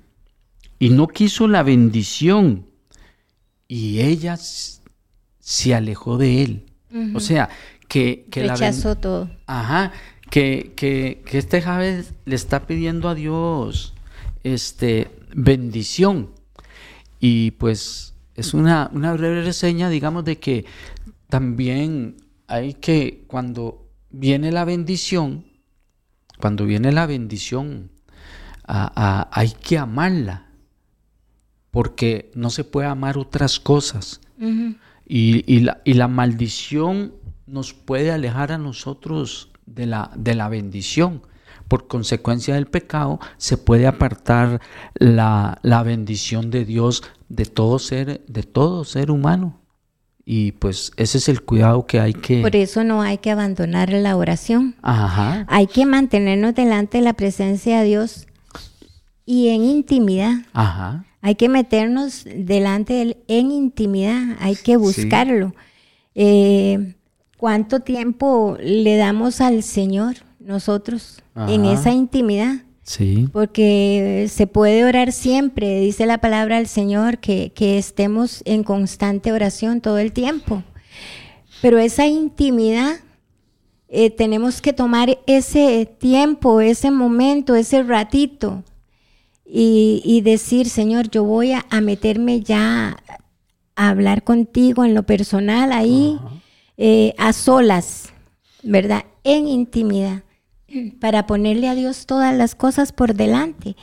y 0.79 0.91
no 0.91 1.07
quiso 1.07 1.47
la 1.47 1.63
bendición, 1.63 2.67
y 3.69 4.01
ella 4.01 4.37
se 4.37 5.75
alejó 5.75 6.19
de 6.19 6.43
él. 6.43 6.67
O 7.15 7.21
sea, 7.21 7.49
que, 7.89 8.27
que 8.31 8.43
Rechazó 8.49 8.97
todo. 8.97 9.31
Ajá, 9.47 9.93
que, 10.31 10.73
que, 10.77 11.23
que 11.27 11.39
este 11.39 11.63
Javes 11.63 12.15
le 12.25 12.35
está 12.35 12.67
pidiendo 12.67 13.09
a 13.09 13.15
Dios 13.15 13.95
este, 14.43 15.11
bendición. 15.35 16.31
Y 17.21 17.53
pues 17.53 18.15
es 18.35 18.55
una, 18.55 18.91
una 18.93 19.13
breve 19.15 19.43
reseña, 19.43 19.89
digamos, 19.89 20.25
de 20.25 20.39
que 20.39 20.65
también 21.29 22.17
hay 22.47 22.75
que, 22.75 23.25
cuando 23.27 23.89
viene 24.11 24.53
la 24.53 24.65
bendición, 24.65 25.47
cuando 26.39 26.67
viene 26.67 26.93
la 26.93 27.07
bendición, 27.07 27.91
hay 28.67 29.53
que 29.63 29.79
amarla, 29.79 30.49
porque 31.71 32.31
no 32.35 32.51
se 32.51 32.65
puede 32.65 32.89
amar 32.89 33.19
otras 33.19 33.61
cosas. 33.61 34.21
y, 35.07 35.61
la, 35.61 35.81
y, 35.85 35.95
la, 35.95 36.09
maldición 36.09 37.15
nos 37.47 37.73
puede 37.73 38.11
alejar 38.11 38.53
a 38.53 38.59
nosotros 38.59 39.51
de 39.67 39.87
la, 39.87 40.11
de 40.17 40.35
la 40.35 40.49
bendición. 40.49 41.23
Por 41.69 41.87
consecuencia 41.87 42.55
del 42.55 42.67
pecado 42.67 43.21
se 43.39 43.57
puede 43.57 43.87
apartar 43.87 44.61
la, 44.95 45.59
la 45.63 45.83
bendición 45.83 46.51
de 46.51 46.65
Dios 46.65 47.03
de 47.29 47.47
todo 47.47 47.79
ser, 47.79 48.25
de 48.27 48.43
todo 48.43 48.85
ser 48.85 49.11
humano. 49.11 49.61
Y 50.27 50.53
pues 50.53 50.93
ese 50.97 51.19
es 51.19 51.29
el 51.29 51.43
cuidado 51.43 51.87
que 51.87 52.01
hay 52.01 52.15
que... 52.15 52.41
Por 52.41 52.57
eso 52.57 52.83
no 52.83 53.03
hay 53.03 53.19
que 53.19 53.31
abandonar 53.31 53.93
la 53.93 54.17
oración. 54.17 54.75
Hay 54.83 55.67
que 55.67 55.85
mantenernos 55.85 56.55
delante 56.55 56.99
de 56.99 57.05
la 57.05 57.13
presencia 57.13 57.81
de 57.81 57.87
Dios 57.87 58.27
y 59.27 59.49
en 59.49 59.65
intimidad. 59.65 60.35
Ajá. 60.53 61.05
Hay 61.21 61.35
que 61.35 61.49
meternos 61.49 62.25
delante 62.25 62.93
de 62.95 63.03
él 63.03 63.17
en 63.29 63.51
intimidad, 63.51 64.37
hay 64.41 64.57
que 64.57 64.77
buscarlo. 64.77 65.55
Eh, 66.15 66.95
¿Cuánto 67.45 67.81
tiempo 67.81 68.57
le 68.59 68.97
damos 68.97 69.43
al 69.43 69.63
Señor 69.63 70.15
nosotros 70.41 71.23
en 71.37 71.67
esa 71.67 71.93
intimidad? 71.93 72.63
Sí. 72.85 73.29
Porque 73.35 74.29
se 74.31 74.47
puede 74.47 74.83
orar 74.83 75.13
siempre, 75.13 75.79
dice 75.81 76.07
la 76.07 76.17
palabra 76.17 76.57
del 76.57 76.69
Señor, 76.69 77.19
que, 77.19 77.53
estemos 77.59 78.41
en 78.47 78.65
constante 78.65 79.31
oración 79.31 79.83
todo 79.83 79.99
el 79.99 80.15
tiempo. 80.15 80.63
Pero 81.61 81.79
esa 81.79 82.07
intimidad 82.07 83.01
eh, 83.89 84.09
tenemos 84.09 84.63
que 84.63 84.73
tomar 84.73 85.19
ese 85.27 85.85
tiempo, 85.99 86.63
ese 86.63 86.91
momento, 86.91 87.57
ese 87.57 87.83
ratito 87.83 88.65
y, 89.45 90.23
decir, 90.25 90.71
Señor, 90.71 91.11
yo 91.11 91.25
voy 91.25 91.53
a, 91.53 91.81
meterme 91.83 92.41
ya 92.41 92.97
a 93.77 93.89
hablar 93.91 94.25
contigo 94.25 94.83
en 94.83 94.95
lo 94.95 95.03
personal 95.03 95.73
ahí, 95.73 96.19
eh, 96.77 97.15
a 97.19 97.33
solas, 97.33 98.13
¿verdad? 98.63 99.05
En 99.23 99.47
intimidad, 99.47 100.23
para 101.01 101.27
ponerle 101.27 101.69
a 101.69 101.75
Dios 101.75 102.07
todas 102.07 102.35
las 102.35 102.55
cosas 102.55 102.93
por 102.93 103.15
delante. 103.15 103.77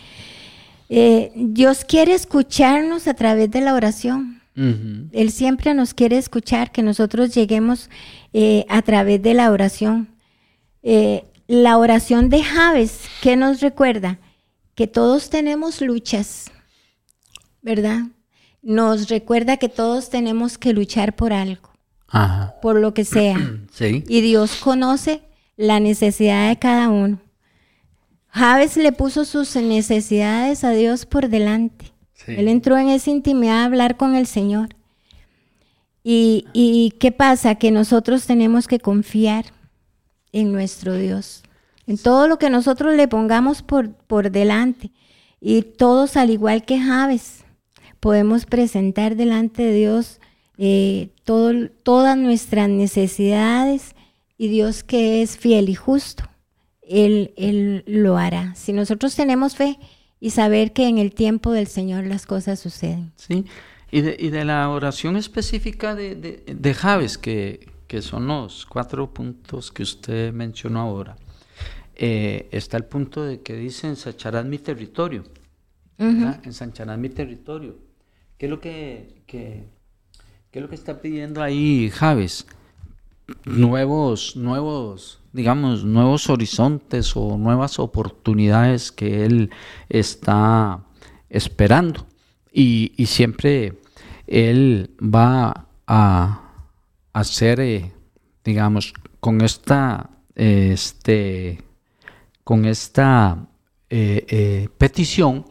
Eh, 0.90 1.32
Dios 1.36 1.86
quiere 1.86 2.14
escucharnos 2.14 3.08
a 3.08 3.14
través 3.14 3.50
de 3.50 3.62
la 3.62 3.74
oración. 3.74 4.42
Él 4.54 5.32
siempre 5.32 5.74
nos 5.74 5.94
quiere 5.96 6.18
escuchar, 6.18 6.72
que 6.72 6.84
nosotros 6.84 7.34
lleguemos 7.34 7.90
eh, 8.32 8.66
a 8.70 8.82
través 8.84 9.22
de 9.24 9.34
la 9.34 9.50
oración. 9.50 10.10
la 11.48 11.78
oración 11.78 12.30
de 12.30 12.44
Javes, 12.44 13.00
¿qué 13.22 13.36
nos 13.36 13.62
recuerda? 13.62 14.20
Que 14.76 14.88
todos 14.88 15.30
tenemos 15.30 15.82
luchas, 15.82 16.52
¿verdad? 17.62 18.04
Nos 18.62 19.10
recuerda 19.10 19.58
que 19.58 19.70
todos 19.70 20.10
tenemos 20.10 20.60
que 20.60 20.74
luchar 20.74 21.16
por 21.16 21.34
algo, 21.34 21.71
Ajá. 22.12 22.56
por 22.62 22.78
lo 22.78 22.94
que 22.94 23.06
sea. 23.06 23.38
Sí. 23.72 24.04
Y 24.08 24.22
Dios 24.22 24.58
conoce 24.58 25.22
la 25.56 25.80
necesidad 25.80 26.50
de 26.50 26.60
cada 26.60 26.90
uno. 26.90 27.20
Javes 28.28 28.78
le 28.78 28.92
puso 28.92 29.26
sus 29.26 29.56
necesidades 29.56 30.64
a 30.64 30.72
Dios 30.72 31.06
por 31.06 31.30
delante. 31.30 31.94
Sí. 32.14 32.34
Él 32.38 32.48
entró 32.48 32.78
en 32.78 32.90
esa 32.90 33.10
intimidad 33.10 33.62
a 33.62 33.66
hablar 33.66 33.98
con 33.98 34.16
el 34.16 34.28
Señor. 34.28 34.76
Y, 36.04 36.46
y 36.54 36.92
qué 37.00 37.12
pasa? 37.12 37.56
Que 37.56 37.72
nosotros 37.72 38.26
tenemos 38.26 38.68
que 38.68 38.80
confiar 38.80 39.46
en 40.32 40.52
nuestro 40.52 40.96
Dios, 40.96 41.44
en 41.88 41.98
todo 41.98 42.28
lo 42.28 42.40
que 42.40 42.50
nosotros 42.50 42.96
le 42.96 43.08
pongamos 43.08 43.62
por, 43.62 43.94
por 43.94 44.32
delante. 44.32 44.92
Y 45.40 45.64
todos, 45.64 46.18
al 46.18 46.30
igual 46.30 46.64
que 46.66 46.80
Javes, 46.80 47.44
podemos 48.00 48.46
presentar 48.46 49.16
delante 49.16 49.64
de 49.64 49.74
Dios 49.74 50.21
eh, 50.58 51.10
todo- 51.24 51.70
todas 51.84 52.18
nuestras 52.18 52.70
necesidades 52.70 53.96
y 54.38 54.48
Dios 54.48 54.84
que 54.84 55.22
es 55.22 55.38
fiel 55.38 55.70
y 55.70 55.76
justo, 55.76 56.24
él, 56.82 57.34
él 57.38 57.84
lo 57.88 58.18
hará. 58.18 58.54
Si 58.56 58.74
nosotros 58.74 59.16
tenemos 59.16 59.56
fe 59.56 59.78
y 60.20 60.32
saber 60.32 60.74
que 60.74 60.88
en 60.88 60.98
el 60.98 61.14
tiempo 61.14 61.52
del 61.52 61.68
Señor 61.68 62.06
las 62.06 62.26
cosas 62.26 62.60
suceden. 62.60 63.12
Sí, 63.16 63.46
y 63.92 64.02
de, 64.02 64.16
y 64.20 64.30
de 64.30 64.46
la 64.46 64.70
oración 64.70 65.16
específica 65.18 65.96
de, 65.96 66.16
de, 66.16 66.44
de 66.48 66.74
Javes, 66.74 67.18
que, 67.18 67.68
que 67.88 68.02
son 68.02 68.28
los 68.28 68.66
cuatro 68.66 69.14
puntos 69.14 69.72
que 69.72 69.84
usted 69.84 70.32
mencionó 70.34 70.80
ahora, 70.82 71.18
eh, 71.96 72.48
está 72.52 72.78
el 72.78 72.86
punto 72.86 73.24
de 73.24 73.42
que 73.42 73.54
dice 73.56 73.88
ensancharás 73.88 74.46
mi 74.46 74.58
territorio. 74.58 75.24
¿verdad? 75.98 76.40
Ensancharás 76.46 76.98
mi 76.98 77.10
territorio. 77.10 77.78
¿Qué 78.38 78.48
es 78.48 78.50
lo 78.50 78.60
que, 78.60 79.22
que- 79.28 79.66
qué 80.52 80.60
es 80.60 80.64
lo 80.64 80.70
que 80.70 80.76
está 80.76 81.02
pidiendo 81.02 81.42
ahí 81.42 81.90
Javes? 81.90 82.46
Nuevos, 83.46 84.36
nuevos, 84.36 85.22
digamos, 85.32 85.86
nuevos 85.86 86.30
horizontes 86.30 87.16
o 87.16 87.38
nuevas 87.38 87.80
oportunidades 87.80 88.92
que 88.92 89.24
él 89.26 89.50
está 89.88 90.84
esperando. 91.30 92.06
Y, 92.52 92.92
siempre 93.06 93.80
él 94.28 94.94
va 95.00 95.68
a 95.88 96.52
hacer, 97.14 97.62
eh, 97.62 97.94
digamos, 98.44 98.94
con 99.22 99.40
esta, 99.40 100.10
este, 100.36 101.64
con 102.44 102.66
esta 102.66 103.48
eh, 103.90 104.26
eh, 104.28 104.70
petición, 104.78 105.46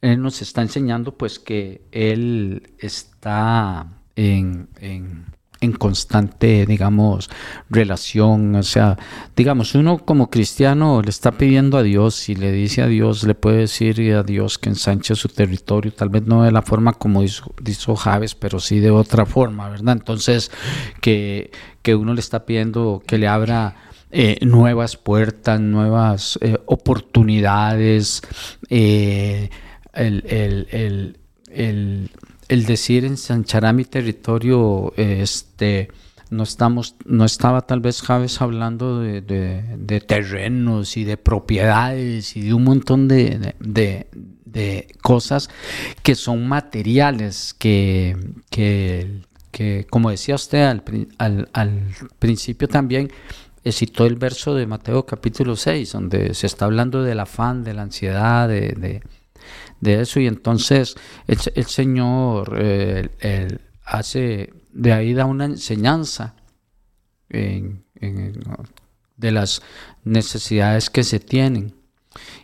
él 0.00 0.22
nos 0.22 0.40
está 0.40 0.62
enseñando 0.62 1.16
pues 1.16 1.38
que 1.38 1.82
él 1.92 2.74
está 2.78 3.86
en, 4.16 4.68
en- 4.80 5.26
en 5.60 5.72
constante, 5.72 6.66
digamos, 6.66 7.30
relación. 7.70 8.54
O 8.56 8.62
sea, 8.62 8.98
digamos, 9.34 9.74
uno 9.74 9.98
como 9.98 10.28
cristiano 10.28 11.00
le 11.02 11.08
está 11.08 11.32
pidiendo 11.32 11.78
a 11.78 11.82
Dios 11.82 12.28
y 12.28 12.34
le 12.34 12.52
dice 12.52 12.82
a 12.82 12.86
Dios, 12.86 13.24
le 13.24 13.34
puede 13.34 13.58
decir 13.58 13.98
a 14.14 14.22
Dios 14.22 14.58
que 14.58 14.68
ensanche 14.68 15.14
su 15.14 15.28
territorio, 15.28 15.90
tal 15.94 16.10
vez 16.10 16.24
no 16.26 16.42
de 16.42 16.52
la 16.52 16.60
forma 16.60 16.92
como 16.92 17.22
hizo, 17.22 17.54
hizo 17.66 17.96
Javes, 17.96 18.34
pero 18.34 18.60
sí 18.60 18.78
de 18.80 18.90
otra 18.90 19.24
forma, 19.24 19.70
¿verdad? 19.70 19.94
Entonces, 19.96 20.50
que, 21.00 21.50
que 21.82 21.94
uno 21.94 22.12
le 22.12 22.20
está 22.20 22.44
pidiendo 22.44 23.02
que 23.06 23.16
le 23.16 23.26
abra 23.28 23.76
eh, 24.10 24.38
nuevas 24.42 24.96
puertas, 24.98 25.60
nuevas 25.60 26.38
eh, 26.42 26.58
oportunidades, 26.66 28.20
eh, 28.68 29.48
el, 29.94 30.24
el- 31.50 32.10
el 32.48 32.66
decir 32.66 33.04
ensanchará 33.04 33.72
mi 33.72 33.84
territorio, 33.84 34.92
este, 34.96 35.88
no 36.30 36.42
estamos, 36.42 36.96
no 37.04 37.24
estaba 37.24 37.62
tal 37.62 37.80
vez 37.80 38.02
Javes 38.02 38.40
hablando 38.40 39.00
de, 39.00 39.22
terrenos 40.06 40.96
y 40.96 41.04
de 41.04 41.16
propiedades 41.16 42.36
y 42.36 42.42
de 42.42 42.54
un 42.54 42.64
montón 42.64 43.08
de, 43.08 43.54
de- 43.60 44.06
cosas 45.02 45.50
que 46.02 46.14
son 46.14 46.46
materiales, 46.46 47.54
que, 47.58 48.16
que, 48.50 49.86
como 49.90 50.10
decía 50.10 50.34
usted 50.36 50.62
al, 50.64 50.82
al- 51.18 51.48
al 51.52 51.80
principio 52.18 52.68
también, 52.68 53.10
eh, 53.64 53.72
citó 53.72 54.06
el 54.06 54.16
verso 54.16 54.54
de 54.54 54.66
Mateo 54.66 55.06
capítulo 55.06 55.56
6, 55.56 55.92
donde 55.92 56.34
se 56.34 56.46
está 56.46 56.66
hablando 56.66 57.02
del 57.02 57.20
afán, 57.20 57.64
de 57.64 57.74
la 57.74 57.82
ansiedad, 57.82 58.48
de, 58.48 59.02
de- 59.84 60.00
eso, 60.02 60.20
y 60.20 60.26
entonces 60.26 60.94
el, 61.26 61.38
se- 61.38 61.52
el 61.54 61.66
Señor 61.66 62.58
hace, 63.84 64.52
de 64.72 64.92
ahí 64.92 65.14
da 65.14 65.24
una 65.26 65.44
enseñanza 65.44 66.34
en- 67.28 67.84
en- 68.00 68.42
de 69.16 69.30
las 69.30 69.62
necesidades 70.04 70.90
que 70.90 71.04
se 71.04 71.20
tienen. 71.20 71.74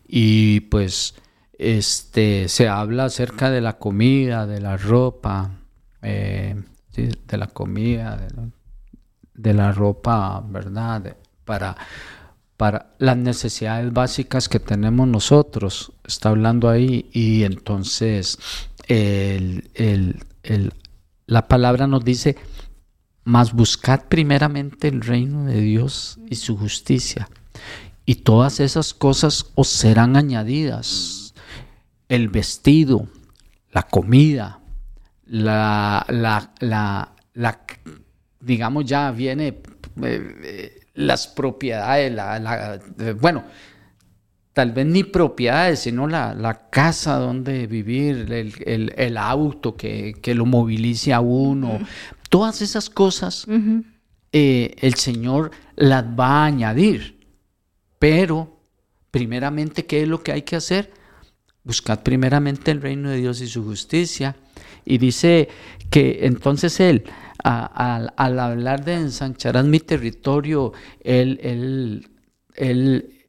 Y 0.06 0.60
pues 0.60 1.14
este 1.58 2.48
se 2.48 2.68
habla 2.68 3.04
acerca 3.06 3.50
de 3.50 3.60
la 3.60 3.78
comida, 3.78 4.46
de 4.46 4.60
la 4.60 4.76
ropa, 4.76 5.50
eh, 6.02 6.56
de 6.96 7.36
la 7.36 7.46
comida, 7.48 8.26
de 9.34 9.54
la, 9.54 9.72
ropa, 9.72 10.42
¿verdad? 10.46 11.16
Para, 11.44 11.76
para 12.56 12.94
las 12.98 13.16
necesidades 13.16 13.92
básicas 13.92 14.48
que 14.48 14.58
tenemos 14.60 15.06
nosotros, 15.08 15.92
está 16.10 16.28
hablando 16.30 16.68
ahí, 16.68 17.08
y 17.12 17.44
entonces 17.44 18.38
la 21.26 21.48
palabra 21.48 21.86
nos 21.86 22.04
dice, 22.04 22.36
mas 23.24 23.52
buscad 23.52 24.04
primeramente 24.08 24.88
el 24.88 25.00
reino 25.00 25.44
de 25.44 25.60
Dios 25.60 26.18
y 26.28 26.36
su 26.36 26.56
justicia, 26.56 27.28
y 28.04 28.16
todas 28.16 28.60
esas 28.60 28.92
cosas 28.94 29.46
os 29.54 29.68
serán 29.68 30.16
añadidas. 30.16 31.34
El 32.08 32.28
vestido, 32.28 33.06
la 33.70 33.82
comida, 33.84 34.58
la, 35.26 36.04
la, 36.08 36.50
la, 36.58 37.14
digamos 38.40 38.84
ya 38.84 39.12
viene 39.12 39.46
eh, 39.46 39.62
eh, 40.02 40.80
las 40.94 41.28
propiedades, 41.28 42.12
la, 42.12 42.40
la- 42.40 42.80
eh, 42.98 43.12
bueno, 43.12 43.44
tal 44.60 44.72
vez 44.72 44.84
ni 44.84 45.04
propiedades, 45.04 45.78
sino 45.80 46.06
la, 46.06 46.34
la 46.34 46.68
casa 46.68 47.16
donde 47.16 47.66
vivir, 47.66 48.30
el, 48.30 48.52
el- 48.66 48.92
el 48.94 49.16
auto 49.16 49.74
que, 49.74 50.12
que 50.20 50.34
lo 50.34 50.44
movilice 50.44 51.14
a 51.14 51.20
uno, 51.20 51.78
todas 52.28 52.60
esas 52.60 52.90
cosas 52.90 53.46
eh, 54.32 54.76
el 54.80 54.94
Señor 54.96 55.50
las 55.76 56.04
va 56.04 56.42
a 56.42 56.44
añadir. 56.44 57.26
Pero, 57.98 58.60
primeramente, 59.10 59.86
¿qué 59.86 60.02
es 60.02 60.08
lo 60.08 60.22
que 60.22 60.32
hay 60.32 60.42
que 60.42 60.56
hacer? 60.56 60.92
Buscad 61.64 62.00
primeramente 62.02 62.70
el 62.70 62.82
reino 62.82 63.08
de 63.08 63.16
Dios 63.16 63.40
y 63.40 63.46
su 63.48 63.64
justicia. 63.64 64.36
Y 64.84 64.98
dice 64.98 65.48
que 65.88 66.20
entonces 66.26 66.80
Él, 66.80 67.04
a- 67.42 67.64
al- 67.96 68.12
al 68.18 68.38
hablar 68.40 68.84
de 68.84 68.92
ensancharás 68.94 69.64
mi 69.64 69.80
territorio, 69.80 70.74
Él, 71.02 71.40
él, 71.42 72.08
él 72.56 73.19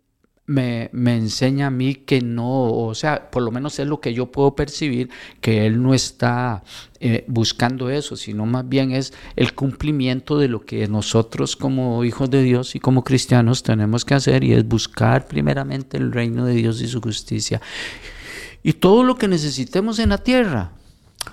me, 0.51 1.15
enseña 1.15 1.67
a 1.67 1.71
mí 1.71 1.95
que 1.95 2.21
no, 2.21 2.73
o 2.73 2.93
sea, 2.93 3.31
por 3.31 3.41
lo 3.41 3.51
menos 3.51 3.79
es 3.79 3.87
lo 3.87 4.01
que 4.01 4.13
yo 4.13 4.31
puedo 4.31 4.55
percibir, 4.55 5.09
que 5.39 5.65
Él 5.65 5.81
no 5.81 5.93
está 5.93 6.63
eh, 6.99 7.23
buscando 7.27 7.89
eso, 7.89 8.15
sino 8.15 8.45
más 8.45 8.67
bien 8.67 8.91
es 8.91 9.13
el 9.35 9.53
cumplimiento 9.53 10.37
de 10.37 10.49
lo 10.49 10.65
que 10.65 10.87
nosotros 10.87 11.55
como 11.55 12.03
hijos 12.03 12.29
de 12.29 12.43
Dios 12.43 12.75
y 12.75 12.79
como 12.79 13.03
cristianos 13.03 13.63
tenemos 13.63 14.03
que 14.03 14.13
hacer 14.13 14.43
y 14.43 14.53
es 14.53 14.67
buscar 14.67 15.25
primeramente 15.27 15.97
el 15.97 16.11
reino 16.11 16.45
de 16.45 16.53
Dios 16.53 16.81
y 16.81 16.87
su 16.87 17.01
justicia. 17.01 17.61
Y 18.61 18.73
todo 18.73 19.03
lo 19.03 19.15
que 19.15 19.27
necesitemos 19.27 19.99
en 19.99 20.09
la 20.09 20.17
tierra, 20.17 20.73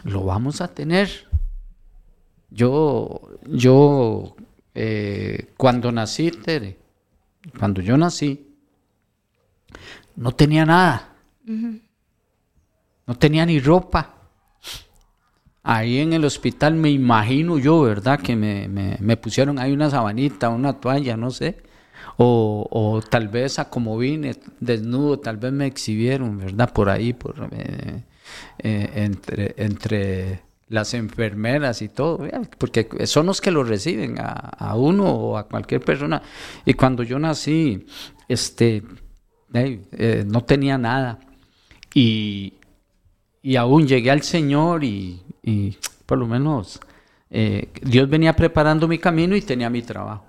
lo 0.04 0.24
vamos 0.24 0.60
a 0.60 0.68
tener. 0.68 1.28
Yo, 2.50 3.20
yo, 3.46 4.36
eh, 4.74 5.52
cuando 5.56 5.92
nací, 5.92 6.32
cuando 7.58 7.82
yo 7.82 7.98
nací, 7.98 8.47
no 10.18 10.32
tenía 10.32 10.66
nada. 10.66 11.14
No 13.06 13.14
tenía 13.16 13.46
ni 13.46 13.58
ropa. 13.60 14.14
Ahí 15.62 15.98
en 15.98 16.12
el 16.12 16.24
hospital 16.24 16.74
me 16.74 16.90
imagino 16.90 17.58
yo, 17.58 17.82
¿verdad? 17.82 18.20
Que 18.20 18.36
me, 18.36 18.68
me- 18.68 18.96
me 19.00 19.16
pusieron 19.16 19.58
ahí 19.58 19.72
una 19.72 19.90
sabanita, 19.90 20.48
una 20.48 20.74
toalla, 20.80 21.16
no 21.16 21.30
sé. 21.30 21.58
O, 22.16 22.66
o 22.70 23.00
tal 23.02 23.28
vez 23.28 23.58
a 23.58 23.68
como 23.70 23.96
vine 23.98 24.34
desnudo, 24.60 25.18
tal 25.20 25.36
vez 25.36 25.52
me 25.52 25.66
exhibieron, 25.66 26.38
¿verdad? 26.38 26.72
Por 26.72 26.88
ahí, 26.90 27.12
por, 27.12 27.48
eh, 27.52 28.02
eh, 28.58 28.90
entre, 28.94 29.54
entre 29.56 30.42
las 30.68 30.94
enfermeras 30.94 31.80
y 31.82 31.88
todo, 31.88 32.26
porque 32.58 32.88
son 33.06 33.26
los 33.26 33.40
que 33.40 33.50
lo 33.50 33.62
reciben 33.62 34.16
a, 34.18 34.74
uno 34.74 35.04
o 35.04 35.36
a 35.38 35.48
cualquier 35.48 35.80
persona. 35.80 36.20
Y 36.64 36.74
cuando 36.74 37.02
yo 37.04 37.18
nací, 37.18 37.86
este, 38.28 38.82
eh, 39.52 40.24
no 40.26 40.44
tenía 40.44 40.78
nada. 40.78 41.18
Y, 41.94 42.54
y, 43.42 43.56
aún 43.56 43.86
llegué 43.86 44.10
al 44.10 44.22
Señor 44.22 44.84
y, 44.84 45.22
por 46.06 46.18
lo 46.18 46.26
menos 46.26 46.80
eh, 47.30 47.70
Dios 47.82 48.08
venía 48.08 48.34
preparando 48.34 48.86
mi 48.86 48.98
camino 48.98 49.34
y 49.34 49.42
tenía 49.42 49.70
mi 49.70 49.82
trabajo. 49.82 50.24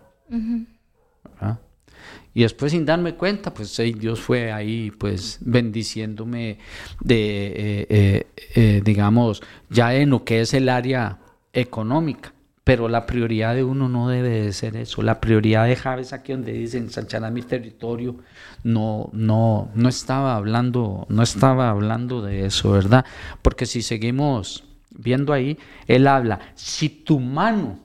Y 2.34 2.43
después 2.43 2.72
sin 2.72 2.86
darme 2.86 3.15
cuenta, 3.15 3.53
pues 3.53 3.76
Dios 3.97 4.20
fue 4.22 4.51
ahí 4.51 4.91
pues 4.91 5.39
bendiciéndome 5.41 6.59
de, 7.01 7.86
eh, 7.89 8.28
eh, 8.55 8.82
digamos, 8.84 9.41
ya 9.70 9.93
en 9.95 10.11
lo 10.11 10.24
que 10.24 10.41
es 10.41 10.53
el 10.53 10.70
área 10.70 11.20
económica. 11.51 12.34
Pero 12.70 12.88
la 12.88 13.07
prioridad 13.07 13.55
de 13.55 13.63
uno 13.63 13.89
no 13.89 14.09
debe 14.09 14.30
de 14.30 14.53
ser 14.53 14.76
eso. 14.76 15.01
La 15.01 15.20
prioridad 15.20 15.65
de 15.65 15.76
Javes 15.76 16.13
aquí 16.13 16.34
donde 16.34 16.53
dicen 16.53 16.84
ensanchará 16.84 17.32
mi 17.32 17.41
territorio, 17.41 18.17
no, 18.63 19.09
no, 19.11 19.72
no 19.74 19.89
estaba 19.89 20.36
hablando, 20.36 21.07
no 21.09 21.24
estaba 21.24 21.72
hablando 21.72 22.22
de 22.22 22.45
eso, 22.45 22.70
¿verdad? 22.70 23.05
Porque 23.41 23.65
si 23.65 23.82
seguimos 23.82 24.65
viendo 24.91 25.34
ahí, 25.34 25.57
él 25.88 26.05
habla, 26.05 26.41
si 26.53 26.89
tu 26.89 27.20
mano 27.20 27.80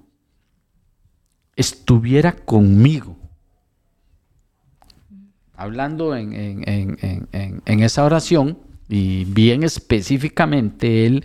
estuviera 1.56 2.32
conmigo, 2.32 3.16
hablando 5.56 6.14
en, 6.14 6.62
esa 7.64 8.04
oración, 8.04 8.58
y 8.90 9.24
bien 9.24 9.62
específicamente, 9.62 11.06
él 11.06 11.24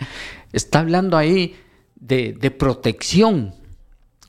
está 0.53 0.79
hablando 0.79 1.17
ahí 1.17 1.57
de, 1.99 2.51
protección. 2.57 3.53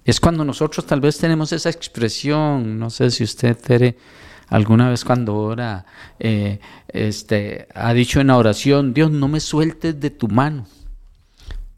Es 0.05 0.21
cuando 0.21 0.45
nosotros 0.45 0.87
tal 0.87 1.01
vez 1.01 1.18
tenemos 1.18 1.53
esa 1.53 1.71
expresión, 1.71 2.79
no 2.79 2.91
sé 2.91 3.11
si 3.11 3.25
usted, 3.25 3.57
Tere, 3.57 3.97
alguna 4.49 4.89
vez 4.89 5.05
cuando 5.05 5.37
ora, 5.37 5.85
eh, 6.18 6.59
este, 6.89 7.68
ha 7.75 7.93
dicho 7.93 8.21
en 8.21 8.29
la 8.29 8.37
oración, 8.37 8.95
Dios, 8.95 9.11
no 9.11 9.29
me 9.29 9.41
sueltes 9.41 10.01
de 10.01 10.11
tu 10.11 10.29
mano. 10.29 10.66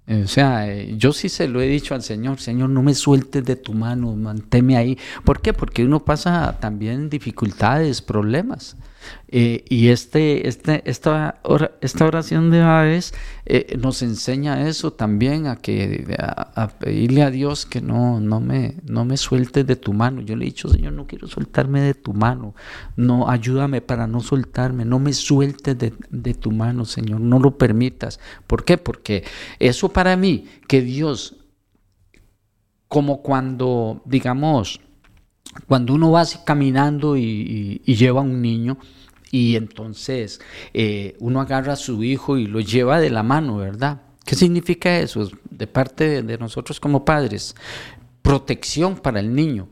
O 0.08 0.26
sea, 0.26 0.68
eh, 0.68 0.94
yo 0.96 1.12
sí 1.12 1.28
se 1.28 1.46
lo 1.46 1.60
he 1.60 1.68
dicho 1.68 1.94
al 1.94 2.02
Señor, 2.02 2.40
Señor, 2.40 2.70
no 2.70 2.82
me 2.82 2.94
sueltes 2.94 3.44
de 3.44 3.56
tu 3.56 3.72
mano, 3.72 4.14
manténme 4.14 4.76
ahí. 4.76 4.98
¿Por 5.24 5.40
qué? 5.40 5.52
Porque 5.52 5.84
uno 5.84 6.04
pasa 6.04 6.58
también 6.60 7.08
dificultades, 7.08 8.02
problemas. 8.02 8.76
Eh, 9.28 9.64
y 9.68 9.88
este, 9.88 10.46
este, 10.46 10.82
esta, 10.88 11.40
esta 11.80 12.06
oración 12.06 12.50
de 12.50 12.60
Aves 12.60 13.14
eh, 13.46 13.76
nos 13.80 14.02
enseña 14.02 14.68
eso 14.68 14.92
también, 14.92 15.46
a, 15.46 15.56
que, 15.56 16.14
a, 16.18 16.68
pedirle 16.68 17.22
a 17.22 17.30
Dios 17.30 17.64
que 17.64 17.80
no, 17.80 18.20
no, 18.20 18.40
me, 18.40 18.76
no 18.84 19.04
me 19.04 19.16
sueltes 19.16 19.66
de 19.66 19.76
tu 19.76 19.92
mano. 19.92 20.20
Yo 20.20 20.36
le 20.36 20.44
he 20.44 20.46
dicho, 20.46 20.68
Señor, 20.68 20.92
no 20.92 21.06
quiero 21.06 21.26
soltarme 21.26 21.80
de 21.80 21.94
tu 21.94 22.12
mano. 22.12 22.54
No, 22.96 23.28
ayúdame 23.28 23.80
para 23.80 24.06
no 24.06 24.20
soltarme. 24.20 24.84
No 24.84 24.98
me 24.98 25.12
sueltes 25.12 25.78
de, 25.78 25.94
de 26.10 26.34
tu 26.34 26.50
mano, 26.50 26.84
Señor. 26.84 27.20
No 27.20 27.38
lo 27.38 27.56
permitas. 27.56 28.20
¿Por 28.46 28.64
qué? 28.64 28.78
Porque 28.78 29.24
eso 29.58 29.88
para 29.88 30.16
mí, 30.16 30.46
que 30.68 30.82
Dios, 30.82 31.36
como 32.88 33.22
cuando, 33.22 34.02
digamos, 34.04 34.80
cuando 35.66 35.94
uno 35.94 36.10
va 36.10 36.24
caminando 36.44 37.16
y, 37.16 37.80
lleva 37.84 38.20
a 38.20 38.24
un 38.24 38.40
niño 38.40 38.78
y 39.30 39.56
entonces 39.56 40.40
eh, 40.74 41.16
uno 41.20 41.40
agarra 41.40 41.74
a 41.74 41.76
su 41.76 42.02
hijo 42.02 42.36
y 42.36 42.46
lo 42.46 42.60
lleva 42.60 43.00
de 43.00 43.10
la 43.10 43.22
mano, 43.22 43.56
¿verdad? 43.56 44.02
¿Qué 44.24 44.34
significa 44.36 44.98
eso 44.98 45.30
de 45.50 45.66
parte 45.66 46.22
de 46.22 46.38
nosotros 46.38 46.78
como 46.80 47.04
padres? 47.04 47.54
Protección 48.22 48.96
para 48.96 49.20
el 49.20 49.34
niño, 49.34 49.68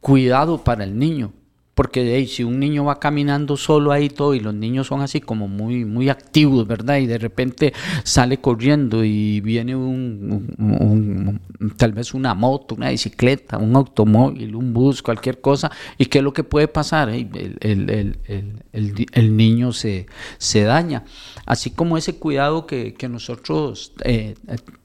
cuidado 0.00 0.62
para 0.62 0.84
el 0.84 0.98
niño, 0.98 1.32
porque 1.74 2.24
si 2.26 2.44
un 2.44 2.60
niño 2.60 2.84
va 2.84 3.00
caminando 3.00 3.56
solo 3.56 3.90
ahí 3.90 4.08
todo 4.08 4.34
y 4.34 4.40
los 4.40 4.54
niños 4.54 4.86
son 4.86 5.00
así 5.00 5.20
como 5.20 5.48
muy, 5.48 5.84
muy 5.84 6.08
activos, 6.08 6.66
¿verdad? 6.66 6.98
Y 6.98 7.06
de 7.06 7.18
repente 7.18 7.72
sale 8.04 8.38
corriendo 8.38 9.04
y 9.04 9.40
viene 9.40 9.74
un, 9.74 11.40
tal 11.76 11.92
vez 11.92 12.14
una 12.14 12.34
moto, 12.34 12.76
una 12.76 12.90
bicicleta, 12.90 13.58
un 13.58 13.74
automóvil, 13.74 14.54
un 14.54 14.72
bus, 14.72 15.02
cualquier 15.02 15.40
cosa. 15.40 15.70
¿Y 15.98 16.06
qué 16.06 16.18
es 16.18 16.24
lo 16.24 16.32
que 16.32 16.44
puede 16.44 16.68
pasar? 16.68 17.08
El, 17.08 17.58
el, 17.60 19.36
niño 19.36 19.72
se, 19.72 20.06
se, 20.38 20.62
daña. 20.62 21.04
Así 21.44 21.70
como 21.70 21.96
ese 21.96 22.16
cuidado 22.16 22.66
que, 22.66 22.94
nosotros 23.04 23.92
eh, 24.04 24.34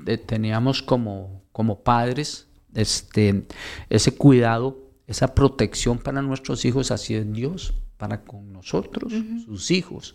eh, 0.06 0.18
teníamos 0.18 0.84
como, 0.84 1.44
como 1.54 1.80
padres, 1.84 2.48
este, 2.76 3.46
ese 3.90 4.14
cuidado 4.14 4.89
esa 5.10 5.34
protección 5.34 5.98
para 5.98 6.22
nuestros 6.22 6.66
hijos, 6.66 6.92
así 6.92 7.16
es 7.16 7.34
Dios, 7.34 7.74
para 7.98 8.22
con 8.22 8.54
nosotros, 8.54 9.12
sus 9.44 9.72
hijos. 9.72 10.14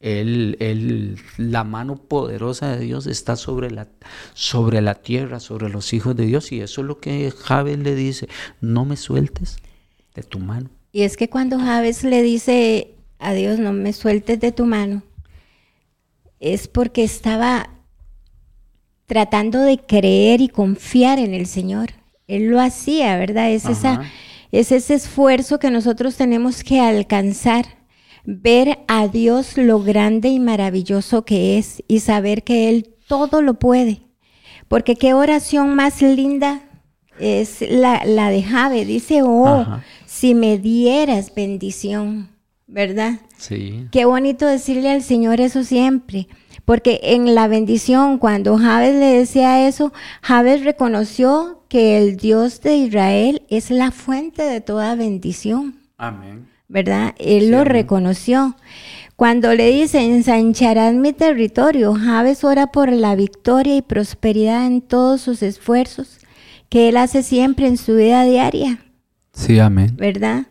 El, 0.00 1.18
la 1.36 1.64
mano 1.64 1.96
poderosa 1.96 2.74
de 2.74 2.86
Dios 2.86 3.06
está 3.06 3.36
sobre 3.36 3.70
la, 3.70 3.88
sobre 4.32 4.80
la 4.80 4.94
tierra, 4.94 5.38
sobre 5.38 5.68
los 5.68 5.92
hijos 5.92 6.16
de 6.16 6.24
Dios. 6.24 6.50
Y 6.50 6.62
eso 6.62 6.80
es 6.80 6.86
lo 6.86 6.98
que 6.98 7.30
Javes 7.30 7.78
le 7.78 7.94
dice, 7.94 8.26
no 8.62 8.86
me 8.86 8.96
sueltes 8.96 9.58
de 10.14 10.22
tu 10.22 10.38
mano. 10.38 10.70
Y 10.92 11.02
es 11.02 11.18
que 11.18 11.28
cuando 11.28 11.58
Javes 11.58 12.02
le 12.02 12.22
dice 12.22 12.94
a 13.18 13.34
Dios, 13.34 13.58
no 13.58 13.74
me 13.74 13.92
sueltes 13.92 14.40
de 14.40 14.50
tu 14.50 14.64
mano, 14.64 15.02
es 16.40 16.68
porque 16.68 17.04
estaba 17.04 17.68
tratando 19.04 19.60
de 19.60 19.78
creer 19.78 20.40
y 20.40 20.48
confiar 20.48 21.18
en 21.18 21.34
el 21.34 21.46
Señor. 21.46 22.01
Él 22.36 22.48
lo 22.48 22.60
hacía, 22.60 23.16
¿verdad? 23.18 23.50
Es, 23.50 23.66
esa, 23.66 24.02
es 24.50 24.72
ese 24.72 24.94
esfuerzo 24.94 25.58
que 25.58 25.70
nosotros 25.70 26.16
tenemos 26.16 26.64
que 26.64 26.80
alcanzar, 26.80 27.66
ver 28.24 28.78
a 28.88 29.08
Dios 29.08 29.58
lo 29.58 29.82
grande 29.82 30.28
y 30.28 30.38
maravilloso 30.40 31.24
que 31.24 31.58
es 31.58 31.82
y 31.88 32.00
saber 32.00 32.42
que 32.42 32.68
Él 32.68 32.94
todo 33.06 33.42
lo 33.42 33.54
puede. 33.54 34.02
Porque 34.68 34.96
qué 34.96 35.12
oración 35.12 35.74
más 35.74 36.00
linda 36.00 36.62
es 37.18 37.60
la, 37.68 38.02
la 38.06 38.30
de 38.30 38.42
Jave. 38.42 38.86
Dice, 38.86 39.22
oh, 39.22 39.66
si 40.06 40.34
me 40.34 40.56
dieras 40.56 41.34
bendición, 41.34 42.30
¿verdad? 42.66 43.20
Sí. 43.36 43.88
Qué 43.92 44.06
bonito 44.06 44.46
decirle 44.46 44.90
al 44.90 45.02
Señor 45.02 45.40
eso 45.40 45.64
siempre. 45.64 46.28
Porque 46.64 47.00
en 47.02 47.34
la 47.34 47.48
bendición, 47.48 48.18
cuando 48.18 48.56
Javes 48.56 48.94
le 48.94 49.18
decía 49.18 49.66
eso, 49.66 49.92
Javes 50.22 50.64
reconoció 50.64 51.64
que 51.68 51.98
el 51.98 52.16
Dios 52.16 52.60
de 52.60 52.76
Israel 52.76 53.42
es 53.48 53.70
la 53.70 53.90
fuente 53.90 54.42
de 54.42 54.60
toda 54.60 54.94
bendición. 54.94 55.76
Amén. 55.96 56.48
¿Verdad? 56.68 57.14
Él 57.18 57.50
lo 57.50 57.64
reconoció. 57.64 58.56
Cuando 59.16 59.54
le 59.54 59.70
dice, 59.70 60.00
ensancharás 60.00 60.94
mi 60.94 61.12
territorio, 61.12 61.94
Javes 61.94 62.44
ora 62.44 62.68
por 62.68 62.90
la 62.90 63.14
victoria 63.14 63.76
y 63.76 63.82
prosperidad 63.82 64.66
en 64.66 64.80
todos 64.80 65.20
sus 65.20 65.42
esfuerzos 65.42 66.18
que 66.68 66.88
él 66.88 66.96
hace 66.96 67.22
siempre 67.22 67.66
en 67.66 67.76
su 67.76 67.96
vida 67.96 68.24
diaria. 68.24 68.78
Sí, 69.34 69.58
amén. 69.58 69.94
¿Verdad? 69.96 70.46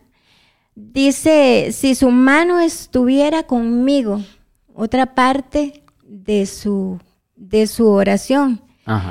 Dice, 0.74 1.70
si 1.72 1.94
su 1.94 2.10
mano 2.10 2.60
estuviera 2.60 3.42
conmigo, 3.42 4.22
otra 4.72 5.14
parte 5.14 5.81
de 6.12 6.44
su, 6.46 7.00
de 7.36 7.66
su 7.66 7.88
oración. 7.88 8.60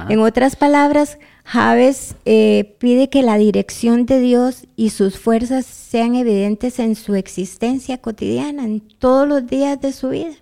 En 0.09 0.19
otras 0.19 0.55
palabras, 0.55 1.17
Javes 1.45 2.15
eh, 2.25 2.75
pide 2.79 3.09
que 3.09 3.23
la 3.23 3.37
dirección 3.37 4.05
de 4.05 4.19
Dios 4.19 4.67
y 4.75 4.89
sus 4.89 5.17
fuerzas 5.17 5.65
sean 5.65 6.15
evidentes 6.15 6.77
en 6.79 6.95
su 6.95 7.15
existencia 7.15 7.97
cotidiana, 7.97 8.65
en 8.65 8.81
todos 8.81 9.27
los 9.27 9.47
días 9.47 9.79
de 9.81 9.93
su 9.93 10.09
vida. 10.09 10.35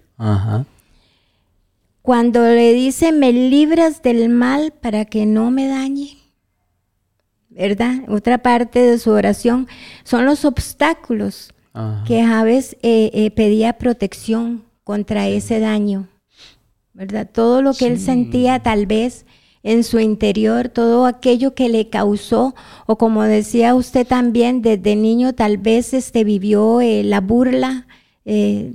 Cuando 2.01 2.41
le 2.43 2.73
dice, 2.73 3.11
me 3.11 3.31
libras 3.31 4.01
del 4.01 4.29
mal 4.29 4.71
para 4.71 5.05
que 5.05 5.25
no 5.25 5.51
me 5.51 5.67
dañe, 5.67 6.17
¿verdad? 7.49 7.99
Otra 8.09 8.39
parte 8.39 8.79
de 8.79 8.97
su 8.97 9.11
oración 9.11 9.67
son 10.03 10.25
los 10.25 10.43
obstáculos 10.43 11.53
que 12.05 12.25
Javes 12.25 12.75
eh, 12.81 13.11
eh, 13.13 13.31
pedía 13.31 13.77
protección 13.77 14.65
contra 14.83 15.27
ese 15.27 15.59
daño. 15.59 16.09
¿Verdad? 16.99 17.29
Todo 17.31 17.61
lo 17.61 17.73
que 17.73 17.87
él 17.87 17.97
sentía 17.97 18.59
tal 18.59 18.85
vez 18.85 19.25
en 19.63 19.85
su 19.85 19.99
interior, 19.99 20.67
todo 20.67 21.05
aquello 21.05 21.55
que 21.55 21.69
le 21.69 21.89
causó, 21.89 22.55
o 22.87 22.97
como 22.97 23.23
decía 23.23 23.73
usted 23.73 24.05
también, 24.05 24.61
desde 24.61 24.97
niño 24.97 25.33
tal 25.33 25.57
vez 25.57 25.93
este, 25.93 26.25
vivió 26.25 26.81
eh, 26.81 27.03
la 27.05 27.21
burla, 27.21 27.87
eh, 28.25 28.73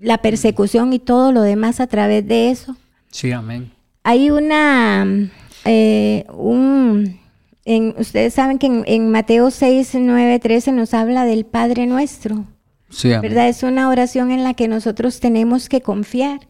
la 0.00 0.18
persecución 0.18 0.92
y 0.92 0.98
todo 0.98 1.30
lo 1.30 1.42
demás 1.42 1.78
a 1.78 1.86
través 1.86 2.26
de 2.26 2.50
eso. 2.50 2.76
Sí, 3.12 3.30
amén. 3.30 3.70
Hay 4.02 4.32
una, 4.32 5.06
eh, 5.64 6.24
un, 6.36 7.20
en, 7.64 7.94
ustedes 7.96 8.34
saben 8.34 8.58
que 8.58 8.66
en, 8.66 8.82
en, 8.86 9.08
Mateo 9.12 9.52
6, 9.52 9.92
9, 10.00 10.40
13 10.40 10.72
nos 10.72 10.94
habla 10.94 11.24
del 11.24 11.46
Padre 11.46 11.86
Nuestro. 11.86 12.44
Sí, 12.88 13.12
amén. 13.12 13.30
¿Verdad? 13.30 13.48
Es 13.48 13.62
una 13.62 13.88
oración 13.88 14.32
en 14.32 14.42
la 14.42 14.54
que 14.54 14.66
nosotros 14.66 15.20
tenemos 15.20 15.68
que 15.68 15.80
confiar 15.80 16.49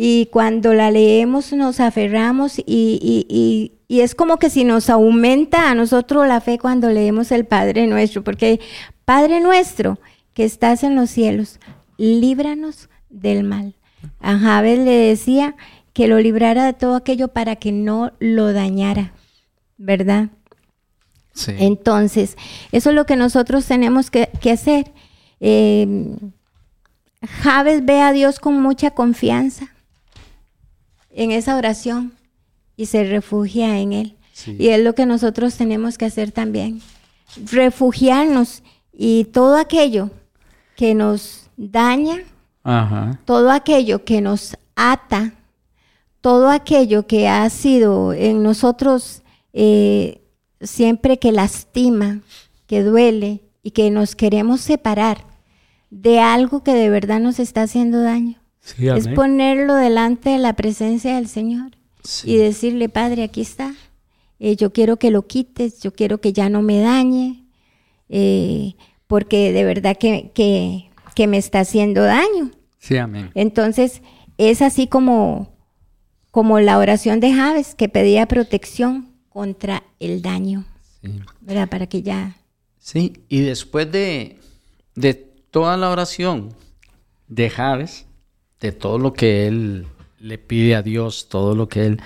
y 0.00 0.26
cuando 0.26 0.74
la 0.74 0.92
leemos 0.92 1.52
nos 1.52 1.80
aferramos 1.80 2.60
y, 2.60 2.64
y, 2.66 3.26
y, 3.28 3.72
y, 3.88 4.00
es 4.02 4.14
como 4.14 4.36
que 4.36 4.48
si 4.48 4.62
nos 4.62 4.90
aumenta 4.90 5.68
a 5.68 5.74
nosotros 5.74 6.28
la 6.28 6.40
fe 6.40 6.56
cuando 6.56 6.88
leemos 6.88 7.32
el 7.32 7.46
Padre 7.46 7.88
nuestro, 7.88 8.22
porque 8.22 8.60
Padre 9.04 9.40
nuestro 9.40 9.98
que 10.34 10.44
estás 10.44 10.84
en 10.84 10.94
los 10.94 11.10
cielos, 11.10 11.58
líbranos 11.96 12.88
del 13.10 13.42
mal. 13.42 13.74
A 14.20 14.38
Javes 14.38 14.78
le 14.78 14.92
decía 14.92 15.56
que 15.92 16.06
lo 16.06 16.20
librara 16.20 16.64
de 16.64 16.74
todo 16.74 16.94
aquello 16.94 17.26
para 17.26 17.56
que 17.56 17.72
no 17.72 18.12
lo 18.20 18.52
dañara, 18.52 19.14
¿verdad? 19.78 20.28
Sí. 21.32 21.54
Entonces, 21.58 22.36
eso 22.70 22.90
es 22.90 22.94
lo 22.94 23.04
que 23.04 23.16
nosotros 23.16 23.66
tenemos 23.66 24.12
que, 24.12 24.30
que 24.40 24.52
hacer. 24.52 24.92
Eh, 25.40 26.16
Javes 27.42 27.84
ve 27.84 28.00
a 28.00 28.12
Dios 28.12 28.38
con 28.38 28.62
mucha 28.62 28.92
confianza 28.92 29.74
en 31.18 31.32
esa 31.32 31.56
oración 31.56 32.12
y 32.76 32.86
se 32.86 33.02
refugia 33.02 33.80
en 33.80 33.92
Él. 33.92 34.16
Sí. 34.32 34.56
Y 34.56 34.68
es 34.68 34.80
lo 34.82 34.94
que 34.94 35.04
nosotros 35.04 35.56
tenemos 35.56 35.98
que 35.98 36.04
hacer 36.04 36.30
también. 36.30 36.80
Refugiarnos 37.50 38.62
y 38.92 39.24
todo 39.24 39.56
aquello 39.56 40.10
que 40.76 40.94
nos 40.94 41.50
daña, 41.56 42.18
Ajá. 42.62 43.20
todo 43.24 43.50
aquello 43.50 44.04
que 44.04 44.20
nos 44.20 44.56
ata, 44.76 45.34
todo 46.20 46.50
aquello 46.50 47.08
que 47.08 47.28
ha 47.28 47.50
sido 47.50 48.12
en 48.12 48.44
nosotros 48.44 49.22
eh, 49.52 50.22
siempre 50.60 51.18
que 51.18 51.32
lastima, 51.32 52.20
que 52.68 52.84
duele 52.84 53.42
y 53.64 53.72
que 53.72 53.90
nos 53.90 54.14
queremos 54.14 54.60
separar 54.60 55.24
de 55.90 56.20
algo 56.20 56.62
que 56.62 56.74
de 56.74 56.90
verdad 56.90 57.18
nos 57.18 57.40
está 57.40 57.62
haciendo 57.62 58.02
daño. 58.02 58.37
Sí, 58.76 58.88
Es 58.88 59.08
ponerlo 59.08 59.74
delante 59.74 60.30
de 60.30 60.38
la 60.38 60.54
presencia 60.54 61.16
del 61.16 61.28
Señor 61.28 61.72
Sí. 62.02 62.32
y 62.32 62.36
decirle, 62.36 62.88
Padre, 62.88 63.22
aquí 63.22 63.40
está. 63.40 63.74
Eh, 64.40 64.56
yo 64.56 64.72
quiero 64.72 64.98
que 64.98 65.10
lo 65.10 65.26
quites, 65.26 65.80
yo 65.80 65.92
quiero 65.92 66.20
que 66.20 66.32
ya 66.32 66.48
no 66.48 66.62
me 66.62 66.80
dañe, 66.80 67.44
eh, 68.08 68.74
porque 69.06 69.52
de 69.52 69.64
verdad 69.64 69.96
que, 69.96 70.30
que, 70.34 70.90
que 71.14 71.26
me 71.26 71.38
está 71.38 71.60
haciendo 71.60 72.02
daño. 72.02 72.50
Sí, 72.78 72.96
amén. 72.96 73.30
Entonces, 73.34 74.02
es 74.36 74.62
así 74.62 74.86
como, 74.86 75.56
como 76.30 76.60
la 76.60 76.78
oración 76.78 77.20
de 77.20 77.32
Javes, 77.34 77.74
que 77.74 77.88
pedía 77.88 78.26
protección 78.26 79.12
contra 79.28 79.82
el 79.98 80.22
daño, 80.22 80.64
Sí. 81.02 81.20
¿verdad? 81.40 81.68
Para 81.68 81.86
que 81.86 82.02
ya... 82.02 82.36
Sí, 82.78 83.24
y 83.28 83.40
después 83.40 83.90
de, 83.90 84.38
de 84.94 85.14
toda 85.14 85.76
la 85.76 85.90
oración 85.90 86.54
de 87.28 87.50
Javes, 87.50 88.06
de 88.60 88.72
todo 88.72 88.98
lo 88.98 89.12
que 89.12 89.46
él 89.46 89.86
le 90.20 90.38
pide 90.38 90.74
a 90.74 90.82
Dios, 90.82 91.28
todo 91.28 91.54
lo 91.54 91.68
que 91.68 91.86
él, 91.86 92.00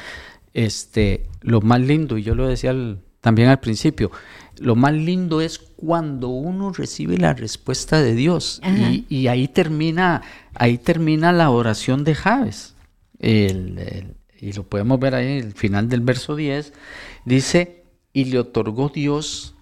este, 0.53 1.27
lo 1.41 1.61
más 1.61 1.81
lindo, 1.81 2.19
y 2.19 2.23
yo 2.23 2.35
lo 2.35 2.47
decía 2.47 2.71
al- 2.71 3.01
también 3.21 3.49
al 3.49 3.61
principio, 3.61 4.11
lo 4.59 4.75
más 4.77 4.93
lindo 4.93 5.41
es 5.41 5.59
cuando 5.59 6.29
uno 6.29 6.73
recibe 6.73 7.17
la 7.19 7.33
respuesta 7.35 8.03
de 8.03 8.15
Dios. 8.15 8.61
Y, 8.93 9.07
y 9.09 9.27
ahí 9.29 9.49
termina, 9.49 10.23
ahí 10.55 10.77
termina 10.79 11.33
la 11.33 11.51
oración 11.51 12.05
de 12.05 12.15
Javes. 12.15 12.75
El- 13.19 13.79
el- 13.79 14.15
y 14.41 14.53
lo 14.53 14.65
podemos 14.65 14.99
ver 14.99 15.15
ahí 15.15 15.39
en 15.39 15.47
el 15.47 15.53
final 15.55 15.89
del 15.89 16.01
verso 16.01 16.35
10. 16.37 16.73
Dice, 17.25 17.85
y 18.13 18.25
le 18.27 18.41
otorgó 18.41 18.89
Dios 18.89 19.55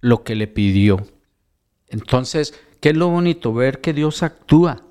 lo 0.00 0.22
que 0.22 0.36
le 0.36 0.46
pidió. 0.46 1.04
Entonces, 1.88 2.54
¿qué 2.80 2.90
es 2.90 2.96
lo 2.96 3.08
bonito? 3.08 3.52
Ver 3.52 3.80
que 3.80 3.92
Dios 3.92 4.22
actúa. 4.22 4.84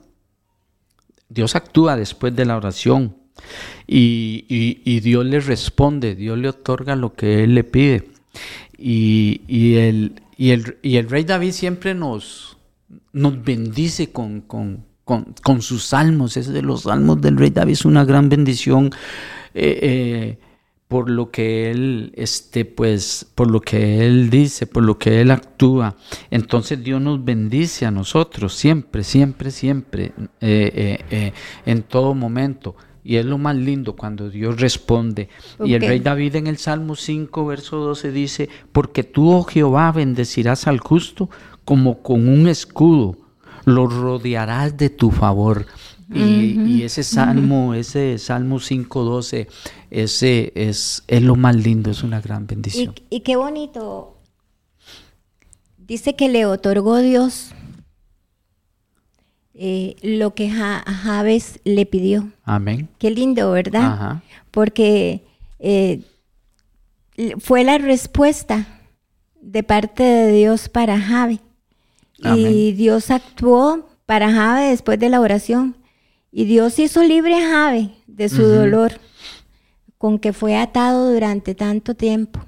Dios 1.30 1.56
actúa 1.56 1.96
después 1.96 2.36
de 2.36 2.46
la 2.46 2.58
oración. 2.58 3.16
Y, 3.86 4.46
y- 4.84 5.00
Dios 5.00 5.26
le 5.26 5.40
responde, 5.40 6.16
Dios 6.16 6.38
le 6.38 6.50
otorga 6.50 6.96
lo 6.96 7.14
que 7.14 7.44
Él 7.44 7.56
le 7.56 7.64
pide. 7.64 8.10
Y, 8.78 9.42
y 9.48 9.76
el, 9.76 10.22
el, 10.38 10.78
el 10.84 11.10
rey 11.10 11.24
David 11.24 11.52
siempre 11.52 11.94
nos, 11.94 12.58
nos 13.14 13.44
bendice 13.44 14.12
con, 14.12 14.42
con, 14.42 14.86
con- 15.04 15.34
con 15.44 15.62
sus 15.62 15.84
salmos. 15.86 16.36
Ese 16.38 16.52
de 16.52 16.62
los 16.64 16.84
salmos 16.84 17.22
del 17.22 17.38
rey 17.38 17.50
David 17.52 17.74
es 17.74 17.86
una 17.86 18.06
gran 18.06 18.28
bendición. 18.30 18.92
eh, 19.54 19.80
eh, 19.82 20.40
por 20.88 21.10
lo 21.10 21.32
que 21.32 21.70
él, 21.70 22.14
este, 22.16 22.64
pues, 22.64 23.28
por 23.36 23.52
lo 23.52 23.60
que 23.60 24.06
él 24.06 24.30
dice, 24.30 24.68
por 24.68 24.84
lo 24.84 24.98
que 24.98 25.22
él 25.22 25.32
actúa. 25.32 25.96
Entonces 26.32 26.82
Dios 26.82 27.02
nos 27.02 27.24
bendice 27.24 27.86
a 27.86 27.92
nosotros 27.92 28.54
siempre, 28.54 29.04
siempre, 29.04 29.52
siempre, 29.52 30.14
eh, 30.40 30.72
eh, 30.74 31.00
eh, 31.12 31.34
en 31.66 31.84
todo 31.84 32.14
momento. 32.14 32.76
Y 33.04 33.18
es 33.18 33.26
lo 33.26 33.38
más 33.38 33.56
lindo 33.56 33.96
cuando 33.96 34.30
Dios 34.30 34.60
responde. 34.60 35.30
Y 35.64 35.74
el 35.76 35.82
rey 35.82 36.00
David 36.00 36.36
en 36.36 36.48
el 36.48 36.58
Salmo 36.58 36.96
5, 36.96 37.46
verso 37.46 37.78
12 37.78 38.12
dice, 38.12 38.50
porque 38.74 39.04
tú, 39.04 39.32
oh 39.32 39.44
Jehová, 39.44 39.92
bendecirás 39.94 40.68
al 40.68 40.80
justo 40.80 41.30
como 41.64 42.02
con 42.02 42.28
un 42.28 42.48
escudo, 42.48 43.18
lo 43.66 43.88
rodearás 43.88 44.76
de 44.76 44.90
tu 44.90 45.12
favor. 45.12 45.66
Y, 46.14 46.60
y 46.62 46.84
ese 46.84 47.04
salmo, 47.04 47.74
ese 47.74 48.18
Salmo 48.18 48.58
5.12, 48.60 49.48
ese 49.92 50.54
es, 50.56 51.04
es 51.08 51.22
lo 51.22 51.36
más 51.36 51.56
lindo, 51.56 51.92
es 51.92 52.02
una 52.04 52.22
gran 52.22 52.48
bendición. 52.48 52.94
y 53.10 53.20
qué 53.22 53.36
bonito. 53.36 54.14
Dice 55.78 56.16
que 56.16 56.30
le 56.30 56.46
otorgó 56.46 56.98
Dios 56.98 57.52
eh, 59.54 59.96
lo 60.02 60.34
que 60.36 60.50
Ja- 60.50 60.84
Javes 60.86 61.60
le 61.64 61.86
pidió. 61.86 62.30
Amén. 62.44 62.90
Qué 63.00 63.10
lindo, 63.12 63.52
¿verdad? 63.52 63.86
Ajá. 63.94 64.24
Porque 64.52 65.26
eh, 65.60 66.02
fue 67.40 67.64
la 67.64 67.78
respuesta 67.80 68.68
de 69.42 69.64
parte 69.64 70.04
de 70.04 70.32
Dios 70.32 70.70
para 70.70 71.00
Jave. 71.00 71.40
Y. 72.20 72.72
Dios 72.74 73.10
actuó 73.12 73.88
para 74.06 74.32
Jave 74.32 74.70
después 74.70 75.00
de 75.00 75.10
la 75.10 75.20
oración. 75.22 75.76
Y 76.32 76.46
Dios 76.46 76.78
hizo 76.80 77.04
libre 77.04 77.36
a 77.36 77.48
Jave 77.50 77.92
de 78.08 78.30
su 78.30 78.44
dolor 78.44 79.00
con 79.98 80.20
que 80.20 80.34
fue 80.34 80.56
atado 80.56 81.12
durante 81.12 81.56
tanto 81.56 81.96
tiempo. 81.96 82.42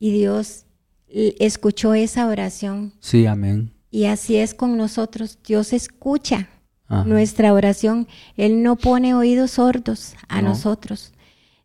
Y 0.00 0.12
Dios 0.12 0.64
escuchó 1.08 1.94
esa 1.94 2.26
oración. 2.26 2.92
Sí, 3.00 3.26
amén. 3.26 3.72
Y 3.90 4.04
así 4.06 4.36
es 4.36 4.54
con 4.54 4.76
nosotros. 4.76 5.38
Dios 5.46 5.72
escucha 5.72 6.48
Ajá. 6.86 7.04
nuestra 7.04 7.52
oración. 7.52 8.08
Él 8.36 8.62
no 8.62 8.76
pone 8.76 9.14
oídos 9.14 9.52
sordos 9.52 10.14
a 10.28 10.42
No. 10.42 10.50
nosotros. 10.50 11.12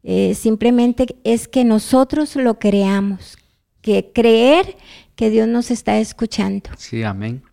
Eh, 0.04 0.36
simplemente 0.36 1.16
es 1.24 1.48
que 1.48 1.64
nosotros 1.64 2.36
lo 2.36 2.60
creamos. 2.60 3.38
Que 3.82 4.12
creer 4.14 4.78
que 5.16 5.30
Dios 5.30 5.48
nos 5.48 5.72
está 5.72 6.00
escuchando. 6.00 6.70
Sí, 6.78 7.04
amén. 7.04 7.44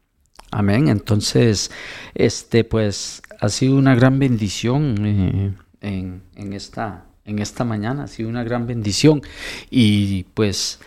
Amén. 0.50 0.88
Entonces, 0.88 1.70
este, 2.14 2.64
pues, 2.64 3.22
ha 3.40 3.48
sido 3.48 3.76
una 3.76 3.94
gran 3.94 4.18
bendición 4.18 4.96
eh, 5.06 5.52
en, 5.80 6.52
esta, 6.52 7.64
mañana, 7.64 8.04
ha 8.04 8.08
sido 8.08 8.28
una 8.28 8.44
gran 8.44 8.66
bendición. 8.66 9.22
Y 9.70 10.24
pues, 10.34 10.80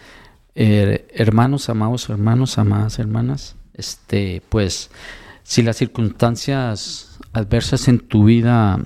hermanos, 0.55 1.69
amados 1.69 2.09
hermanos, 2.09 2.57
amadas 2.57 2.99
hermanas, 2.99 3.55
este, 3.73 4.41
pues, 4.49 4.91
si 5.43 5.61
las 5.61 5.77
circunstancias 5.77 7.19
adversas 7.33 7.87
en 7.87 7.99
tu 7.99 8.25
vida 8.25 8.79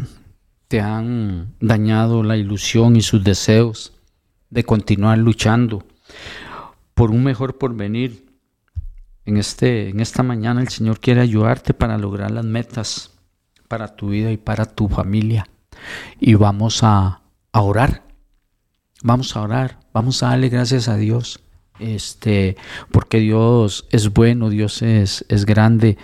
te 0.67 0.81
han 0.81 1.53
dañado 1.59 2.23
la 2.23 2.37
ilusión 2.37 2.95
y 2.95 3.01
sus 3.01 3.23
deseos 3.23 3.93
de 4.49 4.63
continuar 4.63 5.17
luchando 5.17 5.85
por 6.93 7.11
un 7.11 7.23
mejor 7.23 7.57
porvenir, 7.57 8.26
en, 9.27 9.37
este, 9.37 9.89
en 9.89 9.99
esta 9.99 10.23
mañana 10.23 10.61
el 10.61 10.69
Señor 10.69 10.99
quiere 10.99 11.21
ayudarte 11.21 11.73
para 11.73 11.97
lograr 11.97 12.31
las 12.31 12.45
metas 12.45 13.11
para 13.67 13.95
tu 13.95 14.09
vida 14.09 14.31
y 14.31 14.37
para 14.37 14.65
tu 14.65 14.87
familia. 14.87 15.47
Y 16.19 16.35
vamos 16.35 16.81
a, 16.83 17.21
a 17.51 17.61
orar. 17.61 18.03
Vamos 19.03 19.35
a 19.35 19.41
orar. 19.41 19.79
Vamos 19.93 20.23
a 20.23 20.29
darle 20.29 20.49
gracias 20.49 20.87
a 20.87 20.95
Dios. 20.95 21.41
Este, 21.79 22.55
porque 22.91 23.19
Dios 23.19 23.85
es 23.91 24.11
bueno, 24.13 24.49
Dios 24.49 24.81
es, 24.81 25.25
es 25.29 25.45
grande 25.45 25.97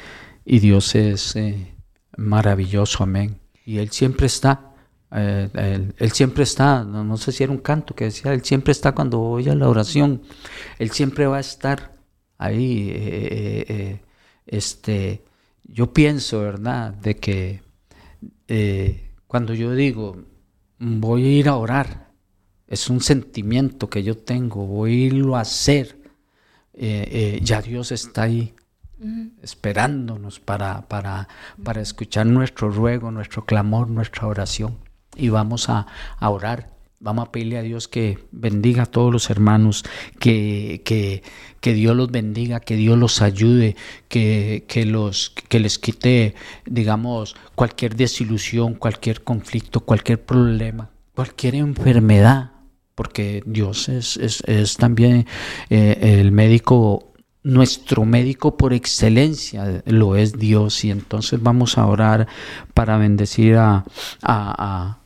y 0.45 0.59
Dios 0.59 0.93
es 0.93 1.36
eh, 1.38 1.76
maravilloso. 2.17 3.03
Amén. 3.03 3.39
Y 3.65 3.78
Él 3.78 3.89
siempre 3.91 4.28
está. 4.28 4.74
eh, 5.11 5.93
él, 5.97 6.11
siempre 6.11 6.43
está, 6.43 6.84
no, 6.84 7.03
no 7.03 7.17
sé 7.17 7.32
si 7.32 7.43
era 7.43 7.53
un 7.53 7.59
canto 7.59 7.95
que 7.95 8.05
decía, 8.05 8.34
Él 8.34 8.43
siempre 8.43 8.71
está 8.74 8.91
cuando 8.93 9.21
oye 9.21 9.55
la 9.55 9.69
oración, 9.69 10.24
Él 10.78 10.91
siempre 10.91 11.26
va 11.28 11.38
a 11.38 11.39
estar 11.39 11.92
ahí, 12.38 12.89
eh, 12.89 13.27
eh, 13.31 13.65
eh, 13.69 14.01
este, 14.45 15.23
yo 15.63 15.93
pienso, 15.93 16.41
¿verdad?, 16.41 16.93
de 16.93 17.15
que 17.15 17.61
eh, 18.47 19.09
cuando 19.27 19.53
yo 19.53 19.73
digo, 19.73 20.23
voy 20.79 21.25
a 21.25 21.31
ir 21.31 21.49
a 21.49 21.55
orar, 21.55 22.11
es 22.67 22.89
un 22.89 23.01
sentimiento 23.01 23.89
que 23.89 24.03
yo 24.03 24.17
tengo, 24.17 24.65
voy 24.65 24.91
a 24.91 25.05
irlo 25.05 25.36
a 25.36 25.41
hacer, 25.41 26.01
ya 26.73 27.61
Dios 27.61 27.91
está 27.91 28.23
ahí, 28.23 28.53
esperándonos 29.43 30.39
para, 30.39 30.88
para, 30.88 31.27
para 31.63 31.81
escuchar 31.81 32.25
nuestro 32.25 32.69
ruego, 32.69 33.11
nuestro 33.11 33.45
clamor, 33.45 33.89
nuestra 33.89 34.27
oración. 34.27 34.79
Y 35.15 35.29
vamos 35.29 35.69
a, 35.69 35.86
a 36.17 36.29
orar 36.31 36.73
Vamos 37.03 37.27
a 37.27 37.31
pedirle 37.33 37.57
a 37.57 37.61
Dios 37.61 37.89
que 37.89 38.17
bendiga 38.31 38.83
a 38.83 38.85
todos 38.85 39.11
los 39.11 39.29
hermanos, 39.29 39.83
que, 40.19 40.81
que, 40.85 41.21
que 41.59 41.73
Dios 41.73 41.97
los 41.97 42.09
bendiga, 42.09 42.61
que 42.61 42.77
Dios 42.77 42.97
los 42.97 43.21
ayude, 43.21 43.75
que, 44.07 44.63
que, 44.69 44.85
los, 44.85 45.31
que 45.49 45.59
les 45.59 45.77
quite, 45.79 46.33
digamos, 46.65 47.35
cualquier 47.55 47.97
desilusión, 47.97 48.75
cualquier 48.75 49.21
conflicto, 49.21 49.81
cualquier 49.81 50.23
problema, 50.23 50.91
cualquier 51.13 51.55
enfermedad, 51.55 52.51
porque 52.95 53.43
Dios 53.45 53.89
es, 53.89 54.15
es, 54.15 54.41
es 54.47 54.77
también 54.77 55.27
eh, 55.69 56.19
el 56.21 56.31
médico 56.31 57.13
nuestro 57.43 58.05
médico 58.05 58.55
por 58.55 58.71
excelencia 58.71 59.83
lo 59.85 60.15
es 60.15 60.39
Dios. 60.39 60.85
Y 60.85 60.91
entonces 60.91 61.43
vamos 61.43 61.77
a 61.77 61.85
orar 61.85 62.27
para 62.73 62.97
bendecir 62.97 63.57
a, 63.57 63.83
a, 63.83 63.83
a, 64.21 65.02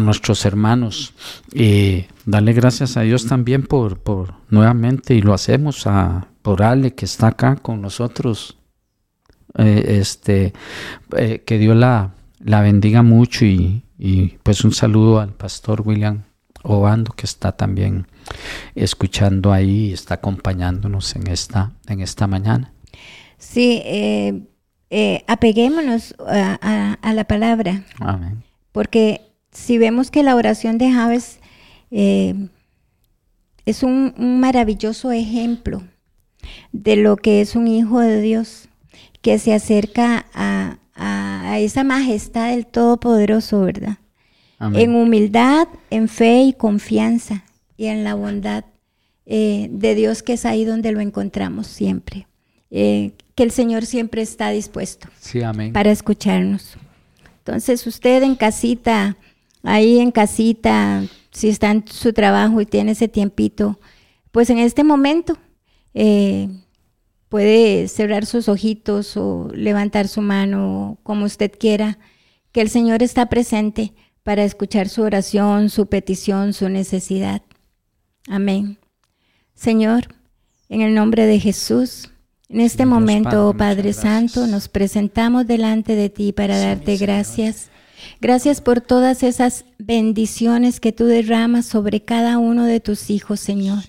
nuestros 0.00 0.44
hermanos. 0.44 1.14
y 1.52 2.06
darle 2.26 2.52
gracias 2.52 2.96
a 2.96 3.02
Dios 3.02 3.26
también 3.26 3.62
por, 3.62 3.98
por 3.98 4.34
nuevamente, 4.50 5.14
y 5.14 5.22
lo 5.22 5.34
hacemos 5.34 5.86
a, 5.86 6.28
por 6.42 6.62
Ale 6.62 6.94
que 6.94 7.04
está 7.04 7.28
acá 7.28 7.56
con 7.56 7.80
nosotros. 7.80 8.56
Eh, 9.56 9.98
este, 10.00 10.52
eh, 11.16 11.44
que 11.46 11.58
Dios 11.58 11.76
la, 11.76 12.10
la 12.40 12.60
bendiga 12.60 13.02
mucho 13.02 13.44
y, 13.44 13.82
pues 14.42 14.64
un 14.64 14.72
saludo 14.72 15.20
al 15.20 15.32
pastor 15.32 15.82
William 15.82 16.24
Obando 16.64 17.12
que 17.12 17.24
está 17.24 17.52
también 17.52 18.06
escuchando 18.74 19.52
ahí 19.52 19.90
y 19.90 19.92
está 19.92 20.14
acompañándonos 20.14 21.14
en 21.14 21.28
esta, 21.28 21.72
en 21.86 22.00
esta 22.00 22.26
mañana. 22.26 22.72
Sí, 23.38 23.80
eh, 23.84 25.24
apeguémonos 25.26 26.14
a, 26.26 26.98
a, 27.00 27.12
la 27.12 27.24
palabra. 27.24 27.84
Amén. 28.00 28.42
Porque 28.72 29.20
si 29.54 29.78
vemos 29.78 30.10
que 30.10 30.22
la 30.22 30.36
oración 30.36 30.76
de 30.78 30.90
Javes 30.90 31.38
eh, 31.90 32.34
es 33.64 33.82
un, 33.82 34.12
maravilloso 34.18 35.12
ejemplo 35.12 35.82
de 36.72 36.96
lo 36.96 37.16
que 37.16 37.40
es 37.40 37.56
un 37.56 37.68
hijo 37.68 38.00
de 38.00 38.20
Dios 38.20 38.68
que 39.22 39.38
se 39.38 39.54
acerca 39.54 40.26
a, 40.34 40.78
esa 41.58 41.84
majestad 41.84 42.50
del 42.50 42.66
Todopoderoso, 42.66 43.60
¿verdad? 43.60 43.98
En 44.60 44.96
humildad, 44.96 45.68
en 45.90 46.08
fe 46.08 46.42
y 46.42 46.52
confianza 46.52 47.44
y 47.76 47.86
en 47.86 48.02
la 48.02 48.14
bondad 48.14 48.64
eh, 49.24 49.68
de 49.70 49.94
Dios 49.94 50.22
que 50.22 50.32
es 50.32 50.44
ahí 50.44 50.64
donde 50.64 50.90
lo 50.90 51.00
encontramos 51.00 51.68
siempre. 51.68 52.26
Eh, 52.70 53.12
que 53.36 53.44
el 53.44 53.52
Señor 53.52 53.86
siempre 53.86 54.20
está 54.22 54.50
dispuesto 54.50 55.08
para 55.72 55.92
escucharnos. 55.92 56.76
Entonces 57.38 57.86
usted 57.86 58.22
en 58.24 58.34
casita 58.34 59.16
ahí 59.64 59.98
en 59.98 60.12
casita, 60.12 61.02
si 61.32 61.48
está 61.48 61.70
en 61.70 61.84
su 61.88 62.12
trabajo 62.12 62.60
y 62.60 62.66
tiene 62.66 62.92
ese 62.92 63.08
tiempito, 63.08 63.80
pues 64.30 64.50
en 64.50 64.58
este 64.58 64.84
momento 64.84 65.36
eh, 65.94 66.48
puede 67.28 67.88
cerrar 67.88 68.26
sus 68.26 68.48
ojitos 68.48 69.16
o 69.16 69.48
levantar 69.52 70.06
su 70.06 70.20
mano, 70.20 70.98
como 71.02 71.24
usted 71.24 71.50
quiera, 71.58 71.98
que 72.52 72.60
el 72.60 72.68
Señor 72.68 73.02
está 73.02 73.26
presente 73.26 73.94
para 74.22 74.44
escuchar 74.44 74.88
su 74.88 75.02
oración, 75.02 75.70
su 75.70 75.86
petición, 75.86 76.52
su 76.52 76.68
necesidad. 76.68 77.42
Amén. 78.28 78.78
Señor, 79.54 80.08
en 80.68 80.82
el 80.82 80.94
nombre 80.94 81.26
de 81.26 81.40
Jesús, 81.40 82.10
en 82.48 82.60
este 82.60 82.86
momento, 82.86 83.54
Padre, 83.56 83.92
Santo, 83.92 84.46
nos 84.46 84.68
presentamos 84.68 85.46
delante 85.46 85.96
de 85.96 86.10
ti 86.10 86.32
para 86.32 86.58
darte 86.58 86.96
gracias 86.96 87.70
Gracias 88.20 88.60
por 88.60 88.80
todas 88.80 89.22
esas 89.22 89.64
bendiciones 89.78 90.80
que 90.80 90.92
tú 90.92 91.06
derramas 91.06 91.66
sobre 91.66 92.00
cada 92.00 92.38
uno 92.38 92.64
de 92.64 92.80
tus 92.80 93.10
hijos, 93.10 93.40
Señor. 93.40 93.84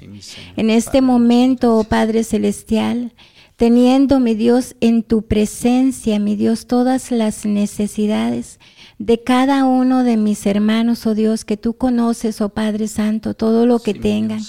En 0.57 0.70
este 0.70 1.01
momento, 1.01 1.78
oh 1.78 1.84
Padre 1.84 2.24
Celestial, 2.24 3.13
teniendo, 3.55 4.20
mi 4.20 4.36
Dios, 4.36 4.76
en 4.82 5.03
tu 5.03 5.24
presencia, 5.24 6.20
mi 6.20 6.36
Dios, 6.36 6.68
todas 6.68 7.11
las 7.11 7.45
necesidades 7.45 8.59
de 8.97 9.21
cada 9.21 9.65
uno 9.65 10.05
de 10.05 10.15
mis 10.15 10.45
hermanos, 10.45 11.05
oh 11.05 11.15
Dios, 11.15 11.43
que 11.43 11.57
tú 11.57 11.73
conoces, 11.73 12.39
oh 12.39 12.47
Padre 12.47 12.87
Santo, 12.87 13.33
todo 13.33 13.65
lo 13.65 13.79
que 13.79 13.93
tengan, 13.93 14.39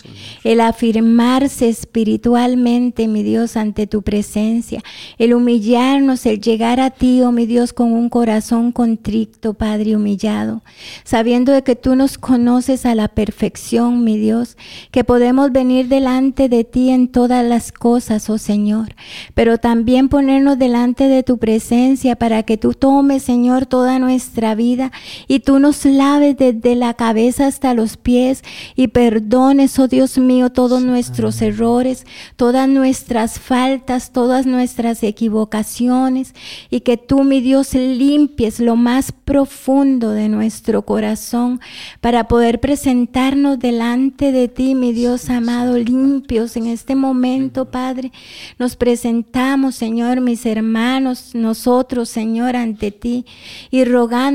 el 0.45 0.61
afirmarse 0.61 1.69
espiritualmente, 1.69 3.09
mi 3.09 3.25
Dios, 3.25 3.57
ante 3.57 3.89
tu 3.89 4.03
presencia, 4.03 4.83
el 5.19 5.35
humillarnos, 5.35 6.27
el 6.27 6.41
llegar 6.41 6.79
a 6.79 6.91
ti, 6.91 7.23
oh 7.23 7.33
mi 7.33 7.47
Dios, 7.47 7.73
con 7.73 7.93
un 7.93 8.09
corazón 8.09 8.71
contrito, 8.71 9.55
Padre, 9.55 9.97
humillado, 9.97 10.63
sabiendo 11.03 11.51
de 11.51 11.63
que 11.63 11.75
tú 11.75 11.97
nos 11.97 12.17
conoces 12.17 12.87
a 12.87 12.95
la 12.95 13.09
perfección, 13.09 14.05
mi 14.05 14.17
Dios, 14.17 14.57
que 14.93 15.03
podemos 15.03 15.51
venir 15.51 15.89
delante 15.89 16.49
de 16.49 16.63
ti 16.63 16.91
en 16.91 17.09
todas 17.09 17.45
las 17.45 17.73
cosas, 17.73 18.31
oh 18.31 18.39
Señor, 18.39 18.95
pero 19.35 19.59
también 19.59 20.09
ponernos 20.09 20.57
delante 20.57 21.09
de 21.09 21.25
tu 21.25 21.39
presencia 21.39 22.15
para 22.15 22.45
que 22.45 22.57
tú 22.57 22.75
tomes, 22.75 23.25
Señor, 23.25 23.67
toda 23.67 23.99
nuestra 23.99 24.36
vida 24.55 24.93
y 25.29 25.41
tú 25.41 25.59
nos 25.59 25.85
laves 25.85 26.37
desde 26.37 26.75
la 26.75 26.95
cabeza 26.95 27.47
hasta 27.47 27.75
los 27.75 27.97
pies 27.97 28.43
y 28.75 28.89
perdones, 28.89 29.79
oh 29.79 29.89
Dios 29.89 30.19
mío, 30.19 30.51
todos 30.51 30.83
nuestros 30.83 31.41
errores, 31.41 32.07
todas 32.37 32.69
nuestras 32.69 33.39
faltas, 33.41 34.13
todas 34.13 34.47
nuestras 34.47 35.03
equivocaciones 35.03 36.35
y 36.71 36.81
que 36.81 36.97
tú, 36.97 37.25
mi 37.25 37.41
Dios, 37.41 37.75
limpies 37.75 38.61
lo 38.61 38.77
más 38.77 39.13
profundo 39.13 40.11
de 40.11 40.29
nuestro 40.29 40.83
corazón 40.83 41.61
para 42.01 42.29
poder 42.29 42.61
presentarnos 42.61 43.59
delante 43.59 44.33
de 44.33 44.49
ti, 44.49 44.75
mi 44.75 44.93
Dios 44.93 45.31
amado, 45.31 45.79
limpios 45.79 46.57
en 46.57 46.67
este 46.67 46.95
momento, 46.95 47.71
Padre. 47.71 48.13
Nos 48.59 48.77
presentamos, 48.77 49.75
Señor, 49.75 50.21
mis 50.21 50.45
hermanos, 50.45 51.31
nosotros, 51.35 52.09
Señor, 52.09 52.57
ante 52.57 52.91
ti 52.91 53.25
y 53.71 53.85
rogamos 53.85 54.26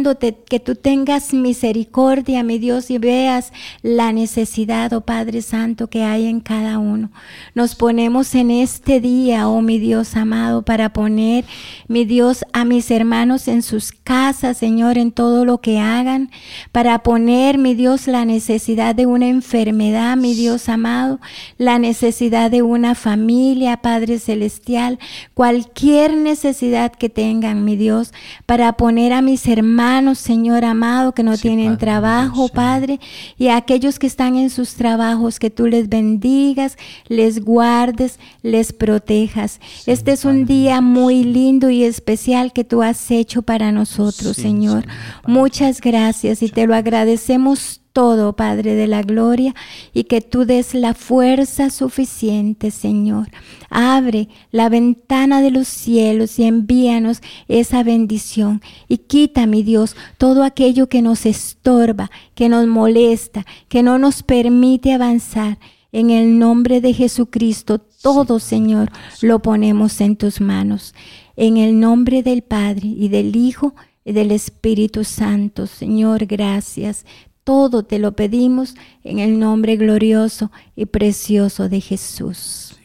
que 0.48 0.60
tú 0.60 0.76
tengas 0.76 1.34
misericordia, 1.34 2.44
mi 2.44 2.60
Dios, 2.60 2.90
y 2.90 2.98
veas 2.98 3.52
la 3.82 4.14
necesidad, 4.14 4.94
oh 4.94 5.02
Padre 5.02 5.42
Santo, 5.42 5.88
que 5.88 6.04
hay 6.04 6.28
en 6.28 6.40
cada 6.40 6.80
uno. 6.80 7.12
Nos 7.56 7.76
ponemos 7.76 8.34
en 8.36 8.52
este 8.52 9.02
día, 9.02 9.50
oh 9.50 9.62
mi 9.62 9.80
Dios 9.80 10.16
amado, 10.16 10.62
para 10.62 10.94
poner, 10.94 11.44
mi 11.90 12.06
Dios, 12.06 12.46
a 12.54 12.64
mis 12.64 12.90
hermanos 12.90 13.50
en 13.50 13.64
sus 13.64 13.92
casas, 13.92 14.58
Señor, 14.58 14.98
en 14.98 15.12
todo 15.12 15.44
lo 15.44 15.60
que 15.60 15.80
hagan, 15.80 16.32
para 16.72 17.04
poner, 17.04 17.58
mi 17.58 17.76
Dios, 17.76 18.08
la 18.08 18.24
necesidad 18.24 18.96
de 18.96 19.08
una 19.08 19.28
enfermedad, 19.28 20.16
mi 20.16 20.36
Dios 20.36 20.70
amado, 20.70 21.20
la 21.58 21.80
necesidad 21.80 22.50
de 22.50 22.62
una 22.62 22.96
familia, 22.96 23.82
Padre 23.82 24.20
Celestial, 24.20 25.00
cualquier 25.34 26.16
necesidad 26.16 26.94
que 26.94 27.10
tengan, 27.10 27.66
mi 27.66 27.76
Dios, 27.76 28.14
para 28.46 28.72
poner 28.74 29.12
a 29.12 29.22
mis 29.22 29.46
hermanos 29.48 29.81
hermanos, 29.82 30.20
Señor 30.20 30.64
amado, 30.64 31.12
que 31.12 31.24
no 31.24 31.36
tienen 31.38 31.76
trabajo, 31.80 32.50
Padre, 32.50 33.00
y 33.40 33.48
a 33.48 33.56
aquellos 33.56 33.98
que 33.98 34.06
están 34.06 34.36
en 34.36 34.52
sus 34.52 34.76
trabajos, 34.76 35.40
que 35.40 35.50
tú 35.50 35.66
les 35.66 35.90
bendigas, 35.90 36.78
les 37.08 37.44
guardes, 37.44 38.20
les 38.44 38.74
protejas. 38.74 39.60
este 39.88 40.12
es 40.12 40.24
un 40.24 40.46
día 40.46 40.82
muy 40.82 41.24
lindo 41.24 41.72
y 41.72 41.84
especial 41.84 42.54
que 42.54 42.64
tú 42.64 42.84
has 42.84 43.10
hecho 43.10 43.42
para 43.42 43.72
nosotros, 43.72 44.38
Señor. 44.38 44.86
Muchas 45.26 45.82
gracias 45.82 46.44
y 46.44 46.50
te 46.50 46.68
lo 46.68 46.76
agradecemos 46.76 47.81
todo, 47.94 48.34
Padre 48.34 48.76
de 48.76 48.88
la 48.88 49.02
Gloria, 49.02 49.54
y 49.94 50.06
que 50.06 50.22
tú 50.22 50.46
des 50.46 50.74
la 50.74 50.94
fuerza 50.94 51.70
suficiente, 51.70 52.72
Señor. 52.72 53.30
Abre 53.70 54.30
la 54.52 54.70
ventana 54.70 55.42
de 55.42 55.52
los 55.52 55.68
cielos 55.68 56.40
y 56.40 56.44
envíanos 56.44 57.22
esa 57.48 57.84
bendición. 57.84 58.62
Y 58.88 59.00
quita, 59.00 59.46
mi 59.46 59.64
Dios, 59.64 59.96
todo 60.18 60.44
aquello 60.44 60.88
que 60.88 61.02
nos 61.02 61.26
estorba, 61.26 62.12
que 62.36 62.50
nos 62.50 62.68
molesta, 62.68 63.46
que 63.68 63.84
no 63.84 63.98
nos 63.98 64.24
permite 64.24 64.94
avanzar. 64.94 65.58
En 65.94 66.10
el 66.10 66.40
nombre 66.40 66.80
de 66.80 66.94
Jesucristo, 66.94 67.80
todo, 67.80 68.40
Señor, 68.40 68.90
lo 69.22 69.42
ponemos 69.42 70.00
en 70.00 70.16
tus 70.16 70.40
manos. 70.40 70.94
En 71.36 71.58
el 71.58 71.80
nombre 71.80 72.24
del 72.24 72.44
Padre 72.44 72.88
y 72.88 73.10
del 73.10 73.36
Hijo 73.36 73.76
y 74.06 74.14
del 74.14 74.32
Espíritu 74.32 75.04
Santo, 75.04 75.68
Señor, 75.68 76.26
gracias. 76.26 77.06
Todo 77.44 77.84
te 77.84 78.00
lo 78.00 78.14
pedimos 78.14 78.76
en 79.04 79.20
el 79.20 79.40
nombre 79.40 79.76
glorioso 79.76 80.52
y 80.76 80.86
precioso 80.86 81.70
de 81.70 81.82
Jesús. 81.82 82.78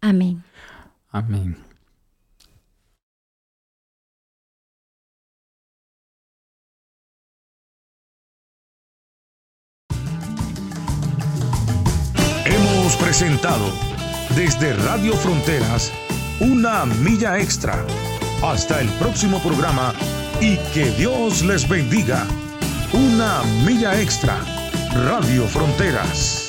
Amén. 0.00 0.42
Amén. 1.10 1.56
Hemos 12.44 12.96
presentado 12.96 13.72
desde 14.34 14.72
Radio 14.74 15.12
Fronteras 15.14 15.92
una 16.40 16.84
milla 16.84 17.38
extra. 17.38 17.84
Hasta 18.42 18.80
el 18.80 18.88
próximo 19.00 19.38
programa 19.40 19.94
y 20.40 20.56
que 20.72 20.90
Dios 20.92 21.42
les 21.42 21.68
bendiga. 21.68 22.26
Una 22.92 23.42
milla 23.64 24.00
extra. 24.00 24.38
Radio 24.94 25.46
Fronteras. 25.46 26.45